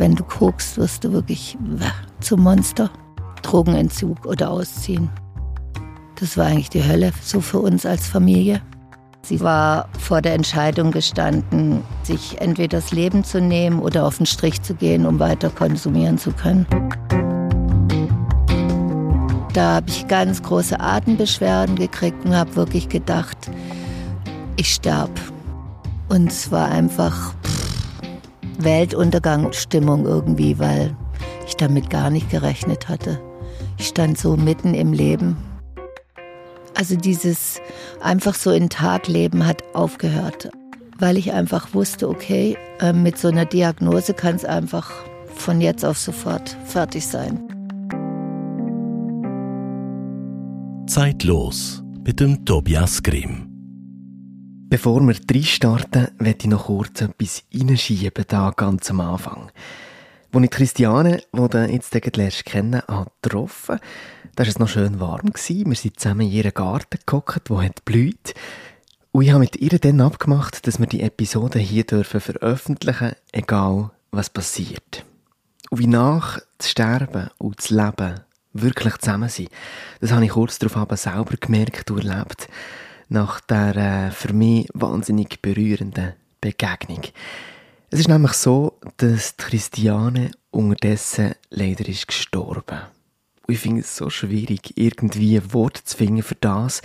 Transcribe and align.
wenn 0.00 0.14
du 0.14 0.24
guckst, 0.24 0.78
wirst 0.78 1.04
du 1.04 1.12
wirklich 1.12 1.58
zum 2.20 2.40
Monster. 2.40 2.90
Drogenentzug 3.42 4.26
oder 4.26 4.50
ausziehen. 4.50 5.10
Das 6.18 6.36
war 6.36 6.46
eigentlich 6.46 6.70
die 6.70 6.84
Hölle, 6.84 7.12
so 7.22 7.40
für 7.40 7.58
uns 7.58 7.86
als 7.86 8.06
Familie. 8.06 8.62
Sie 9.22 9.40
war 9.40 9.88
vor 9.98 10.22
der 10.22 10.34
Entscheidung 10.34 10.90
gestanden, 10.90 11.82
sich 12.02 12.40
entweder 12.40 12.78
das 12.78 12.92
Leben 12.92 13.24
zu 13.24 13.40
nehmen 13.40 13.80
oder 13.80 14.06
auf 14.06 14.16
den 14.16 14.26
Strich 14.26 14.62
zu 14.62 14.74
gehen, 14.74 15.06
um 15.06 15.18
weiter 15.18 15.50
konsumieren 15.50 16.18
zu 16.18 16.32
können. 16.32 16.66
Da 19.52 19.74
habe 19.74 19.88
ich 19.88 20.08
ganz 20.08 20.42
große 20.42 20.80
Atembeschwerden 20.80 21.76
gekriegt 21.76 22.24
und 22.24 22.34
habe 22.34 22.56
wirklich 22.56 22.88
gedacht, 22.88 23.50
ich 24.56 24.74
sterbe. 24.74 25.20
Und 26.08 26.30
es 26.30 26.50
war 26.50 26.68
einfach 26.68 27.34
Weltuntergangsstimmung 28.64 30.06
irgendwie, 30.06 30.58
weil 30.58 30.96
ich 31.46 31.56
damit 31.56 31.90
gar 31.90 32.10
nicht 32.10 32.30
gerechnet 32.30 32.88
hatte. 32.88 33.20
Ich 33.78 33.88
stand 33.88 34.18
so 34.18 34.36
mitten 34.36 34.74
im 34.74 34.92
Leben. 34.92 35.36
Also 36.74 36.96
dieses 36.96 37.60
einfach 38.00 38.34
so 38.34 38.50
in 38.50 38.70
Tag 38.70 39.08
leben 39.08 39.46
hat 39.46 39.62
aufgehört, 39.74 40.50
weil 40.98 41.16
ich 41.16 41.32
einfach 41.32 41.74
wusste, 41.74 42.08
okay, 42.08 42.56
äh, 42.80 42.92
mit 42.92 43.18
so 43.18 43.28
einer 43.28 43.44
Diagnose 43.44 44.14
kann 44.14 44.36
es 44.36 44.44
einfach 44.44 44.90
von 45.34 45.60
jetzt 45.60 45.84
auf 45.84 45.98
sofort 45.98 46.56
fertig 46.66 47.06
sein. 47.06 47.40
Zeitlos 50.86 51.82
mit 52.04 52.20
dem 52.20 52.44
Tobias 52.44 53.02
Grimm. 53.02 53.49
Bevor 54.70 55.00
wir 55.00 55.14
drei 55.14 55.42
starten, 55.42 56.06
werde 56.20 56.38
ich 56.42 56.46
noch 56.46 56.66
kurz 56.66 57.00
etwas 57.00 57.42
reinschieben, 57.52 58.24
da 58.28 58.52
ganz 58.54 58.88
am 58.90 59.00
Anfang. 59.00 59.50
Als 60.32 60.44
ich 60.44 60.50
Christiane, 60.50 61.24
die 61.32 61.48
du 61.48 61.66
jetzt 61.66 61.92
lernst 62.16 62.44
kennen, 62.44 62.80
getroffen 63.20 63.80
da 64.36 64.44
war 64.44 64.48
es 64.48 64.60
noch 64.60 64.68
schön 64.68 65.00
warm. 65.00 65.32
Wir 65.34 65.74
sind 65.74 65.98
zusammen 65.98 66.20
in 66.20 66.30
ihren 66.30 66.54
Garten 66.54 67.00
gekocht, 67.04 67.50
der 67.50 67.62
hat 67.64 67.84
blüht. 67.84 68.32
Und 69.10 69.22
ich 69.22 69.30
habe 69.30 69.40
mit 69.40 69.56
ihr 69.56 69.76
dann 69.76 70.00
abgemacht, 70.00 70.64
dass 70.68 70.78
wir 70.78 70.86
die 70.86 71.02
Episode 71.02 71.58
hier 71.58 71.82
dürfen 71.82 72.20
veröffentlichen, 72.20 73.16
egal 73.32 73.90
was 74.12 74.30
passiert. 74.30 75.04
Und 75.70 75.80
wie 75.80 75.88
nach 75.88 76.38
das 76.58 76.70
Sterben 76.70 77.30
und 77.38 77.58
das 77.58 77.70
Leben 77.70 78.20
wirklich 78.52 78.96
zusammen 78.98 79.28
sind. 79.28 79.50
Das 80.00 80.12
habe 80.12 80.24
ich 80.24 80.30
kurz 80.30 80.60
darauf 80.60 80.96
selber 80.96 81.34
gemerkt 81.40 81.90
und 81.90 82.04
erlebt, 82.04 82.48
nach 83.10 83.40
der 83.40 83.76
äh, 83.76 84.10
für 84.10 84.32
mich 84.32 84.68
wahnsinnig 84.72 85.42
berührenden 85.42 86.14
Begegnung. 86.40 87.02
Es 87.90 87.98
ist 87.98 88.08
nämlich 88.08 88.32
so, 88.32 88.78
dass 88.96 89.36
Christiane 89.36 90.30
unterdessen 90.50 91.34
leider 91.50 91.86
ist 91.88 92.06
gestorben. 92.06 92.80
Und 93.46 93.54
ich 93.54 93.60
finde 93.60 93.80
es 93.80 93.96
so 93.96 94.10
schwierig, 94.10 94.76
irgendwie 94.76 95.40
Worte 95.52 95.84
zu 95.84 95.96
finden 95.96 96.22
für 96.22 96.36
das. 96.36 96.82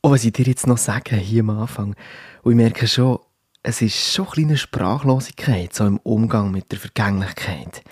Und 0.00 0.12
was 0.12 0.24
ich 0.24 0.32
dir 0.32 0.46
jetzt 0.46 0.68
noch 0.68 0.78
sage, 0.78 1.16
hier 1.16 1.40
am 1.42 1.50
Anfang. 1.50 1.96
Und 2.42 2.52
ich 2.52 2.56
merke 2.56 2.86
schon, 2.86 3.18
es 3.62 3.82
ist 3.82 4.14
schon 4.14 4.26
eine 4.26 4.32
kleine 4.34 4.56
Sprachlosigkeit, 4.56 5.74
so 5.74 5.84
im 5.84 5.98
Umgang 5.98 6.52
mit 6.52 6.70
der 6.70 6.78
Vergänglichkeit. 6.78 7.82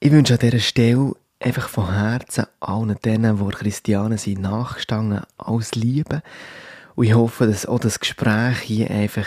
Ich 0.00 0.10
wünsche 0.10 0.34
an 0.34 0.40
dieser 0.40 0.58
Stelle 0.58 1.14
einfach 1.44 1.68
von 1.68 1.92
Herzen 1.92 2.46
allen 2.60 2.96
denen, 3.04 3.38
die 3.38 3.54
Christiane 3.54 4.18
sind, 4.18 4.40
nachgestanden, 4.40 5.20
alles 5.36 5.74
Liebe. 5.74 6.22
Und 6.94 7.06
ich 7.06 7.14
hoffe, 7.14 7.46
dass 7.46 7.66
auch 7.66 7.80
das 7.80 8.00
Gespräch 8.00 8.58
hier 8.60 8.90
einfach, 8.90 9.26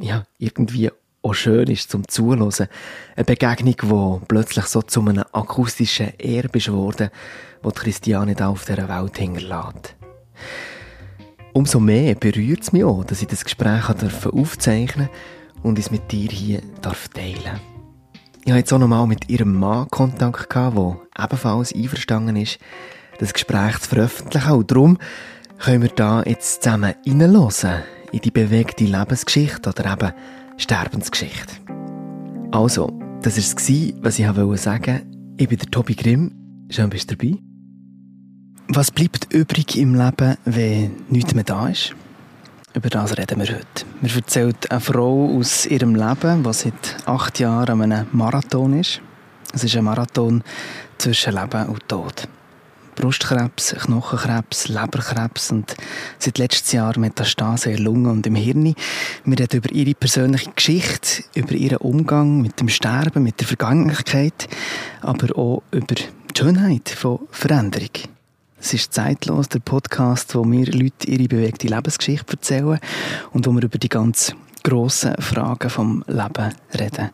ja, 0.00 0.24
irgendwie 0.38 0.90
auch 1.22 1.34
schön 1.34 1.68
ist 1.68 1.90
zum 1.90 2.06
Zuhören. 2.06 2.68
Eine 3.16 3.24
Begegnung, 3.24 4.20
die 4.20 4.26
plötzlich 4.26 4.66
so 4.66 4.82
zu 4.82 5.00
einem 5.00 5.24
akustischen 5.32 6.18
Erbe 6.18 6.60
geworden 6.60 7.10
wo 7.62 7.70
Christiane 7.70 8.34
da 8.34 8.48
auf 8.48 8.64
dieser 8.64 8.88
Welt 8.88 9.18
hinterlässt. 9.18 9.96
Umso 11.52 11.80
mehr 11.80 12.14
berührt 12.14 12.62
es 12.62 12.72
mich 12.72 12.84
auch, 12.84 13.04
dass 13.04 13.22
ich 13.22 13.28
das 13.28 13.44
Gespräch 13.44 13.88
aufzeichnen 13.88 15.08
darf 15.08 15.64
und 15.64 15.78
es 15.78 15.90
mit 15.90 16.12
dir 16.12 16.28
hier 16.28 16.60
teilen 16.80 17.42
darf. 17.44 17.77
Ich 18.48 18.52
habe 18.52 18.60
jetzt 18.60 18.72
auch 18.72 18.78
nochmal 18.78 19.06
mit 19.06 19.28
ihrem 19.28 19.52
Mann 19.56 19.88
Kontakt 19.90 20.48
gehabt, 20.48 20.74
der 20.74 21.22
ebenfalls 21.22 21.74
einverstanden 21.74 22.36
ist, 22.36 22.58
das 23.18 23.34
Gespräch 23.34 23.78
zu 23.80 23.90
veröffentlichen. 23.90 24.52
Und 24.52 24.70
darum 24.70 24.98
können 25.58 25.82
wir 25.82 25.90
da 25.90 26.22
jetzt 26.22 26.62
zusammen 26.62 26.94
reinhören 27.06 27.82
in 28.10 28.20
die 28.20 28.30
bewegte 28.30 28.84
Lebensgeschichte 28.84 29.68
oder 29.68 29.92
eben 29.92 30.12
Sterbensgeschichte. 30.56 31.56
Also, 32.50 32.90
das 33.20 33.36
war 33.36 33.42
es, 33.42 33.94
was 34.00 34.18
ich 34.18 34.26
sagen 34.26 34.38
wollte. 34.48 35.02
Ich 35.36 35.48
bin 35.50 35.58
der 35.58 35.70
Tobi 35.70 35.94
Grimm. 35.94 36.32
Schön, 36.70 36.88
bist 36.88 37.10
du 37.10 37.16
dabei. 37.16 37.36
Was 38.68 38.90
bleibt 38.90 39.30
übrig 39.30 39.76
im 39.76 39.94
Leben, 39.94 40.38
wenn 40.46 40.92
nichts 41.10 41.34
mehr 41.34 41.44
da 41.44 41.68
ist? 41.68 41.94
Über 42.78 42.90
das 42.90 43.18
reden 43.18 43.40
wir 43.40 43.48
heute. 43.48 43.84
Mir 44.00 44.14
erzählt 44.14 44.70
eine 44.70 44.80
Frau 44.80 45.36
aus 45.36 45.66
ihrem 45.66 45.96
Leben, 45.96 46.44
die 46.44 46.52
seit 46.52 46.96
acht 47.06 47.40
Jahren 47.40 47.82
an 47.82 47.90
einem 47.90 48.06
Marathon 48.12 48.78
ist. 48.78 49.00
Es 49.52 49.64
ist 49.64 49.74
ein 49.74 49.82
Marathon 49.82 50.44
zwischen 50.96 51.34
Leben 51.34 51.66
und 51.66 51.88
Tod. 51.88 52.28
Brustkrebs, 52.94 53.74
Knochenkrebs, 53.80 54.68
Leberkrebs 54.68 55.50
und 55.50 55.74
seit 56.20 56.38
letztes 56.38 56.70
Jahr 56.70 56.96
Metastase 56.96 57.70
in 57.70 57.78
der 57.78 57.84
Lunge 57.84 58.10
und 58.10 58.24
im 58.28 58.36
Hirn. 58.36 58.76
Wir 59.24 59.38
reden 59.40 59.56
über 59.56 59.72
ihre 59.72 59.94
persönliche 59.94 60.52
Geschichte, 60.52 61.24
über 61.34 61.54
ihren 61.54 61.78
Umgang 61.78 62.40
mit 62.40 62.60
dem 62.60 62.68
Sterben, 62.68 63.24
mit 63.24 63.40
der 63.40 63.48
Vergangenheit, 63.48 64.48
aber 65.00 65.36
auch 65.36 65.64
über 65.72 65.96
die 65.96 66.04
Schönheit 66.32 66.90
von 66.90 67.26
Veränderung. 67.32 68.17
Es 68.60 68.74
ist 68.74 68.92
zeitlos, 68.92 69.48
der 69.48 69.60
Podcast, 69.60 70.34
wo 70.34 70.44
mir 70.44 70.66
Leute 70.66 71.08
ihre 71.08 71.28
bewegte 71.28 71.68
Lebensgeschichte 71.68 72.32
erzählen 72.32 72.80
und 73.32 73.46
wo 73.46 73.52
wir 73.52 73.62
über 73.62 73.78
die 73.78 73.88
ganz 73.88 74.34
grossen 74.64 75.14
Fragen 75.20 75.70
vom 75.70 76.04
Leben 76.08 76.52
reden. 76.74 77.10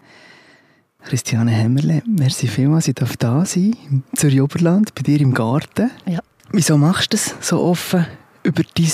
Christiane 1.02 1.50
Hemmerle, 1.50 2.02
merci 2.06 2.48
vielmals, 2.48 2.88
ich 2.88 2.94
darf 2.94 3.18
da 3.18 3.44
sein, 3.44 3.76
zur 4.16 4.42
Oberland, 4.42 4.94
bei 4.94 5.02
dir 5.02 5.20
im 5.20 5.34
Garten. 5.34 5.90
Ja. 6.06 6.20
Wieso 6.50 6.78
machst 6.78 7.12
du 7.12 7.16
das 7.18 7.34
so 7.40 7.60
offen, 7.60 8.06
über 8.42 8.62
dein 8.74 8.90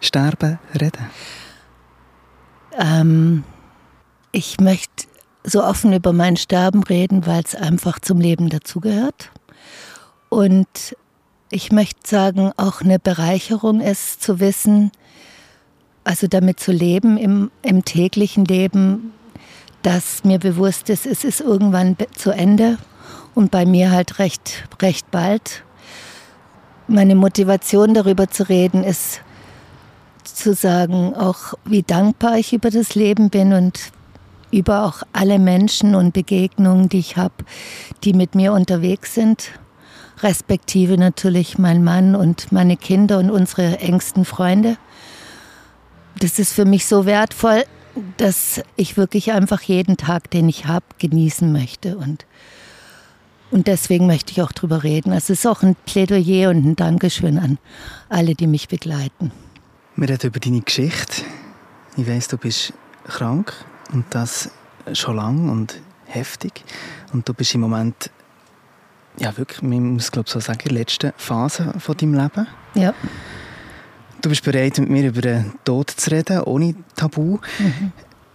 Sterben 0.00 0.58
reden? 0.78 1.06
Ähm, 2.78 3.44
ich 4.30 4.60
möchte 4.60 5.06
so 5.42 5.64
offen 5.64 5.94
über 5.94 6.12
mein 6.12 6.36
Sterben 6.36 6.82
reden, 6.82 7.26
weil 7.26 7.42
es 7.42 7.54
einfach 7.54 7.98
zum 7.98 8.20
Leben 8.20 8.50
dazugehört. 8.50 9.30
Und 10.28 10.68
ich 11.50 11.72
möchte 11.72 12.08
sagen, 12.08 12.52
auch 12.56 12.80
eine 12.82 12.98
Bereicherung 12.98 13.80
ist 13.80 14.22
zu 14.22 14.40
wissen, 14.40 14.90
also 16.04 16.26
damit 16.26 16.60
zu 16.60 16.72
leben 16.72 17.16
im, 17.16 17.50
im 17.62 17.84
täglichen 17.84 18.44
Leben, 18.44 19.12
dass 19.82 20.24
mir 20.24 20.38
bewusst 20.38 20.90
ist, 20.90 21.06
es 21.06 21.24
ist 21.24 21.40
irgendwann 21.40 21.96
zu 22.14 22.30
Ende 22.30 22.78
und 23.34 23.50
bei 23.50 23.64
mir 23.64 23.90
halt 23.90 24.18
recht, 24.18 24.68
recht 24.82 25.10
bald. 25.10 25.62
Meine 26.86 27.14
Motivation 27.14 27.94
darüber 27.94 28.28
zu 28.28 28.48
reden 28.48 28.84
ist 28.84 29.20
zu 30.24 30.54
sagen, 30.54 31.14
auch 31.14 31.54
wie 31.64 31.82
dankbar 31.82 32.38
ich 32.38 32.52
über 32.52 32.70
das 32.70 32.94
Leben 32.94 33.30
bin 33.30 33.52
und 33.52 33.92
über 34.50 34.84
auch 34.84 35.02
alle 35.12 35.38
Menschen 35.38 35.94
und 35.94 36.12
Begegnungen, 36.12 36.88
die 36.88 36.98
ich 36.98 37.16
habe, 37.16 37.34
die 38.04 38.12
mit 38.12 38.34
mir 38.34 38.52
unterwegs 38.52 39.14
sind 39.14 39.50
respektive 40.22 40.98
natürlich 40.98 41.58
mein 41.58 41.84
Mann 41.84 42.14
und 42.14 42.52
meine 42.52 42.76
Kinder 42.76 43.18
und 43.18 43.30
unsere 43.30 43.78
engsten 43.78 44.24
Freunde. 44.24 44.76
Das 46.18 46.38
ist 46.38 46.52
für 46.52 46.64
mich 46.64 46.86
so 46.86 47.06
wertvoll, 47.06 47.64
dass 48.16 48.62
ich 48.76 48.96
wirklich 48.96 49.32
einfach 49.32 49.62
jeden 49.62 49.96
Tag, 49.96 50.30
den 50.30 50.48
ich 50.48 50.66
habe, 50.66 50.84
genießen 50.98 51.52
möchte. 51.52 51.96
Und, 51.96 52.26
und 53.50 53.66
deswegen 53.66 54.06
möchte 54.06 54.32
ich 54.32 54.42
auch 54.42 54.52
drüber 54.52 54.82
reden. 54.82 55.12
Es 55.12 55.30
ist 55.30 55.46
auch 55.46 55.62
ein 55.62 55.76
Plädoyer 55.86 56.50
und 56.50 56.64
ein 56.64 56.76
Dankeschön 56.76 57.38
an 57.38 57.58
alle, 58.08 58.34
die 58.34 58.46
mich 58.46 58.68
begleiten. 58.68 59.32
Wir 59.96 60.08
reden 60.08 60.28
über 60.28 60.40
deine 60.40 60.60
Geschichte. 60.60 61.22
Ich 61.96 62.06
weiß, 62.06 62.28
du 62.28 62.36
bist 62.36 62.72
krank 63.04 63.52
und 63.92 64.04
das 64.10 64.50
schon 64.92 65.16
lang 65.16 65.48
und 65.48 65.80
heftig. 66.06 66.64
Und 67.12 67.28
du 67.28 67.34
bist 67.34 67.54
im 67.54 67.62
Moment 67.62 68.10
ja, 69.18 69.36
wirklich, 69.36 69.62
man 69.62 69.94
muss 69.94 70.12
glaube 70.12 70.28
so 70.28 70.40
sagen, 70.40 70.60
die 70.64 70.74
letzte 70.74 71.12
Phase 71.16 71.72
von 71.78 71.96
deinem 71.96 72.14
Leben. 72.14 72.46
Ja. 72.74 72.94
Du 74.20 74.28
bist 74.28 74.44
bereit, 74.44 74.78
mit 74.78 74.88
mir 74.88 75.08
über 75.08 75.20
den 75.20 75.52
Tod 75.64 75.90
zu 75.90 76.10
reden, 76.10 76.42
ohne 76.42 76.74
Tabu. 76.96 77.38
Mhm. 77.58 77.92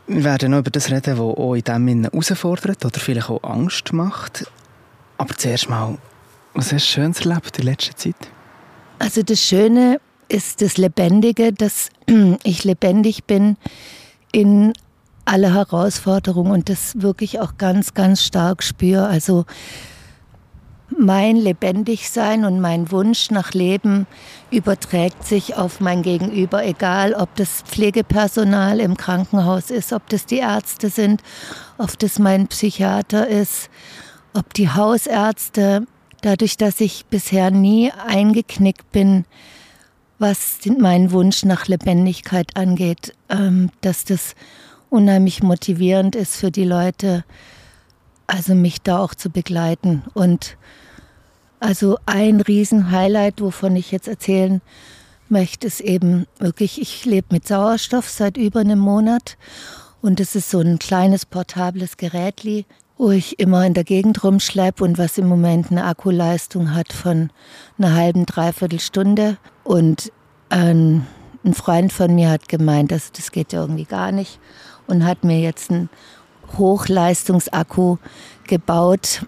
Wir 0.08 0.24
werden 0.24 0.52
noch 0.52 0.60
über 0.60 0.72
das 0.72 0.92
reden, 0.92 1.18
was 1.18 1.38
auch 1.38 1.56
in 1.56 1.62
dem 1.62 1.88
Sinne 1.88 2.10
herausfordert 2.12 2.86
oder 2.86 3.00
vielleicht 3.00 3.30
auch 3.30 3.44
Angst 3.44 3.94
macht. 3.94 4.46
Aber 5.18 5.36
zuerst 5.36 5.70
mal, 5.70 5.98
was 6.54 6.72
hast 6.72 6.86
du 6.86 6.92
Schönes 6.92 7.22
erlebt 7.22 7.58
in 7.60 7.66
letzter 7.66 7.96
Zeit? 7.96 8.16
Also 9.00 9.24
das 9.24 9.42
Schöne 9.42 10.00
ist 10.30 10.62
das 10.62 10.78
Lebendige, 10.78 11.54
dass 11.54 11.90
ich 12.44 12.64
lebendig 12.64 13.26
bin 13.26 13.58
in 14.32 14.74
alle 15.26 15.54
Herausforderungen 15.54 16.52
und 16.52 16.70
das 16.70 17.02
wirklich 17.02 17.40
auch 17.40 17.58
ganz, 17.58 17.94
ganz 17.94 18.24
stark 18.24 18.64
spüre. 18.64 19.08
Also 19.08 19.46
mein 21.00 21.36
Lebendigsein 21.36 22.46
und 22.46 22.60
mein 22.60 22.92
Wunsch 22.92 23.32
nach 23.32 23.54
Leben 23.54 24.08
überträgt 24.52 25.26
sich 25.26 25.56
auf 25.56 25.80
mein 25.80 26.02
Gegenüber, 26.02 26.66
egal 26.66 27.14
ob 27.14 27.36
das 27.36 27.62
Pflegepersonal 27.64 28.80
im 28.80 28.98
Krankenhaus 28.98 29.70
ist, 29.70 29.94
ob 29.94 30.08
das 30.10 30.26
die 30.26 30.38
Ärzte 30.38 30.90
sind, 30.90 31.22
ob 31.78 31.98
das 32.00 32.20
mein 32.20 32.48
Psychiater 32.48 33.28
ist, 33.28 33.70
ob 34.34 34.54
die 34.54 34.70
Hausärzte. 34.70 35.86
Dadurch, 36.22 36.58
dass 36.58 36.80
ich 36.80 37.06
bisher 37.08 37.52
nie 37.52 37.92
eingeknickt 37.92 38.92
bin, 38.92 39.26
was 40.20 40.60
meinen 40.80 41.12
Wunsch 41.12 41.44
nach 41.44 41.68
Lebendigkeit 41.68 42.56
angeht, 42.56 43.14
ähm, 43.30 43.70
dass 43.82 44.06
das 44.06 44.36
unheimlich 44.90 45.44
motivierend 45.44 46.16
ist 46.16 46.38
für 46.38 46.52
die 46.52 46.64
Leute, 46.64 47.26
also 48.28 48.56
mich 48.56 48.82
da 48.82 49.00
auch 49.00 49.16
zu 49.16 49.30
begleiten. 49.30 50.04
Und 50.14 50.56
also 51.64 51.98
ein 52.06 52.42
Riesenhighlight, 52.42 53.40
wovon 53.40 53.78
ich 53.78 53.92
jetzt 53.92 54.10
erzählen 54.10 54.62
möchte, 55.30 55.66
ist 55.68 55.80
eben 55.80 56.28
wirklich, 56.38 56.82
ich 56.82 57.06
lebe 57.06 57.28
mit 57.32 57.48
Sauerstoff 57.48 58.10
seit 58.10 58.36
über 58.36 58.60
einem 58.60 58.80
Monat. 58.80 59.38
Und 60.02 60.20
es 60.20 60.36
ist 60.36 60.50
so 60.50 60.60
ein 60.60 60.78
kleines 60.78 61.26
portables 61.26 61.96
Gerätli, 61.96 62.66
wo 62.98 63.12
ich 63.12 63.40
immer 63.40 63.66
in 63.66 63.74
der 63.74 63.86
Gegend 63.86 64.26
rumschleppe 64.26 64.84
und 64.84 64.98
was 64.98 65.18
im 65.18 65.28
Moment 65.28 65.72
eine 65.72 65.86
Akkuleistung 65.86 66.76
hat 66.76 66.92
von 66.92 67.30
einer 67.78 67.96
halben, 67.96 68.26
dreiviertel 68.26 68.82
Stunde. 68.82 69.38
Und 69.64 70.12
ein, 70.50 71.08
ein 71.46 71.54
Freund 71.54 71.94
von 71.94 72.14
mir 72.14 72.30
hat 72.30 72.50
gemeint, 72.50 72.92
dass 72.92 73.14
das 73.14 73.32
geht 73.32 73.54
ja 73.54 73.62
irgendwie 73.62 73.86
gar 73.86 74.12
nicht 74.12 74.38
und 74.88 75.06
hat 75.06 75.24
mir 75.24 75.40
jetzt 75.40 75.72
einen 75.72 75.90
Hochleistungsakku 76.58 78.00
gebaut, 78.48 79.26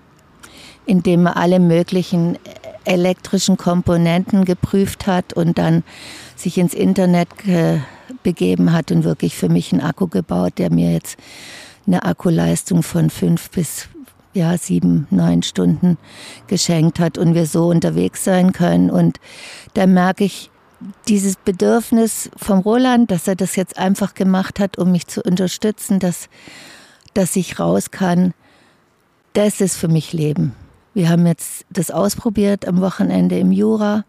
in 0.86 1.04
dem 1.04 1.26
er 1.26 1.38
alle 1.38 1.60
möglichen 1.60 2.38
elektrischen 2.86 3.58
Komponenten 3.58 4.46
geprüft 4.46 5.08
hat 5.08 5.34
und 5.34 5.58
dann 5.58 5.84
sich 6.36 6.58
ins 6.58 6.74
Internet 6.74 7.30
begeben 8.24 8.74
hat 8.74 8.92
und 8.92 9.04
wirklich 9.04 9.36
für 9.36 9.50
mich 9.50 9.72
einen 9.72 9.82
Akku 9.82 10.08
gebaut, 10.08 10.54
der 10.58 10.72
mir 10.72 10.94
jetzt 10.94 11.18
eine 11.88 12.04
Akkuleistung 12.04 12.84
von 12.84 13.10
fünf 13.10 13.50
bis 13.52 13.88
ja, 14.34 14.58
sieben, 14.58 15.08
neun 15.12 15.44
Stunden 15.44 15.98
geschenkt 16.48 17.00
hat 17.00 17.18
und 17.18 17.36
wir 17.36 17.46
so 17.46 17.68
unterwegs 17.70 18.24
sein 18.24 18.52
können. 18.52 18.90
Und 18.90 19.20
da 19.76 19.88
merke 19.88 20.26
ich 20.26 20.52
dieses 21.08 21.38
Bedürfnis 21.38 22.30
vom 22.36 22.60
Roland, 22.60 23.12
dass 23.12 23.28
er 23.28 23.36
das 23.36 23.56
jetzt 23.56 23.78
einfach 23.78 24.14
gemacht 24.14 24.60
hat, 24.60 24.78
um 24.78 24.92
mich 24.92 25.08
zu 25.08 25.22
unterstützen, 25.22 26.00
dass, 26.00 26.28
dass 27.14 27.36
ich 27.38 27.60
raus 27.60 27.92
kann, 27.92 28.34
das 29.34 29.62
ist 29.62 29.78
für 29.78 29.88
mich 29.88 30.12
Leben. 30.12 30.54
Wir 30.96 31.10
haben 31.10 31.28
jetzt 31.28 31.66
das 31.70 31.92
ausprobiert 31.92 32.66
am 32.66 32.80
Wochenende 32.80 33.38
im 33.38 33.52
Jura 33.52 34.06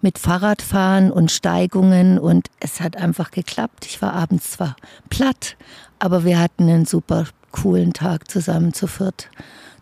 mit 0.00 0.20
Fahrradfahren 0.20 1.10
und 1.10 1.32
Steigungen 1.32 2.16
und 2.16 2.46
es 2.60 2.80
hat 2.80 2.96
einfach 2.96 3.32
geklappt. 3.32 3.86
Ich 3.86 4.00
war 4.00 4.12
abends 4.12 4.52
zwar 4.52 4.76
platt, 5.10 5.56
aber 5.98 6.24
wir 6.24 6.38
hatten 6.38 6.68
einen 6.68 6.86
super 6.86 7.24
coolen 7.50 7.92
Tag 7.92 8.30
zusammen 8.30 8.72
zu 8.72 8.86
viert. 8.86 9.28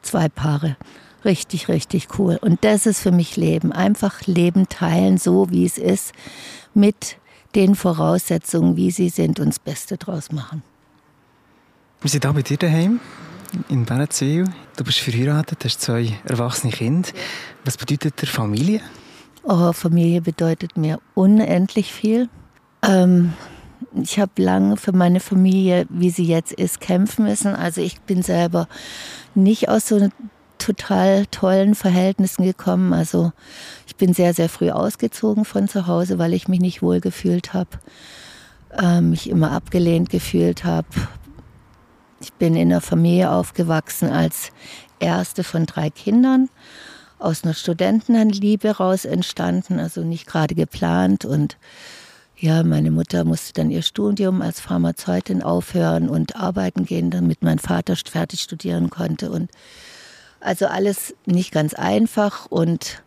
Zwei 0.00 0.30
Paare. 0.30 0.78
Richtig, 1.26 1.68
richtig 1.68 2.18
cool. 2.18 2.38
Und 2.40 2.64
das 2.64 2.86
ist 2.86 3.00
für 3.00 3.12
mich 3.12 3.36
Leben. 3.36 3.70
Einfach 3.70 4.22
Leben 4.22 4.66
teilen, 4.70 5.18
so 5.18 5.50
wie 5.50 5.66
es 5.66 5.76
ist, 5.76 6.12
mit 6.72 7.18
den 7.54 7.74
Voraussetzungen, 7.74 8.76
wie 8.76 8.90
sie 8.90 9.10
sind, 9.10 9.40
und 9.40 9.48
das 9.48 9.58
Beste 9.58 9.98
draus 9.98 10.32
machen. 10.32 10.62
Wir 12.00 12.08
sind 12.08 12.24
hier 12.24 12.32
bei 12.32 12.40
dir 12.40 12.56
daheim 12.56 12.98
in 13.68 13.84
Bernzwil. 13.84 14.44
Du 14.76 14.84
bist 14.84 14.98
verheiratet, 14.98 15.64
hast 15.64 15.80
zwei 15.80 16.18
erwachsene 16.24 16.72
Kinder. 16.72 17.08
Was 17.64 17.76
bedeutet 17.76 18.20
der 18.20 18.28
Familie? 18.28 18.80
Oh, 19.42 19.72
Familie 19.72 20.20
bedeutet 20.20 20.76
mir 20.76 21.00
unendlich 21.14 21.92
viel. 21.92 22.28
Ähm, 22.82 23.32
ich 23.94 24.18
habe 24.18 24.42
lange 24.42 24.76
für 24.76 24.92
meine 24.92 25.20
Familie, 25.20 25.86
wie 25.88 26.10
sie 26.10 26.24
jetzt 26.24 26.52
ist, 26.52 26.80
kämpfen 26.80 27.24
müssen. 27.24 27.54
Also 27.54 27.80
ich 27.80 28.00
bin 28.00 28.22
selber 28.22 28.68
nicht 29.34 29.68
aus 29.68 29.88
so 29.88 30.08
total 30.58 31.26
tollen 31.26 31.74
Verhältnissen 31.74 32.44
gekommen. 32.44 32.92
Also 32.92 33.32
ich 33.86 33.96
bin 33.96 34.12
sehr, 34.12 34.34
sehr 34.34 34.48
früh 34.48 34.70
ausgezogen 34.70 35.44
von 35.44 35.68
zu 35.68 35.86
Hause, 35.86 36.18
weil 36.18 36.34
ich 36.34 36.48
mich 36.48 36.60
nicht 36.60 36.82
wohl 36.82 37.00
gefühlt 37.00 37.54
habe, 37.54 37.70
äh, 38.76 39.00
mich 39.00 39.30
immer 39.30 39.52
abgelehnt 39.52 40.10
gefühlt 40.10 40.64
habe, 40.64 40.88
ich 42.26 42.32
bin 42.32 42.56
in 42.56 42.72
einer 42.72 42.80
Familie 42.80 43.30
aufgewachsen 43.30 44.10
als 44.10 44.50
erste 44.98 45.44
von 45.44 45.64
drei 45.64 45.90
Kindern, 45.90 46.48
aus 47.20 47.44
einer 47.44 47.54
Studentenliebe 47.54 48.78
raus 48.78 49.04
entstanden, 49.04 49.78
also 49.78 50.02
nicht 50.02 50.26
gerade 50.26 50.56
geplant. 50.56 51.24
Und 51.24 51.56
ja, 52.36 52.64
meine 52.64 52.90
Mutter 52.90 53.24
musste 53.24 53.52
dann 53.52 53.70
ihr 53.70 53.82
Studium 53.82 54.42
als 54.42 54.58
Pharmazeutin 54.58 55.40
aufhören 55.40 56.08
und 56.08 56.34
arbeiten 56.34 56.84
gehen, 56.84 57.12
damit 57.12 57.42
mein 57.42 57.60
Vater 57.60 57.94
fertig 57.94 58.40
studieren 58.40 58.90
konnte. 58.90 59.30
Und 59.30 59.48
also 60.40 60.66
alles 60.66 61.14
nicht 61.26 61.52
ganz 61.52 61.74
einfach 61.74 62.46
und 62.46 63.04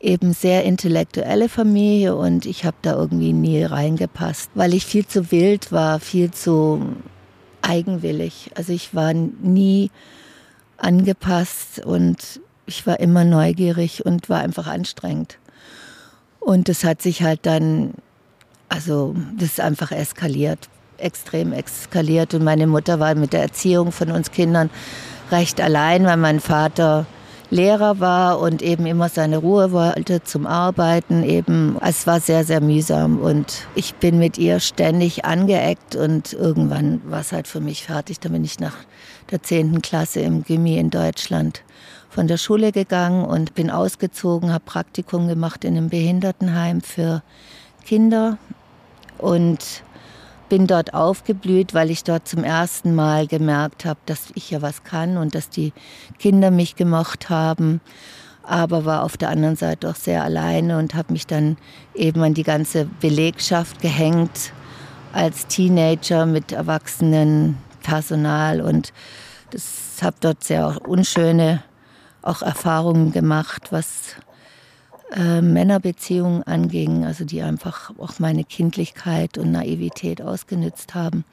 eben 0.00 0.32
sehr 0.32 0.64
intellektuelle 0.64 1.50
Familie 1.50 2.16
und 2.16 2.46
ich 2.46 2.64
habe 2.64 2.76
da 2.80 2.94
irgendwie 2.94 3.34
nie 3.34 3.62
reingepasst, 3.62 4.50
weil 4.54 4.72
ich 4.72 4.86
viel 4.86 5.06
zu 5.06 5.30
wild 5.30 5.70
war, 5.70 6.00
viel 6.00 6.30
zu 6.30 6.96
eigenwillig. 7.64 8.50
Also 8.54 8.72
ich 8.72 8.94
war 8.94 9.12
nie 9.12 9.90
angepasst 10.76 11.84
und 11.84 12.40
ich 12.66 12.86
war 12.86 13.00
immer 13.00 13.24
neugierig 13.24 14.04
und 14.04 14.28
war 14.28 14.40
einfach 14.40 14.66
anstrengend. 14.66 15.38
Und 16.40 16.68
das 16.68 16.84
hat 16.84 17.00
sich 17.00 17.22
halt 17.22 17.40
dann, 17.42 17.94
also 18.68 19.14
das 19.38 19.50
ist 19.50 19.60
einfach 19.60 19.92
eskaliert, 19.92 20.68
extrem 20.98 21.52
eskaliert. 21.52 22.34
Und 22.34 22.44
meine 22.44 22.66
Mutter 22.66 23.00
war 23.00 23.14
mit 23.14 23.32
der 23.32 23.42
Erziehung 23.42 23.92
von 23.92 24.10
uns 24.10 24.30
Kindern 24.30 24.70
recht 25.30 25.60
allein, 25.60 26.04
weil 26.04 26.18
mein 26.18 26.40
Vater 26.40 27.06
Lehrer 27.54 28.00
war 28.00 28.40
und 28.40 28.62
eben 28.62 28.84
immer 28.84 29.08
seine 29.08 29.36
Ruhe 29.36 29.70
wollte 29.70 30.24
zum 30.24 30.44
Arbeiten 30.44 31.22
eben. 31.22 31.76
Es 31.80 32.04
war 32.04 32.18
sehr, 32.18 32.42
sehr 32.42 32.60
mühsam 32.60 33.20
und 33.20 33.68
ich 33.76 33.94
bin 33.94 34.18
mit 34.18 34.38
ihr 34.38 34.58
ständig 34.58 35.24
angeeckt 35.24 35.94
und 35.94 36.32
irgendwann 36.32 37.00
war 37.08 37.20
es 37.20 37.30
halt 37.30 37.46
für 37.46 37.60
mich 37.60 37.84
fertig. 37.84 38.18
Da 38.18 38.28
bin 38.28 38.42
ich 38.42 38.58
nach 38.58 38.74
der 39.30 39.40
10. 39.40 39.82
Klasse 39.82 40.18
im 40.18 40.42
Gimmi 40.42 40.76
in 40.78 40.90
Deutschland 40.90 41.62
von 42.10 42.26
der 42.26 42.38
Schule 42.38 42.72
gegangen 42.72 43.24
und 43.24 43.54
bin 43.54 43.70
ausgezogen, 43.70 44.52
habe 44.52 44.64
Praktikum 44.64 45.28
gemacht 45.28 45.64
in 45.64 45.76
einem 45.76 45.90
Behindertenheim 45.90 46.80
für 46.80 47.22
Kinder 47.84 48.36
und 49.18 49.83
bin 50.54 50.68
dort 50.68 50.94
aufgeblüht, 50.94 51.74
weil 51.74 51.90
ich 51.90 52.04
dort 52.04 52.28
zum 52.28 52.44
ersten 52.44 52.94
Mal 52.94 53.26
gemerkt 53.26 53.84
habe, 53.84 53.98
dass 54.06 54.28
ich 54.36 54.52
ja 54.52 54.62
was 54.62 54.84
kann 54.84 55.16
und 55.16 55.34
dass 55.34 55.50
die 55.50 55.72
Kinder 56.20 56.52
mich 56.52 56.76
gemocht 56.76 57.28
haben. 57.28 57.80
Aber 58.44 58.84
war 58.84 59.02
auf 59.02 59.16
der 59.16 59.30
anderen 59.30 59.56
Seite 59.56 59.90
auch 59.90 59.96
sehr 59.96 60.22
alleine 60.22 60.78
und 60.78 60.94
habe 60.94 61.12
mich 61.12 61.26
dann 61.26 61.56
eben 61.92 62.22
an 62.22 62.34
die 62.34 62.44
ganze 62.44 62.84
Belegschaft 62.84 63.82
gehängt 63.82 64.52
als 65.12 65.48
Teenager 65.48 66.24
mit 66.24 66.52
erwachsenen 66.52 67.58
Personal 67.82 68.60
und 68.60 68.92
das 69.50 70.04
habe 70.04 70.14
dort 70.20 70.44
sehr 70.44 70.78
unschöne 70.86 71.64
auch 72.22 72.42
Erfahrungen 72.42 73.10
gemacht, 73.10 73.72
was 73.72 74.14
äh, 75.14 75.40
Männerbeziehungen 75.40 76.42
anging, 76.42 77.04
also 77.04 77.24
die 77.24 77.42
einfach 77.42 77.92
auch 77.98 78.18
meine 78.18 78.44
Kindlichkeit 78.44 79.38
und 79.38 79.52
Naivität 79.52 80.20
ausgenützt 80.20 80.94
haben. 80.94 81.24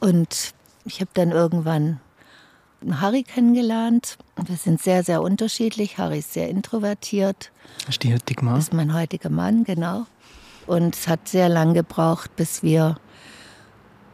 Und 0.00 0.52
ich 0.84 1.00
habe 1.00 1.10
dann 1.14 1.30
irgendwann 1.30 2.00
Harry 2.90 3.22
kennengelernt. 3.22 4.18
Wir 4.44 4.56
sind 4.56 4.82
sehr, 4.82 5.02
sehr 5.02 5.22
unterschiedlich. 5.22 5.98
Harry 5.98 6.18
ist 6.18 6.34
sehr 6.34 6.48
introvertiert. 6.48 7.50
Das 7.80 7.90
ist 7.90 8.02
die 8.02 8.12
heutige 8.12 8.44
Mann? 8.44 8.56
Das 8.56 8.64
ist 8.64 8.74
mein 8.74 8.94
heutiger 8.94 9.30
Mann, 9.30 9.64
genau. 9.64 10.06
Und 10.66 10.94
es 10.94 11.08
hat 11.08 11.28
sehr 11.28 11.48
lang 11.48 11.74
gebraucht, 11.74 12.36
bis 12.36 12.62
wir 12.62 12.96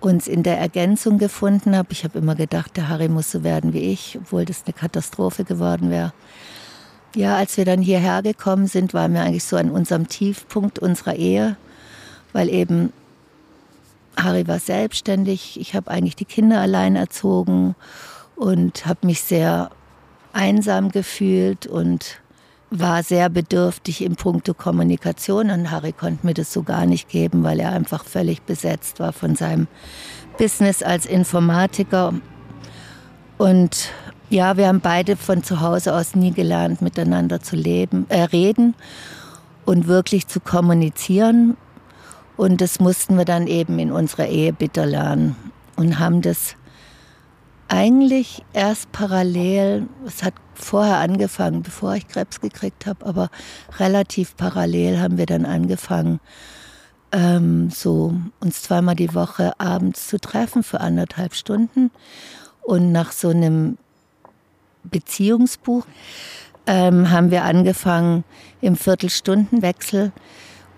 uns 0.01 0.27
in 0.29 0.43
der 0.43 0.59
Ergänzung 0.59 1.19
gefunden 1.19 1.77
haben. 1.77 1.89
Ich 1.91 2.05
habe 2.05 2.19
immer 2.19 2.35
gedacht, 2.35 2.77
der 2.77 2.89
Harry 2.89 3.09
muss 3.09 3.31
so 3.31 3.43
werden 3.43 3.73
wie 3.73 3.93
ich, 3.93 4.19
obwohl 4.19 4.45
das 4.45 4.65
eine 4.65 4.73
Katastrophe 4.73 5.45
geworden 5.45 5.91
wäre. 5.91 6.13
Ja, 7.15 7.37
als 7.37 7.57
wir 7.57 7.65
dann 7.65 7.83
hierher 7.83 8.23
gekommen 8.23 8.67
sind, 8.67 8.95
waren 8.95 9.13
wir 9.13 9.23
eigentlich 9.23 9.45
so 9.45 9.57
an 9.57 9.71
unserem 9.71 10.09
Tiefpunkt 10.09 10.79
unserer 10.79 11.15
Ehe, 11.15 11.57
weil 12.33 12.49
eben 12.49 12.93
Harry 14.17 14.47
war 14.49 14.59
selbstständig, 14.59 15.61
ich 15.61 15.75
habe 15.75 15.91
eigentlich 15.91 16.17
die 16.17 16.25
Kinder 16.25 16.61
allein 16.61 16.97
erzogen 16.97 17.75
und 18.37 18.87
habe 18.87 19.07
mich 19.07 19.23
sehr 19.23 19.71
einsam 20.33 20.91
gefühlt 20.91 21.67
und 21.67 22.21
war 22.71 23.03
sehr 23.03 23.29
bedürftig 23.29 24.03
in 24.03 24.17
puncto 24.17 24.55
Kommunikation 24.55 25.51
und 25.51 25.71
Harry 25.71 25.93
konnte 25.93 26.27
mir 26.27 26.33
das 26.33 26.53
so 26.53 26.63
gar 26.63 26.87
nicht 26.87 27.11
geben, 27.11 27.45
weil 27.45 27.61
er 27.61 27.73
einfach 27.73 28.05
völlig 28.05 28.43
besetzt 28.43 28.99
war 28.99 29.13
von 29.13 29.37
seinem 29.37 29.69
Business 30.39 30.83
als 30.83 31.05
Informatiker. 31.05 32.15
Und 33.37 33.91
ja, 34.33 34.57
wir 34.57 34.67
haben 34.67 34.81
beide 34.81 35.17
von 35.17 35.45
zu 35.45 35.61
Hause 35.61 35.95
aus 35.95 36.15
nie 36.15 36.33
gelernt, 36.33 36.83
miteinander 36.83 37.41
zu 37.41 37.55
leben, 37.55 38.07
äh, 38.09 38.23
reden 38.23 38.75
und 39.65 39.87
wirklich 39.87 40.27
zu 40.27 40.41
kommunizieren. 40.41 41.57
Und 42.37 42.61
das 42.61 42.81
mussten 42.81 43.17
wir 43.17 43.25
dann 43.25 43.47
eben 43.47 43.79
in 43.79 43.93
unserer 43.93 44.27
Ehe 44.27 44.53
bitter 44.53 44.87
lernen 44.87 45.37
und 45.77 45.99
haben 45.99 46.23
das 46.23 46.57
eigentlich 47.69 48.43
erst 48.53 48.91
parallel, 48.93 49.87
es 50.07 50.23
hat 50.23 50.35
vorher 50.55 50.99
angefangen, 50.99 51.63
bevor 51.63 51.95
ich 51.95 52.09
Krebs 52.09 52.41
gekriegt 52.41 52.87
habe, 52.87 53.07
aber 53.07 53.31
relativ 53.79 54.37
parallel 54.37 55.01
haben 55.01 55.19
wir 55.19 55.27
dann 55.27 55.47
angefangen, 55.47 56.21
ähm, 57.13 57.71
so 57.71 58.15
uns 58.41 58.63
zweimal 58.63 58.95
die 58.95 59.15
Woche 59.15 59.59
abends 59.59 60.09
zu 60.09 60.19
treffen 60.19 60.63
für 60.63 60.81
anderthalb 60.81 61.35
Stunden. 61.35 61.91
Und 62.63 62.93
nach 62.93 63.13
so 63.13 63.31
einem 63.31 63.77
Beziehungsbuch 64.85 65.87
ähm, 66.67 67.11
haben 67.11 67.31
wir 67.31 67.45
angefangen, 67.45 68.25
im 68.61 68.77
Viertelstundenwechsel 68.77 70.13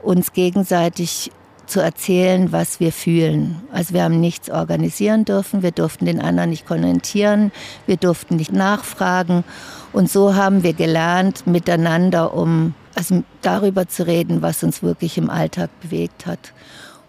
uns 0.02 0.32
gegenseitig 0.32 1.30
zu 1.66 1.80
erzählen, 1.80 2.52
was 2.52 2.78
wir 2.80 2.92
fühlen. 2.92 3.62
Also 3.72 3.94
wir 3.94 4.02
haben 4.02 4.20
nichts 4.20 4.50
organisieren 4.50 5.24
dürfen, 5.24 5.62
wir 5.62 5.70
durften 5.70 6.04
den 6.04 6.20
anderen 6.20 6.50
nicht 6.50 6.66
kommentieren, 6.66 7.52
wir 7.86 7.96
durften 7.96 8.36
nicht 8.36 8.52
nachfragen. 8.52 9.44
Und 9.92 10.10
so 10.10 10.34
haben 10.34 10.62
wir 10.62 10.74
gelernt, 10.74 11.46
miteinander, 11.46 12.34
um 12.34 12.74
also 12.94 13.24
darüber 13.42 13.88
zu 13.88 14.06
reden, 14.06 14.42
was 14.42 14.62
uns 14.62 14.82
wirklich 14.82 15.18
im 15.18 15.30
Alltag 15.30 15.70
bewegt 15.80 16.26
hat. 16.26 16.52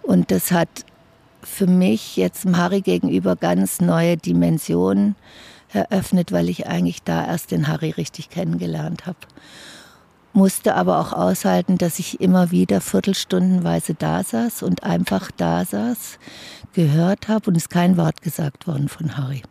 Und 0.02 0.32
das 0.32 0.52
hat 0.52 0.70
für 1.44 1.68
mich 1.68 2.18
jetzt 2.18 2.46
Harry 2.46 2.82
gegenüber 2.82 3.36
ganz 3.36 3.82
neue 3.82 4.18
Dimensionen 4.18 5.16
eröffnet, 5.76 6.32
weil 6.32 6.50
ich 6.50 6.68
eigentlich 6.68 7.04
da 7.04 7.26
erst 7.26 7.52
den 7.52 7.68
Harry 7.68 7.92
richtig 7.92 8.30
kennengelernt 8.30 9.06
habe 9.06 9.20
musste 10.36 10.76
aber 10.76 11.00
auch 11.00 11.14
aushalten, 11.14 11.78
dass 11.78 11.98
ich 11.98 12.20
immer 12.20 12.52
wieder 12.52 12.82
viertelstundenweise 12.82 13.94
da 13.94 14.22
saß 14.22 14.64
und 14.64 14.84
einfach 14.84 15.32
da 15.32 15.64
saß, 15.64 16.20
gehört 16.74 17.30
habe 17.30 17.50
und 17.50 17.56
es 17.56 17.70
kein 17.70 17.96
Wort 17.96 18.22
gesagt 18.22 18.68
worden 18.68 18.90
von 18.90 19.18
Harry. 19.18 19.44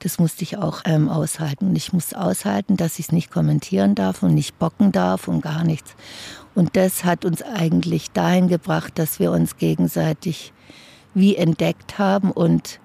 Das 0.00 0.18
musste 0.18 0.44
ich 0.44 0.58
auch 0.58 0.82
ähm, 0.84 1.08
aushalten. 1.08 1.70
Und 1.70 1.76
ich 1.76 1.92
musste 1.92 2.20
aushalten, 2.20 2.76
dass 2.76 3.00
ich 3.00 3.06
es 3.06 3.12
nicht 3.12 3.32
kommentieren 3.32 3.96
darf 3.96 4.22
und 4.22 4.34
nicht 4.34 4.58
bocken 4.58 4.92
darf 4.92 5.26
und 5.26 5.40
gar 5.40 5.64
nichts. 5.64 5.96
Und 6.54 6.76
das 6.76 7.04
hat 7.04 7.24
uns 7.24 7.42
eigentlich 7.42 8.12
dahin 8.12 8.46
gebracht, 8.46 8.92
dass 8.96 9.18
wir 9.18 9.32
uns 9.32 9.56
gegenseitig 9.56 10.52
wie 11.14 11.34
entdeckt 11.34 11.98
haben 11.98 12.30
und 12.30 12.78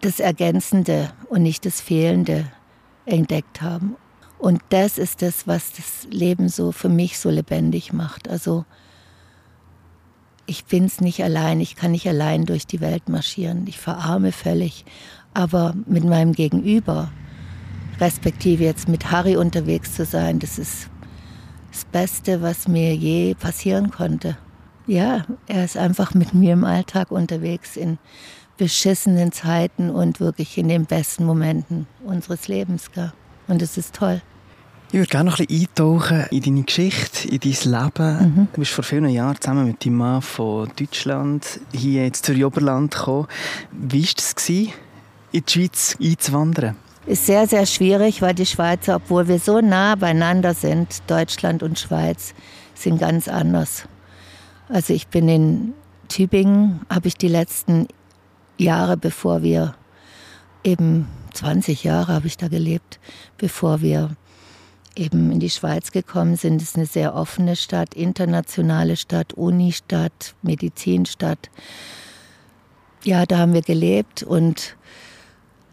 das 0.00 0.20
Ergänzende 0.20 1.10
und 1.28 1.42
nicht 1.42 1.64
das 1.64 1.80
Fehlende 1.80 2.46
entdeckt 3.06 3.62
haben. 3.62 3.96
Und 4.38 4.60
das 4.68 4.98
ist 4.98 5.22
das, 5.22 5.46
was 5.46 5.72
das 5.72 6.06
Leben 6.10 6.48
so 6.48 6.72
für 6.72 6.88
mich 6.88 7.18
so 7.18 7.30
lebendig 7.30 7.92
macht. 7.92 8.28
Also 8.28 8.64
ich 10.46 10.64
bin 10.66 10.84
es 10.84 11.00
nicht 11.00 11.22
allein, 11.22 11.60
ich 11.60 11.76
kann 11.76 11.92
nicht 11.92 12.08
allein 12.08 12.44
durch 12.44 12.66
die 12.66 12.80
Welt 12.80 13.08
marschieren. 13.08 13.66
Ich 13.66 13.78
verarme 13.78 14.32
völlig. 14.32 14.84
Aber 15.34 15.74
mit 15.86 16.04
meinem 16.04 16.32
Gegenüber, 16.32 17.10
respektive 18.00 18.64
jetzt 18.64 18.88
mit 18.88 19.10
Harry 19.10 19.36
unterwegs 19.36 19.94
zu 19.94 20.04
sein, 20.04 20.38
das 20.38 20.58
ist 20.58 20.88
das 21.72 21.84
Beste, 21.86 22.42
was 22.42 22.68
mir 22.68 22.94
je 22.94 23.34
passieren 23.34 23.90
konnte. 23.90 24.36
Ja, 24.86 25.24
er 25.48 25.64
ist 25.64 25.76
einfach 25.76 26.14
mit 26.14 26.32
mir 26.32 26.52
im 26.52 26.64
Alltag 26.64 27.10
unterwegs 27.10 27.76
in 27.76 27.98
beschissenen 28.56 29.32
Zeiten 29.32 29.90
und 29.90 30.20
wirklich 30.20 30.56
in 30.58 30.68
den 30.68 30.86
besten 30.86 31.24
Momenten 31.24 31.86
unseres 32.04 32.48
Lebens. 32.48 32.92
Gell? 32.92 33.12
Und 33.48 33.62
es 33.62 33.76
ist 33.76 33.94
toll. 33.94 34.22
Ich 34.88 34.94
würde 34.94 35.08
gerne 35.08 35.30
noch 35.30 35.40
ein 35.40 35.46
bisschen 35.46 35.66
eintauchen 35.66 36.26
in 36.30 36.42
deine 36.42 36.62
Geschichte, 36.62 37.28
in 37.28 37.40
dein 37.40 37.72
Leben. 37.72 38.34
Mhm. 38.34 38.48
Du 38.52 38.60
bist 38.60 38.70
vor 38.70 38.84
vielen 38.84 39.08
Jahren 39.08 39.40
zusammen 39.40 39.66
mit 39.66 39.84
deinem 39.84 39.96
Mann 39.96 40.22
von 40.22 40.70
Deutschland 40.76 41.60
hier 41.72 42.06
ins 42.06 42.22
Zürich 42.22 42.44
Oberland 42.44 42.94
gekommen. 42.94 43.26
Wie 43.72 44.04
war 44.04 44.08
es, 44.36 44.48
in 44.48 44.72
die 45.32 45.52
Schweiz 45.52 45.96
einzuwandern? 46.00 46.76
Ist 47.06 47.26
sehr, 47.26 47.46
sehr 47.48 47.66
schwierig, 47.66 48.22
weil 48.22 48.34
die 48.34 48.46
Schweizer, 48.46 48.96
obwohl 48.96 49.26
wir 49.26 49.40
so 49.40 49.60
nah 49.60 49.96
beieinander 49.96 50.54
sind, 50.54 51.02
Deutschland 51.08 51.64
und 51.64 51.78
Schweiz, 51.78 52.34
sind 52.74 52.98
ganz 52.98 53.28
anders. 53.28 53.88
Also 54.68 54.92
ich 54.92 55.06
bin 55.08 55.28
in 55.28 55.74
Tübingen, 56.08 56.80
habe 56.90 57.08
ich 57.08 57.16
die 57.16 57.28
letzten 57.28 57.86
Jahre, 58.58 58.96
bevor 58.96 59.42
wir 59.42 59.74
eben 60.64 61.08
20 61.34 61.84
Jahre 61.84 62.12
habe 62.12 62.26
ich 62.26 62.36
da 62.36 62.48
gelebt, 62.48 62.98
bevor 63.38 63.80
wir 63.80 64.16
eben 64.96 65.30
in 65.30 65.38
die 65.38 65.50
Schweiz 65.50 65.92
gekommen 65.92 66.36
sind. 66.36 66.60
Es 66.62 66.70
ist 66.70 66.76
eine 66.76 66.86
sehr 66.86 67.14
offene 67.14 67.54
Stadt, 67.54 67.94
internationale 67.94 68.96
Stadt, 68.96 69.34
Unistadt, 69.34 70.34
Medizinstadt. 70.42 71.50
Ja, 73.04 73.26
da 73.26 73.38
haben 73.38 73.52
wir 73.52 73.62
gelebt 73.62 74.22
und 74.22 74.76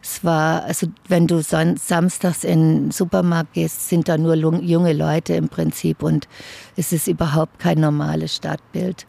es 0.04 0.24
war, 0.24 0.64
also 0.66 0.88
wenn 1.08 1.28
du 1.28 1.42
samstags 1.42 2.44
in 2.44 2.88
den 2.88 2.92
Supermarkt 2.92 3.54
gehst, 3.54 3.88
sind 3.88 4.10
da 4.10 4.18
nur 4.18 4.36
junge 4.36 4.92
Leute 4.92 5.34
im 5.34 5.48
Prinzip 5.48 6.04
und 6.04 6.28
es 6.76 6.92
ist 6.92 7.08
überhaupt 7.08 7.58
kein 7.60 7.80
normales 7.80 8.36
Stadtbild. 8.36 9.08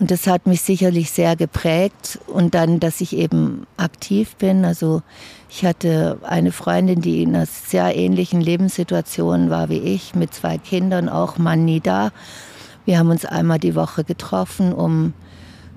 Und 0.00 0.10
das 0.10 0.26
hat 0.26 0.46
mich 0.46 0.60
sicherlich 0.60 1.10
sehr 1.10 1.36
geprägt. 1.36 2.18
Und 2.26 2.54
dann, 2.54 2.80
dass 2.80 3.00
ich 3.00 3.16
eben 3.16 3.66
aktiv 3.78 4.36
bin. 4.36 4.64
Also 4.66 5.02
ich 5.48 5.64
hatte 5.64 6.18
eine 6.22 6.52
Freundin, 6.52 7.00
die 7.00 7.22
in 7.22 7.34
einer 7.34 7.46
sehr 7.46 7.96
ähnlichen 7.96 8.42
Lebenssituation 8.42 9.48
war 9.48 9.70
wie 9.70 9.78
ich, 9.78 10.14
mit 10.14 10.34
zwei 10.34 10.58
Kindern, 10.58 11.08
auch 11.08 11.38
Mann 11.38 11.64
nie 11.64 11.80
da. 11.80 12.10
Wir 12.84 12.98
haben 12.98 13.08
uns 13.08 13.24
einmal 13.24 13.58
die 13.58 13.74
Woche 13.74 14.04
getroffen, 14.04 14.74
um 14.74 15.14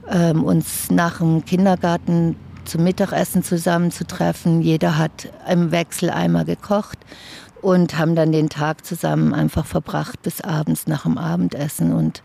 ähm, 0.10 0.44
uns 0.44 0.92
nach 0.92 1.20
dem 1.20 1.46
Kindergarten 1.46 2.36
zum 2.70 2.84
Mittagessen 2.84 3.44
zusammenzutreffen. 3.44 4.62
Jeder 4.62 4.98
hat 4.98 5.30
im 5.50 5.72
Wechsel 5.72 6.10
einmal 6.10 6.46
gekocht 6.46 7.00
und 7.62 7.98
haben 7.98 8.16
dann 8.16 8.32
den 8.32 8.50
Tag 8.50 8.86
zusammen 8.86 9.34
einfach 9.34 9.66
verbracht 9.66 10.22
bis 10.22 10.42
abends 10.42 10.88
nach 10.88 11.04
dem 11.04 11.18
Abendessen. 11.18 11.92
Und 11.94 12.24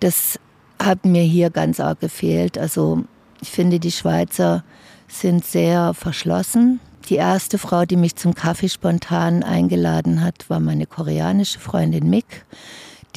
das 0.00 0.38
hat 0.80 1.04
mir 1.04 1.22
hier 1.22 1.50
ganz 1.50 1.80
arg 1.80 2.00
gefehlt. 2.00 2.56
Also 2.56 3.04
ich 3.40 3.50
finde, 3.50 3.80
die 3.80 3.92
Schweizer 3.92 4.64
sind 5.08 5.44
sehr 5.44 5.92
verschlossen. 5.94 6.80
Die 7.08 7.16
erste 7.16 7.58
Frau, 7.58 7.84
die 7.84 7.96
mich 7.96 8.16
zum 8.16 8.34
Kaffee 8.34 8.68
spontan 8.68 9.42
eingeladen 9.42 10.22
hat, 10.22 10.48
war 10.50 10.60
meine 10.60 10.86
koreanische 10.86 11.60
Freundin 11.60 12.10
Mick, 12.10 12.44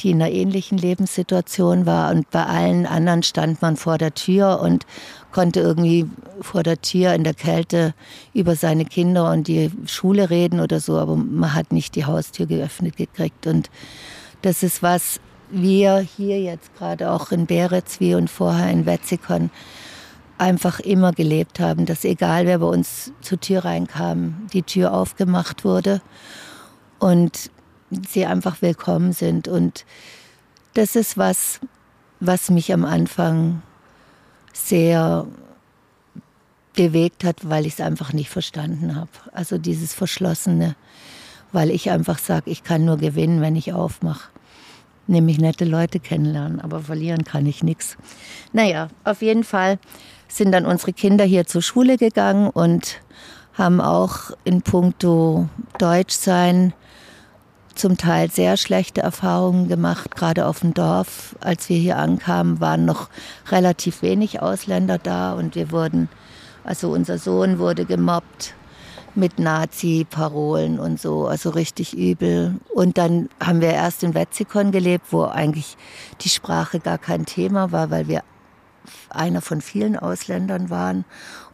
die 0.02 0.10
in 0.10 0.22
einer 0.22 0.32
ähnlichen 0.32 0.78
Lebenssituation 0.78 1.86
war. 1.86 2.10
Und 2.10 2.30
bei 2.30 2.44
allen 2.44 2.86
anderen 2.86 3.22
stand 3.22 3.62
man 3.62 3.76
vor 3.76 3.98
der 3.98 4.14
Tür 4.14 4.60
und 4.60 4.86
konnte 5.32 5.60
irgendwie 5.60 6.06
vor 6.40 6.62
der 6.62 6.80
Tür 6.80 7.14
in 7.14 7.24
der 7.24 7.34
Kälte 7.34 7.94
über 8.34 8.56
seine 8.56 8.84
Kinder 8.84 9.30
und 9.30 9.48
die 9.48 9.70
Schule 9.86 10.30
reden 10.30 10.60
oder 10.60 10.80
so, 10.80 10.98
aber 10.98 11.16
man 11.16 11.54
hat 11.54 11.72
nicht 11.72 11.94
die 11.94 12.04
Haustür 12.04 12.46
geöffnet 12.46 12.96
gekriegt. 12.96 13.46
Und 13.46 13.70
das 14.42 14.62
ist 14.62 14.82
was, 14.82 15.20
wir 15.50 15.98
hier 15.98 16.40
jetzt 16.40 16.76
gerade 16.76 17.10
auch 17.10 17.32
in 17.32 17.46
Beretz 17.46 18.00
wie 18.00 18.14
und 18.14 18.30
vorher 18.30 18.70
in 18.70 18.86
Wetzikon 18.86 19.50
einfach 20.38 20.80
immer 20.80 21.12
gelebt 21.12 21.60
haben, 21.60 21.84
dass 21.84 22.04
egal 22.04 22.46
wer 22.46 22.58
bei 22.58 22.66
uns 22.66 23.12
zur 23.20 23.38
Tür 23.40 23.64
reinkam, 23.64 24.46
die 24.52 24.62
Tür 24.62 24.94
aufgemacht 24.94 25.64
wurde 25.64 26.00
und 26.98 27.50
sie 28.08 28.26
einfach 28.26 28.62
willkommen 28.62 29.12
sind. 29.12 29.48
Und 29.48 29.84
das 30.74 30.96
ist 30.96 31.16
was, 31.18 31.60
was 32.20 32.50
mich 32.50 32.72
am 32.72 32.84
Anfang 32.84 33.62
sehr 34.52 35.26
bewegt 36.74 37.24
hat, 37.24 37.48
weil 37.48 37.66
ich 37.66 37.74
es 37.74 37.80
einfach 37.80 38.12
nicht 38.12 38.30
verstanden 38.30 38.96
habe. 38.96 39.10
Also 39.32 39.58
dieses 39.58 39.94
Verschlossene, 39.94 40.76
weil 41.52 41.70
ich 41.70 41.90
einfach 41.90 42.18
sage, 42.18 42.50
ich 42.50 42.62
kann 42.62 42.84
nur 42.84 42.96
gewinnen, 42.96 43.40
wenn 43.40 43.56
ich 43.56 43.72
aufmache 43.72 44.28
nämlich 45.10 45.38
nette 45.38 45.64
Leute 45.64 46.00
kennenlernen, 46.00 46.60
aber 46.60 46.80
verlieren 46.80 47.24
kann 47.24 47.44
ich 47.44 47.62
nichts. 47.62 47.98
Naja, 48.52 48.88
auf 49.04 49.20
jeden 49.20 49.44
Fall 49.44 49.78
sind 50.28 50.52
dann 50.52 50.64
unsere 50.64 50.92
Kinder 50.92 51.24
hier 51.24 51.46
zur 51.46 51.60
Schule 51.60 51.98
gegangen 51.98 52.48
und 52.48 53.00
haben 53.54 53.80
auch 53.80 54.30
in 54.44 54.62
puncto 54.62 55.48
Deutschsein 55.78 56.72
zum 57.74 57.96
Teil 57.96 58.30
sehr 58.30 58.56
schlechte 58.56 59.00
Erfahrungen 59.00 59.68
gemacht, 59.68 60.14
gerade 60.14 60.46
auf 60.46 60.60
dem 60.60 60.74
Dorf. 60.74 61.36
Als 61.40 61.68
wir 61.68 61.76
hier 61.76 61.98
ankamen, 61.98 62.60
waren 62.60 62.84
noch 62.84 63.08
relativ 63.50 64.02
wenig 64.02 64.42
Ausländer 64.42 64.98
da 64.98 65.32
und 65.32 65.54
wir 65.54 65.70
wurden, 65.70 66.08
also 66.64 66.90
unser 66.90 67.18
Sohn 67.18 67.58
wurde 67.58 67.84
gemobbt 67.84 68.54
mit 69.14 69.38
Nazi-Parolen 69.38 70.78
und 70.78 71.00
so, 71.00 71.26
also 71.26 71.50
richtig 71.50 71.96
übel. 71.96 72.56
Und 72.74 72.98
dann 72.98 73.28
haben 73.42 73.60
wir 73.60 73.70
erst 73.70 74.02
in 74.02 74.14
Wetzikon 74.14 74.70
gelebt, 74.72 75.06
wo 75.10 75.24
eigentlich 75.24 75.76
die 76.20 76.28
Sprache 76.28 76.80
gar 76.80 76.98
kein 76.98 77.26
Thema 77.26 77.72
war, 77.72 77.90
weil 77.90 78.08
wir 78.08 78.22
einer 79.10 79.40
von 79.40 79.60
vielen 79.60 79.96
Ausländern 79.96 80.70
waren. 80.70 81.04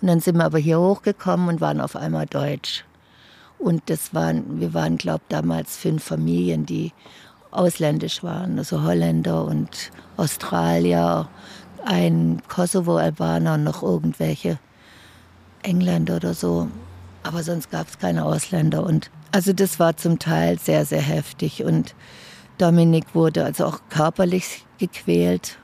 Und 0.01 0.09
dann 0.09 0.21
sind 0.21 0.37
wir 0.37 0.45
aber 0.45 0.59
hier 0.59 0.79
hochgekommen 0.79 1.49
und 1.49 1.61
waren 1.61 1.81
auf 1.81 1.97
einmal 1.97 2.27
Deutsch. 2.27 2.85
Und 3.59 3.83
das 3.87 4.15
waren, 4.15 4.61
wir 4.61 4.75
waren, 4.75 4.97
glaube 4.97 5.23
ich, 5.29 5.35
damals 5.35 5.77
fünf 5.77 6.05
Familien, 6.05 6.67
die 6.67 6.93
ausländisch 7.51 8.23
waren, 8.23 8.59
also 8.59 8.83
Holländer 8.83 9.45
und 9.45 9.91
Australier, 10.17 11.29
ein 11.85 12.43
Kosovo-Albaner 12.49 13.55
und 13.55 13.65
noch 13.65 13.83
irgendwelche 13.83 14.59
Engländer 15.63 16.17
oder 16.17 16.35
so. 16.35 16.69
Aber 17.23 17.43
sonst 17.43 17.71
gab 17.71 17.89
es 17.89 17.99
keine 17.99 18.25
Ausländer. 18.25 18.85
Und 18.85 19.11
also 19.33 19.53
das 19.53 19.79
war 19.79 19.97
zum 19.97 20.19
Teil 20.19 20.59
sehr, 20.59 20.85
sehr 20.85 21.01
heftig. 21.01 21.65
Und 21.65 21.95
Dominik 22.59 23.15
wurde 23.15 23.45
also 23.45 23.67
auch 23.67 23.81
körperlich 23.89 24.65
gequält. 24.79 25.59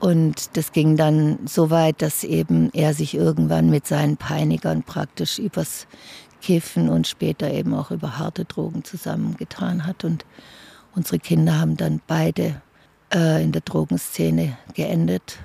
Und 0.00 0.56
das 0.56 0.72
ging 0.72 0.96
dann 0.96 1.38
so 1.46 1.70
weit, 1.70 2.02
dass 2.02 2.24
eben 2.24 2.70
er 2.72 2.92
sich 2.94 3.14
irgendwann 3.14 3.70
mit 3.70 3.86
seinen 3.86 4.16
Peinigern 4.16 4.82
praktisch 4.82 5.38
übers 5.38 5.86
Kiffen 6.44 6.90
und 6.90 7.06
später 7.06 7.50
eben 7.50 7.72
auch 7.72 7.90
über 7.90 8.18
harte 8.18 8.44
Drogen 8.44 8.84
zusammengetan 8.84 9.86
hat. 9.86 10.04
Und 10.04 10.26
unsere 10.94 11.18
Kinder 11.18 11.58
haben 11.58 11.78
dann 11.78 12.02
beide 12.06 12.60
äh, 13.14 13.42
in 13.42 13.52
der 13.52 13.62
Drogenszene 13.62 14.58
geendet. 14.74 15.38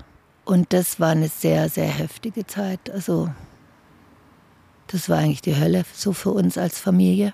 Und 0.44 0.74
das 0.74 1.00
war 1.00 1.12
eine 1.12 1.30
sehr, 1.30 1.70
sehr 1.70 1.88
heftige 1.88 2.46
Zeit. 2.46 2.90
Also 2.90 3.30
das 4.88 5.08
war 5.08 5.20
eigentlich 5.20 5.42
die 5.42 5.56
Hölle 5.56 5.86
so 5.94 6.12
für 6.12 6.32
uns 6.32 6.58
als 6.58 6.80
Familie. 6.80 7.34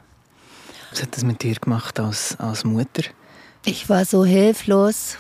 Was 0.91 1.01
hat 1.01 1.15
das 1.15 1.23
mit 1.23 1.41
dir 1.41 1.55
gemacht 1.55 1.99
als, 1.99 2.39
als 2.39 2.65
Mutter? 2.65 3.01
Ich 3.65 3.89
war 3.89 4.05
so 4.05 4.25
hilflos. 4.25 5.17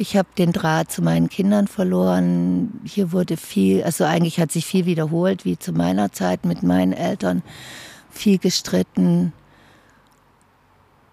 Ich 0.00 0.16
habe 0.16 0.28
den 0.38 0.52
Draht 0.52 0.92
zu 0.92 1.02
meinen 1.02 1.28
Kindern 1.28 1.66
verloren. 1.66 2.80
Hier 2.84 3.10
wurde 3.10 3.36
viel, 3.36 3.82
also 3.82 4.04
eigentlich 4.04 4.38
hat 4.38 4.52
sich 4.52 4.64
viel 4.64 4.86
wiederholt, 4.86 5.44
wie 5.44 5.58
zu 5.58 5.72
meiner 5.72 6.12
Zeit 6.12 6.44
mit 6.44 6.62
meinen 6.62 6.92
Eltern. 6.92 7.42
Viel 8.08 8.38
gestritten. 8.38 9.32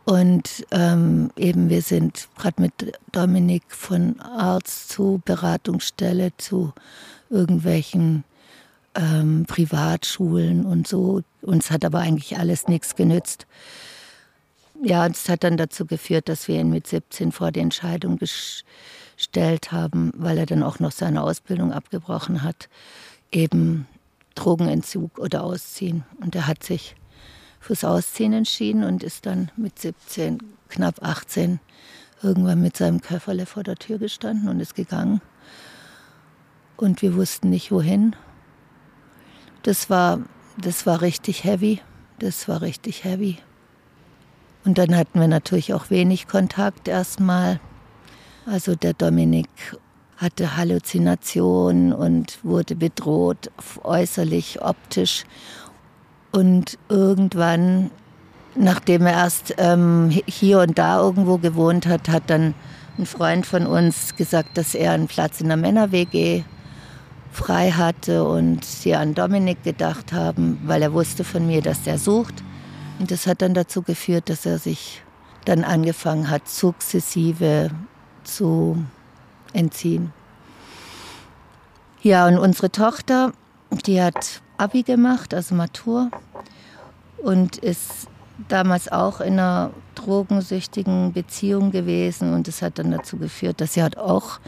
Und 0.05 0.67
ähm, 0.69 1.31
eben 1.35 1.69
wir 1.69 1.81
sind 1.81 2.29
gerade 2.37 2.61
mit 2.61 2.93
Dominik 3.11 3.63
von 3.69 4.19
Arzt 4.19 4.89
zu 4.89 5.19
Beratungsstelle 5.25 6.33
zu 6.37 6.71
irgendwelchen 7.31 8.23
ähm, 8.93 9.45
Privatschulen 9.47 10.63
und 10.63 10.87
so. 10.87 11.21
Uns 11.41 11.71
hat 11.71 11.85
aber 11.85 12.01
eigentlich 12.01 12.37
alles 12.37 12.67
nichts 12.67 12.95
genützt. 12.95 13.47
Ja, 14.83 15.07
es 15.07 15.29
hat 15.29 15.43
dann 15.43 15.57
dazu 15.57 15.85
geführt, 15.85 16.27
dass 16.27 16.47
wir 16.47 16.59
ihn 16.59 16.69
mit 16.69 16.87
17 16.87 17.31
vor 17.31 17.51
die 17.51 17.61
Entscheidung 17.61 18.17
gestellt 18.17 19.71
haben, 19.71 20.11
weil 20.15 20.37
er 20.37 20.45
dann 20.45 20.63
auch 20.63 20.79
noch 20.79 20.91
seine 20.91 21.23
Ausbildung 21.23 21.71
abgebrochen 21.71 22.43
hat, 22.43 22.69
eben 23.31 23.87
Drogenentzug 24.35 25.17
oder 25.17 25.43
Ausziehen. 25.43 26.03
Und 26.19 26.35
er 26.35 26.47
hat 26.47 26.63
sich 26.63 26.95
fürs 27.59 27.83
Ausziehen 27.83 28.33
entschieden 28.33 28.83
und 28.83 29.01
ist 29.01 29.25
dann 29.25 29.49
mit 29.55 29.79
17, 29.79 30.39
knapp 30.69 31.01
18, 31.01 31.59
irgendwann 32.21 32.61
mit 32.61 32.75
seinem 32.75 33.01
Köfferle 33.01 33.45
vor 33.45 33.63
der 33.63 33.77
Tür 33.77 33.97
gestanden 33.97 34.49
und 34.49 34.59
ist 34.59 34.75
gegangen. 34.75 35.21
Und 36.75 37.01
wir 37.01 37.15
wussten 37.15 37.49
nicht 37.49 37.71
wohin. 37.71 38.15
Das 39.63 39.89
war, 39.89 40.19
das 40.57 40.85
war 40.85 41.01
richtig 41.01 41.45
heavy. 41.45 41.81
Das 42.19 42.47
war 42.47 42.61
richtig 42.61 43.03
heavy. 43.03 43.39
Und 44.65 44.79
dann 44.79 44.95
hatten 44.95 45.19
wir 45.19 45.27
natürlich 45.27 45.73
auch 45.73 45.91
wenig 45.91 46.27
Kontakt 46.27 46.87
erstmal. 46.87 47.59
Also 48.47 48.75
der 48.75 48.93
Dominik 48.93 49.47
hatte 50.17 50.57
Halluzinationen 50.57 51.93
und 51.93 52.43
wurde 52.43 52.75
bedroht, 52.75 53.51
äußerlich, 53.83 54.61
optisch. 54.61 55.25
Und 56.31 56.79
irgendwann, 56.89 57.91
nachdem 58.55 59.05
er 59.05 59.13
erst 59.13 59.53
ähm, 59.57 60.09
hier 60.25 60.59
und 60.59 60.77
da 60.77 60.99
irgendwo 60.99 61.37
gewohnt 61.37 61.85
hat, 61.85 62.09
hat 62.09 62.23
dann 62.27 62.55
ein 62.97 63.05
Freund 63.05 63.45
von 63.45 63.67
uns 63.67 64.15
gesagt, 64.15 64.57
dass 64.57 64.73
er 64.73 64.93
einen 64.93 65.07
Platz 65.07 65.41
in 65.41 65.47
der 65.47 65.57
Männer-WG 65.57 66.43
frei 67.31 67.71
hatte 67.71 68.23
und 68.23 68.63
sie 68.63 68.95
an 68.95 69.13
Dominik 69.13 69.63
gedacht 69.63 70.13
haben, 70.13 70.59
weil 70.65 70.81
er 70.81 70.93
wusste 70.93 71.23
von 71.23 71.45
mir, 71.45 71.61
dass 71.61 71.83
der 71.83 71.99
sucht. 71.99 72.43
Und 72.99 73.11
das 73.11 73.27
hat 73.27 73.41
dann 73.41 73.53
dazu 73.53 73.81
geführt, 73.81 74.29
dass 74.29 74.45
er 74.45 74.57
sich 74.57 75.01
dann 75.45 75.63
angefangen 75.63 76.29
hat, 76.29 76.47
sukzessive 76.47 77.69
zu 78.23 78.83
entziehen. 79.53 80.11
Ja, 82.01 82.27
und 82.27 82.37
unsere 82.37 82.71
Tochter, 82.71 83.31
die 83.85 84.01
hat 84.01 84.41
Abi 84.57 84.83
gemacht, 84.83 85.33
also 85.33 85.55
Matur, 85.55 86.09
und 87.17 87.57
ist 87.57 88.07
damals 88.47 88.91
auch 88.91 89.21
in 89.21 89.33
einer 89.33 89.71
drogensüchtigen 89.95 91.13
Beziehung 91.13 91.71
gewesen 91.71 92.33
und 92.33 92.47
das 92.47 92.61
hat 92.61 92.77
dann 92.79 92.91
dazu 92.91 93.17
geführt, 93.17 93.61
dass 93.61 93.73
sie 93.73 93.81
halt 93.81 93.97
auch 93.97 94.39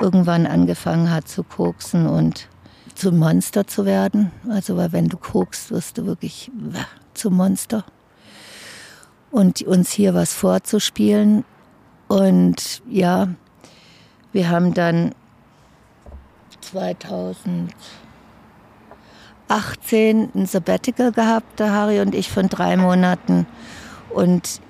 irgendwann 0.00 0.46
angefangen 0.46 1.10
hat 1.10 1.28
zu 1.28 1.42
koksen 1.42 2.06
und 2.06 2.48
zum 2.94 3.18
Monster 3.18 3.66
zu 3.66 3.84
werden. 3.84 4.32
Also 4.48 4.76
weil 4.76 4.92
wenn 4.92 5.08
du 5.08 5.16
kokst, 5.16 5.70
wirst 5.70 5.98
du 5.98 6.06
wirklich 6.06 6.50
zum 7.12 7.36
Monster. 7.36 7.84
Und 9.34 9.62
uns 9.62 9.90
hier 9.90 10.14
was 10.14 10.32
vorzuspielen. 10.32 11.44
Und 12.06 12.82
ja, 12.88 13.26
wir 14.30 14.48
haben 14.48 14.74
dann 14.74 15.12
2018 16.60 17.72
ein 20.36 20.46
Sabbatical 20.46 21.10
gehabt, 21.10 21.58
der 21.58 21.72
Harry 21.72 21.98
und 21.98 22.14
ich, 22.14 22.30
von 22.30 22.48
drei 22.48 22.76
Monaten. 22.76 23.48
Und 24.10 24.60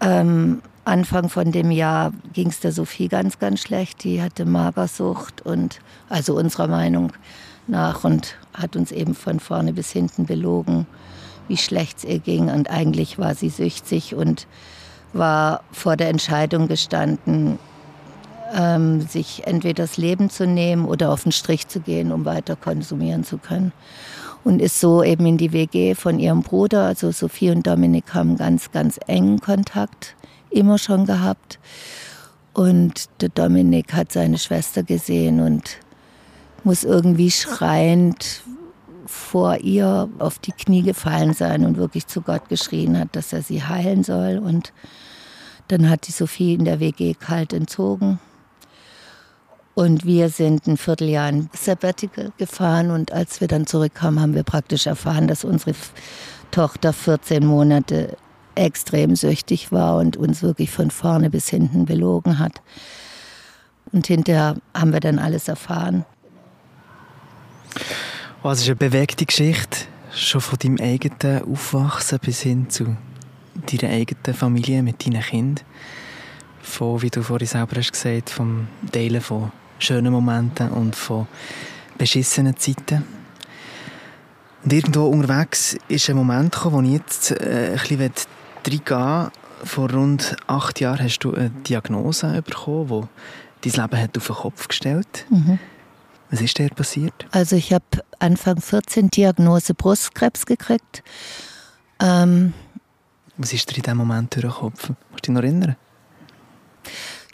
ähm, 0.00 0.62
Anfang 0.84 1.28
von 1.28 1.52
dem 1.52 1.70
Jahr 1.70 2.12
ging 2.32 2.48
es 2.48 2.58
der 2.58 2.72
Sophie 2.72 3.06
ganz, 3.06 3.38
ganz 3.38 3.60
schlecht. 3.60 4.02
Die 4.02 4.20
hatte 4.20 4.46
Magersucht 4.46 5.42
und 5.42 5.78
also 6.08 6.34
unserer 6.34 6.66
Meinung 6.66 7.12
nach 7.68 8.02
und 8.02 8.34
hat 8.52 8.74
uns 8.74 8.90
eben 8.90 9.14
von 9.14 9.38
vorne 9.38 9.72
bis 9.72 9.92
hinten 9.92 10.26
belogen, 10.26 10.88
wie 11.48 11.56
schlecht 11.56 11.98
es 11.98 12.04
ihr 12.04 12.18
ging. 12.18 12.48
Und 12.48 12.70
eigentlich 12.70 13.18
war 13.18 13.34
sie 13.34 13.48
süchtig 13.48 14.14
und 14.14 14.46
war 15.12 15.62
vor 15.72 15.96
der 15.96 16.08
Entscheidung 16.08 16.68
gestanden, 16.68 17.58
ähm, 18.54 19.00
sich 19.02 19.46
entweder 19.46 19.84
das 19.84 19.96
Leben 19.96 20.30
zu 20.30 20.46
nehmen 20.46 20.86
oder 20.86 21.10
auf 21.10 21.22
den 21.24 21.32
Strich 21.32 21.68
zu 21.68 21.80
gehen, 21.80 22.12
um 22.12 22.24
weiter 22.24 22.56
konsumieren 22.56 23.24
zu 23.24 23.38
können. 23.38 23.72
Und 24.44 24.60
ist 24.60 24.80
so 24.80 25.02
eben 25.02 25.24
in 25.26 25.38
die 25.38 25.52
WG 25.52 25.94
von 25.94 26.18
ihrem 26.18 26.42
Bruder, 26.42 26.86
also 26.86 27.12
Sophie 27.12 27.50
und 27.50 27.66
Dominik 27.66 28.12
haben 28.12 28.36
ganz, 28.36 28.72
ganz 28.72 28.98
engen 29.06 29.40
Kontakt 29.40 30.16
immer 30.50 30.78
schon 30.78 31.06
gehabt. 31.06 31.58
Und 32.52 33.08
der 33.20 33.28
Dominik 33.30 33.94
hat 33.94 34.12
seine 34.12 34.38
Schwester 34.38 34.82
gesehen 34.82 35.40
und 35.40 35.78
muss 36.64 36.84
irgendwie 36.84 37.30
schreiend 37.30 38.42
vor 39.12 39.58
ihr 39.58 40.08
auf 40.18 40.38
die 40.38 40.52
Knie 40.52 40.82
gefallen 40.82 41.34
sein 41.34 41.64
und 41.64 41.76
wirklich 41.76 42.06
zu 42.06 42.22
Gott 42.22 42.48
geschrien 42.48 42.98
hat, 42.98 43.14
dass 43.14 43.32
er 43.32 43.42
sie 43.42 43.62
heilen 43.62 44.04
soll. 44.04 44.38
Und 44.38 44.72
dann 45.68 45.88
hat 45.88 46.06
die 46.06 46.12
Sophie 46.12 46.54
in 46.54 46.64
der 46.64 46.80
WG 46.80 47.14
kalt 47.14 47.52
entzogen. 47.52 48.18
Und 49.74 50.04
wir 50.04 50.28
sind 50.28 50.66
ein 50.66 50.76
Vierteljahr 50.76 51.28
in 51.28 51.48
Sabbatical 51.54 52.32
gefahren 52.36 52.90
und 52.90 53.12
als 53.12 53.40
wir 53.40 53.48
dann 53.48 53.66
zurückkamen, 53.66 54.20
haben 54.20 54.34
wir 54.34 54.42
praktisch 54.42 54.86
erfahren, 54.86 55.28
dass 55.28 55.44
unsere 55.44 55.74
Tochter 56.50 56.92
14 56.92 57.46
Monate 57.46 58.18
extrem 58.54 59.16
süchtig 59.16 59.72
war 59.72 59.96
und 59.96 60.18
uns 60.18 60.42
wirklich 60.42 60.70
von 60.70 60.90
vorne 60.90 61.30
bis 61.30 61.48
hinten 61.48 61.86
belogen 61.86 62.38
hat. 62.38 62.60
Und 63.92 64.06
hinterher 64.06 64.56
haben 64.74 64.92
wir 64.92 65.00
dann 65.00 65.18
alles 65.18 65.48
erfahren. 65.48 66.04
Oh, 68.44 68.48
das 68.48 68.62
ist 68.62 68.66
eine 68.66 68.74
bewegte 68.74 69.24
Geschichte, 69.24 69.86
schon 70.12 70.40
von 70.40 70.58
deinem 70.58 70.80
eigenen 70.80 71.44
Aufwachsen 71.44 72.18
bis 72.18 72.40
hin 72.40 72.68
zu 72.68 72.96
deiner 73.70 73.92
eigenen 73.92 74.34
Familie 74.34 74.82
mit 74.82 75.06
deinen 75.06 75.22
Kindern. 75.22 75.64
Von, 76.60 77.02
wie 77.02 77.10
du 77.10 77.22
vorhin 77.22 77.46
selber 77.46 77.76
hast 77.76 77.92
gesagt, 77.92 78.30
vom 78.30 78.66
Teilen 78.90 79.20
von 79.20 79.52
schönen 79.78 80.12
Momenten 80.12 80.70
und 80.70 80.96
von 80.96 81.28
beschissenen 81.96 82.56
Zeiten. 82.56 83.04
Und 84.64 84.72
irgendwo 84.72 85.06
unterwegs 85.06 85.76
ist 85.86 86.10
ein 86.10 86.16
Moment 86.16 86.52
gekommen, 86.52 86.74
wo 86.74 86.82
ich 86.82 86.98
jetzt 86.98 87.30
äh, 87.30 87.78
ein 87.80 88.10
bisschen 88.64 89.30
Vor 89.62 89.88
rund 89.92 90.34
acht 90.48 90.80
Jahren 90.80 91.04
hast 91.04 91.20
du 91.20 91.32
eine 91.32 91.50
Diagnose 91.50 92.42
bekommen, 92.42 93.08
die 93.62 93.70
dein 93.70 93.82
Leben 93.84 94.02
hat 94.02 94.18
auf 94.18 94.26
den 94.26 94.34
Kopf 94.34 94.66
gestellt 94.66 95.26
mhm. 95.30 95.60
Was 96.32 96.40
ist 96.40 96.56
dir 96.58 96.70
passiert? 96.70 97.26
Also 97.30 97.56
ich 97.56 97.74
habe 97.74 97.84
Anfang 98.18 98.58
14 98.58 99.10
Diagnose 99.10 99.74
Brustkrebs 99.74 100.46
gekriegt. 100.46 101.04
Ähm, 102.00 102.54
Was 103.36 103.52
ist 103.52 103.70
dir 103.70 103.76
in 103.76 103.82
dem 103.82 103.98
Moment 103.98 104.34
durch 104.34 104.42
den 104.42 104.50
Kopf? 104.50 104.86
Kannst 104.86 104.98
du 105.12 105.16
dich 105.16 105.28
noch 105.28 105.42
erinnern? 105.42 105.76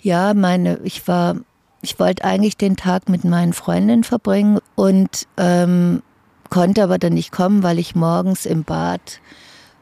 Ja, 0.02 0.34
meine, 0.34 0.80
ich 0.82 1.06
war, 1.06 1.36
ich 1.80 2.00
wollte 2.00 2.24
eigentlich 2.24 2.56
den 2.56 2.76
Tag 2.76 3.08
mit 3.08 3.24
meinen 3.24 3.52
Freundinnen 3.52 4.02
verbringen 4.02 4.58
und 4.74 5.28
ähm, 5.36 6.02
konnte 6.50 6.82
aber 6.82 6.98
dann 6.98 7.14
nicht 7.14 7.30
kommen, 7.30 7.62
weil 7.62 7.78
ich 7.78 7.94
morgens 7.94 8.46
im 8.46 8.64
Bad 8.64 9.20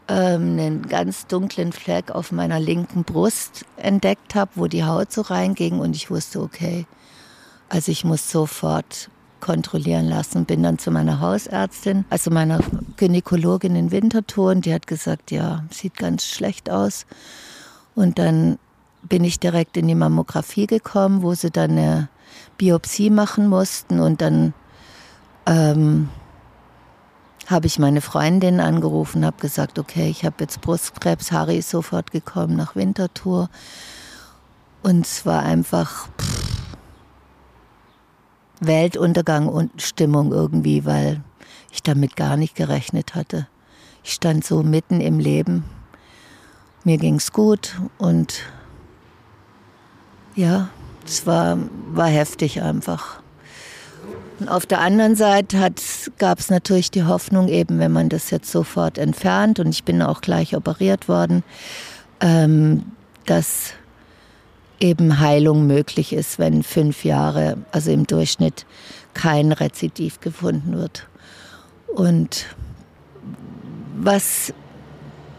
ähm, 0.08 0.58
einen 0.58 0.88
ganz 0.88 1.26
dunklen 1.26 1.72
Fleck 1.72 2.10
auf 2.10 2.32
meiner 2.32 2.60
linken 2.60 3.04
Brust 3.04 3.64
entdeckt 3.78 4.34
habe, 4.34 4.50
wo 4.56 4.66
die 4.66 4.84
Haut 4.84 5.10
so 5.10 5.22
reinging 5.22 5.78
und 5.78 5.96
ich 5.96 6.10
wusste, 6.10 6.42
okay, 6.42 6.84
also 7.68 7.92
ich 7.92 8.04
muss 8.04 8.30
sofort 8.30 9.10
kontrollieren 9.40 10.08
lassen. 10.08 10.44
Bin 10.44 10.62
dann 10.62 10.78
zu 10.78 10.90
meiner 10.90 11.20
Hausärztin, 11.20 12.04
also 12.10 12.30
meiner 12.30 12.60
Gynäkologin 12.96 13.76
in 13.76 13.90
Winterthur 13.90 14.50
und 14.50 14.66
die 14.66 14.74
hat 14.74 14.86
gesagt, 14.86 15.30
ja, 15.30 15.64
sieht 15.70 15.96
ganz 15.96 16.24
schlecht 16.24 16.70
aus. 16.70 17.06
Und 17.94 18.18
dann 18.18 18.58
bin 19.02 19.24
ich 19.24 19.38
direkt 19.38 19.76
in 19.76 19.88
die 19.88 19.94
Mammographie 19.94 20.66
gekommen, 20.66 21.22
wo 21.22 21.34
sie 21.34 21.50
dann 21.50 21.72
eine 21.72 22.08
Biopsie 22.58 23.10
machen 23.10 23.48
mussten 23.48 24.00
und 24.00 24.20
dann 24.20 24.52
ähm, 25.46 26.08
habe 27.46 27.66
ich 27.66 27.78
meine 27.78 28.00
Freundin 28.00 28.58
angerufen, 28.58 29.24
habe 29.24 29.40
gesagt, 29.40 29.78
okay, 29.78 30.08
ich 30.08 30.24
habe 30.24 30.36
jetzt 30.40 30.60
Brustkrebs. 30.60 31.30
Harry 31.30 31.58
ist 31.58 31.70
sofort 31.70 32.10
gekommen 32.10 32.56
nach 32.56 32.74
Winterthur. 32.74 33.48
Und 34.82 35.06
es 35.06 35.24
war 35.24 35.42
einfach 35.42 36.08
pff, 36.20 36.55
Weltuntergang 38.60 39.48
und 39.48 39.82
Stimmung 39.82 40.32
irgendwie, 40.32 40.84
weil 40.84 41.22
ich 41.70 41.82
damit 41.82 42.16
gar 42.16 42.36
nicht 42.36 42.54
gerechnet 42.54 43.14
hatte. 43.14 43.46
Ich 44.02 44.12
stand 44.12 44.44
so 44.44 44.62
mitten 44.62 45.00
im 45.00 45.18
Leben. 45.18 45.64
Mir 46.84 46.98
ging 46.98 47.16
es 47.16 47.32
gut 47.32 47.80
und 47.98 48.42
ja, 50.36 50.68
es 51.04 51.26
war, 51.26 51.58
war 51.92 52.08
heftig 52.08 52.62
einfach. 52.62 53.20
Und 54.38 54.48
auf 54.48 54.66
der 54.66 54.80
anderen 54.80 55.16
Seite 55.16 55.72
gab 56.18 56.38
es 56.38 56.50
natürlich 56.50 56.90
die 56.90 57.04
Hoffnung, 57.04 57.48
eben 57.48 57.78
wenn 57.78 57.92
man 57.92 58.08
das 58.08 58.30
jetzt 58.30 58.50
sofort 58.50 58.98
entfernt, 58.98 59.58
und 59.58 59.68
ich 59.68 59.84
bin 59.84 60.02
auch 60.02 60.20
gleich 60.20 60.54
operiert 60.54 61.08
worden, 61.08 61.42
ähm, 62.20 62.92
dass 63.24 63.72
eben 64.80 65.20
Heilung 65.20 65.66
möglich 65.66 66.12
ist, 66.12 66.38
wenn 66.38 66.62
fünf 66.62 67.04
Jahre, 67.04 67.58
also 67.72 67.90
im 67.90 68.06
Durchschnitt, 68.06 68.66
kein 69.14 69.52
Rezidiv 69.52 70.20
gefunden 70.20 70.76
wird. 70.76 71.06
Und 71.94 72.46
was 73.96 74.52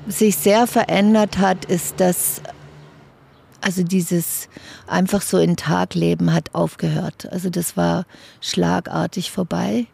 sich 0.08 0.38
sehr 0.38 0.68
verändert 0.68 1.38
hat, 1.38 1.66
ist, 1.66 2.00
dass 2.00 2.42
also 3.62 3.84
dieses 3.84 4.50
einfach 4.86 5.22
so 5.22 5.38
in 5.38 5.58
Tag 5.58 5.94
leben 5.94 6.34
hat 6.34 6.56
aufgehört. 6.56 7.28
Also 7.32 7.50
das 7.50 7.76
war 7.76 8.06
schlagartig 8.40 9.32
vorbei, 9.32 9.88